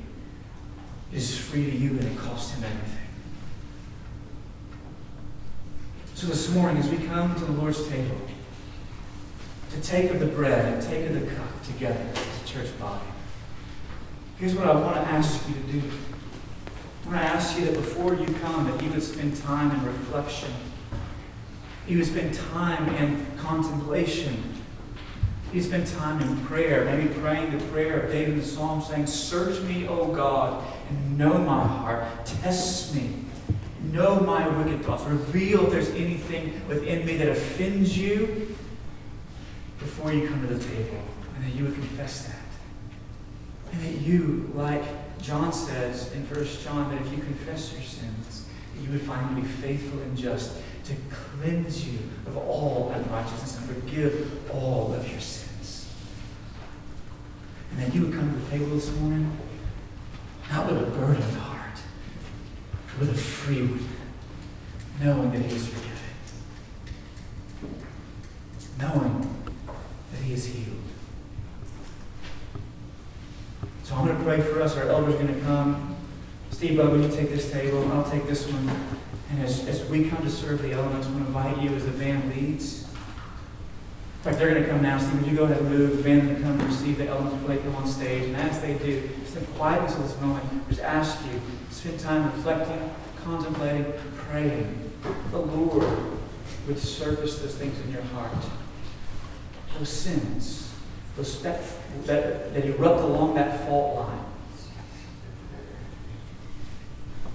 It 1.11 1.17
is 1.17 1.37
free 1.37 1.69
to 1.69 1.77
you 1.77 1.91
and 1.91 2.03
it 2.03 2.17
cost 2.17 2.55
him 2.55 2.63
everything. 2.63 3.07
So 6.13 6.27
this 6.27 6.53
morning, 6.53 6.77
as 6.77 6.89
we 6.89 6.97
come 7.07 7.33
to 7.33 7.45
the 7.45 7.51
Lord's 7.53 7.87
table, 7.87 8.17
to 9.71 9.81
take 9.81 10.11
of 10.11 10.19
the 10.19 10.25
bread 10.25 10.73
and 10.73 10.81
take 10.81 11.07
of 11.07 11.19
the 11.19 11.25
cup 11.33 11.63
together 11.63 12.05
as 12.13 12.43
a 12.43 12.47
church 12.47 12.79
body, 12.79 13.05
here's 14.37 14.53
what 14.53 14.67
I 14.67 14.75
want 14.75 14.95
to 14.95 15.01
ask 15.01 15.47
you 15.47 15.55
to 15.55 15.61
do. 15.61 15.81
I 17.09 17.11
want 17.11 17.23
to 17.23 17.27
ask 17.27 17.57
you 17.57 17.65
that 17.65 17.73
before 17.73 18.13
you 18.13 18.27
come, 18.35 18.69
that 18.69 18.83
you 18.83 18.91
would 18.91 19.01
spend 19.01 19.35
time 19.37 19.71
in 19.71 19.83
reflection. 19.83 20.51
You 21.87 21.97
would 21.97 22.05
spend 22.05 22.35
time 22.35 22.87
in 22.97 23.25
contemplation. 23.37 24.43
You 25.51 25.59
spend 25.63 25.87
time 25.87 26.21
in 26.21 26.45
prayer, 26.45 26.85
maybe 26.85 27.11
praying 27.15 27.57
the 27.57 27.65
prayer 27.65 28.01
of 28.01 28.11
David 28.11 28.33
in 28.33 28.39
the 28.39 28.45
Psalm, 28.45 28.83
saying, 28.83 29.07
Search 29.07 29.59
me, 29.63 29.87
O 29.87 30.13
God, 30.13 30.63
and 30.91 31.17
know 31.17 31.39
my 31.39 31.65
heart. 31.65 32.05
Test 32.27 32.93
me 32.93 33.25
Know 33.91 34.19
my 34.19 34.47
wicked 34.47 34.83
thoughts. 34.83 35.03
Reveal 35.05 35.65
if 35.65 35.71
there's 35.71 35.89
anything 35.91 36.61
within 36.67 37.05
me 37.07 37.17
that 37.17 37.29
offends 37.29 37.97
you 37.97 38.55
before 39.79 40.13
you 40.13 40.27
come 40.27 40.47
to 40.47 40.53
the 40.53 40.63
table. 40.63 40.99
And 41.35 41.45
that 41.45 41.55
you 41.55 41.63
would 41.63 41.73
confess 41.73 42.27
that. 42.27 42.35
And 43.71 43.81
that 43.81 44.01
you, 44.01 44.51
like 44.53 44.83
John 45.21 45.51
says 45.51 46.11
in 46.13 46.25
1 46.25 46.45
John, 46.63 46.89
that 46.91 47.01
if 47.01 47.11
you 47.11 47.17
confess 47.17 47.73
your 47.73 47.81
sins, 47.81 48.45
you 48.81 48.91
would 48.91 49.01
find 49.01 49.35
to 49.35 49.41
be 49.41 49.47
faithful 49.47 49.99
and 49.99 50.17
just 50.17 50.57
to 50.85 50.95
cleanse 51.11 51.87
you 51.87 51.99
of 52.25 52.37
all 52.37 52.91
unrighteousness 52.95 53.57
and 53.57 53.69
forgive 53.69 54.51
all 54.51 54.93
of 54.93 55.09
your 55.09 55.19
sins. 55.19 55.91
And 57.71 57.81
that 57.81 57.93
you 57.93 58.05
would 58.05 58.13
come 58.13 58.33
to 58.33 58.39
the 58.39 58.49
table 58.49 58.75
this 58.75 58.91
morning, 58.95 59.37
not 60.49 60.71
with 60.71 60.81
a 60.81 60.91
burdened 60.91 61.37
heart 61.37 61.59
but 62.99 63.07
with 63.07 63.15
a 63.15 63.17
free 63.17 63.61
one, 63.61 63.87
knowing 65.01 65.31
that 65.31 65.41
He 65.41 65.55
is 65.55 65.67
forgiven, 65.67 65.89
knowing 68.79 69.45
that 70.11 70.21
He 70.21 70.33
is 70.33 70.45
healed. 70.47 70.77
So 73.89 73.95
I'm 73.95 74.05
going 74.05 74.15
to 74.19 74.23
pray 74.23 74.39
for 74.39 74.61
us. 74.61 74.77
Our 74.77 74.83
elder's 74.83 75.15
going 75.15 75.33
to 75.33 75.41
come. 75.41 75.95
Steve, 76.51 76.77
will 76.77 77.01
you 77.01 77.09
take 77.09 77.31
this 77.31 77.51
table? 77.51 77.91
I'll 77.91 78.07
take 78.07 78.27
this 78.27 78.45
one. 78.45 78.69
And 79.31 79.43
as, 79.43 79.67
as 79.67 79.83
we 79.89 80.07
come 80.07 80.21
to 80.21 80.29
serve 80.29 80.61
the 80.61 80.73
elements, 80.73 81.07
I 81.07 81.09
want 81.09 81.23
to 81.23 81.27
invite 81.27 81.57
you 81.59 81.75
as 81.75 81.85
the 81.85 81.91
band 81.93 82.29
leads. 82.29 82.83
In 82.83 82.89
fact, 84.21 84.37
they're 84.37 84.51
going 84.51 84.61
to 84.61 84.69
come 84.69 84.83
now. 84.83 84.99
Steve, 84.99 85.21
would 85.21 85.31
you 85.31 85.35
go 85.35 85.45
ahead 85.45 85.57
and 85.57 85.71
move? 85.71 85.97
The 85.97 86.03
band's 86.03 86.25
going 86.25 86.35
to 86.35 86.41
come 86.43 86.59
and 86.59 86.63
receive 86.69 86.99
the 86.99 87.07
elements 87.07 87.33
before 87.33 87.55
they 87.55 87.63
come 87.63 87.75
on 87.77 87.87
stage. 87.87 88.25
And 88.25 88.35
as 88.35 88.61
they 88.61 88.75
do, 88.75 89.09
just 89.23 89.37
in 89.37 89.45
quietness 89.47 89.95
of 89.95 90.03
this 90.03 90.21
moment, 90.21 90.69
just 90.69 90.81
ask 90.81 91.25
you 91.25 91.41
Spend 91.71 91.99
time 91.99 92.25
reflecting, 92.25 92.91
contemplating, 93.23 93.93
praying. 94.17 94.91
The 95.31 95.39
Lord 95.39 95.87
would 96.67 96.77
surface 96.77 97.39
those 97.39 97.55
things 97.55 97.79
in 97.79 97.91
your 97.91 98.01
heart. 98.01 98.35
Those 99.77 99.89
sins, 99.89 100.68
those 101.19 101.41
that, 101.41 101.61
that, 102.05 102.53
that 102.53 102.65
erupt 102.65 103.01
along 103.01 103.35
that 103.35 103.65
fault 103.67 103.95
line. 103.97 104.25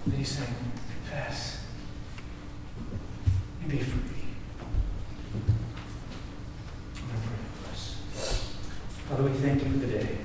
That 0.06 0.16
He's 0.16 0.28
saying, 0.28 0.54
confess 1.02 1.66
and 3.60 3.70
be 3.70 3.78
free. 3.78 4.00
Father, 9.08 9.24
we 9.24 9.30
thank 9.32 9.62
you 9.62 9.70
for 9.70 9.78
the 9.78 9.86
day. 9.86 10.18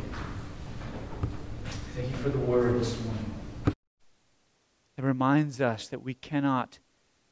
Thank 1.95 2.11
you 2.11 2.17
for 2.17 2.29
the 2.29 2.37
word 2.37 2.79
this 2.79 2.97
morning. 3.03 3.35
It 4.97 5.03
reminds 5.03 5.59
us 5.59 5.89
that 5.89 6.01
we 6.01 6.13
cannot 6.13 6.79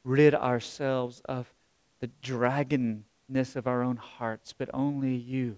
rid 0.04 0.34
ourselves 0.34 1.22
of 1.24 1.54
the 2.00 2.10
dragonness 2.22 3.56
of 3.56 3.66
our 3.66 3.82
own 3.82 3.96
hearts, 3.96 4.52
but 4.52 4.68
only 4.74 5.14
you 5.14 5.56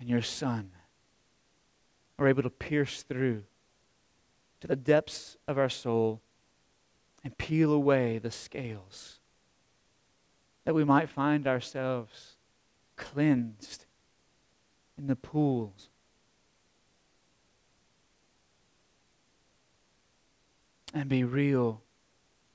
and 0.00 0.08
your 0.08 0.22
Son 0.22 0.70
are 2.18 2.26
able 2.26 2.42
to 2.42 2.50
pierce 2.50 3.02
through 3.02 3.44
to 4.60 4.66
the 4.66 4.76
depths 4.76 5.36
of 5.46 5.58
our 5.58 5.68
soul 5.68 6.20
and 7.22 7.36
peel 7.38 7.72
away 7.72 8.18
the 8.18 8.30
scales 8.30 9.20
that 10.64 10.74
we 10.74 10.84
might 10.84 11.08
find 11.08 11.46
ourselves 11.46 12.36
cleansed 12.96 13.86
in 14.98 15.06
the 15.06 15.16
pools 15.16 15.88
and 20.92 21.08
be 21.08 21.24
real 21.24 21.82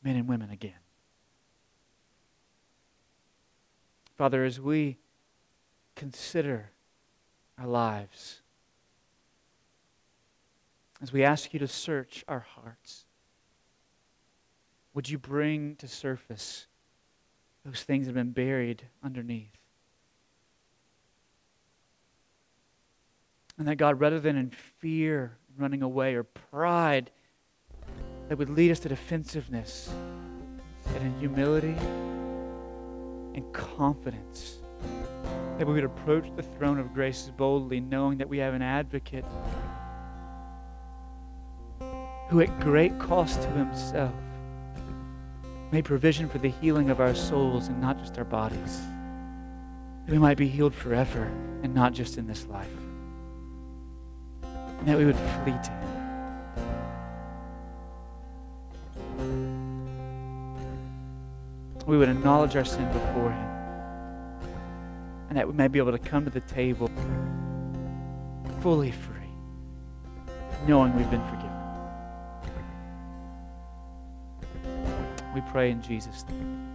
men 0.03 0.15
and 0.15 0.27
women 0.27 0.49
again. 0.49 0.73
Father, 4.15 4.45
as 4.45 4.59
we 4.59 4.97
consider 5.95 6.71
our 7.59 7.67
lives, 7.67 8.41
as 11.01 11.13
we 11.13 11.23
ask 11.23 11.53
you 11.53 11.59
to 11.59 11.67
search 11.67 12.23
our 12.27 12.45
hearts, 12.55 13.05
would 14.93 15.09
you 15.09 15.17
bring 15.17 15.75
to 15.75 15.87
surface 15.87 16.67
those 17.65 17.83
things 17.83 18.05
that 18.05 18.15
have 18.15 18.15
been 18.15 18.31
buried 18.31 18.83
underneath? 19.03 19.57
And 23.57 23.67
that 23.67 23.75
God, 23.75 23.99
rather 23.99 24.19
than 24.19 24.35
in 24.35 24.51
fear, 24.79 25.37
running 25.57 25.81
away, 25.81 26.15
or 26.15 26.23
pride, 26.23 27.11
that 28.27 28.37
would 28.37 28.49
lead 28.49 28.71
us 28.71 28.79
to 28.79 28.89
defensiveness, 28.89 29.89
and 30.87 30.97
in 30.97 31.19
humility 31.19 31.75
and 33.33 33.51
confidence, 33.53 34.57
that 35.57 35.65
we 35.65 35.73
would 35.73 35.83
approach 35.83 36.25
the 36.35 36.43
throne 36.43 36.79
of 36.79 36.93
grace 36.93 37.31
boldly, 37.37 37.79
knowing 37.79 38.17
that 38.17 38.29
we 38.29 38.37
have 38.39 38.53
an 38.53 38.61
advocate 38.61 39.25
who, 42.29 42.41
at 42.41 42.59
great 42.59 42.97
cost 42.99 43.41
to 43.41 43.47
himself, 43.49 44.13
made 45.71 45.85
provision 45.85 46.27
for 46.27 46.39
the 46.39 46.49
healing 46.49 46.89
of 46.89 46.99
our 46.99 47.15
souls 47.15 47.67
and 47.67 47.79
not 47.79 47.99
just 47.99 48.17
our 48.17 48.23
bodies. 48.23 48.81
That 50.05 50.11
we 50.11 50.17
might 50.17 50.37
be 50.37 50.47
healed 50.47 50.73
forever 50.73 51.31
and 51.63 51.73
not 51.73 51.93
just 51.93 52.17
in 52.17 52.27
this 52.27 52.45
life. 52.47 52.69
And 54.43 54.87
that 54.87 54.97
we 54.97 55.05
would 55.05 55.15
flee 55.15 55.53
to 55.63 55.71
him. 55.71 55.95
we 61.85 61.97
would 61.97 62.09
acknowledge 62.09 62.55
our 62.55 62.65
sin 62.65 62.85
before 62.91 63.31
Him. 63.31 63.54
And 65.29 65.37
that 65.37 65.47
we 65.47 65.53
may 65.53 65.67
be 65.67 65.79
able 65.79 65.91
to 65.91 65.99
come 65.99 66.23
to 66.25 66.31
the 66.31 66.41
table 66.41 66.89
fully 68.61 68.91
free, 68.91 69.29
knowing 70.67 70.95
we've 70.95 71.09
been 71.09 71.23
forgiven. 71.25 71.51
We 75.33 75.41
pray 75.51 75.71
in 75.71 75.81
Jesus' 75.81 76.25
name. 76.29 76.74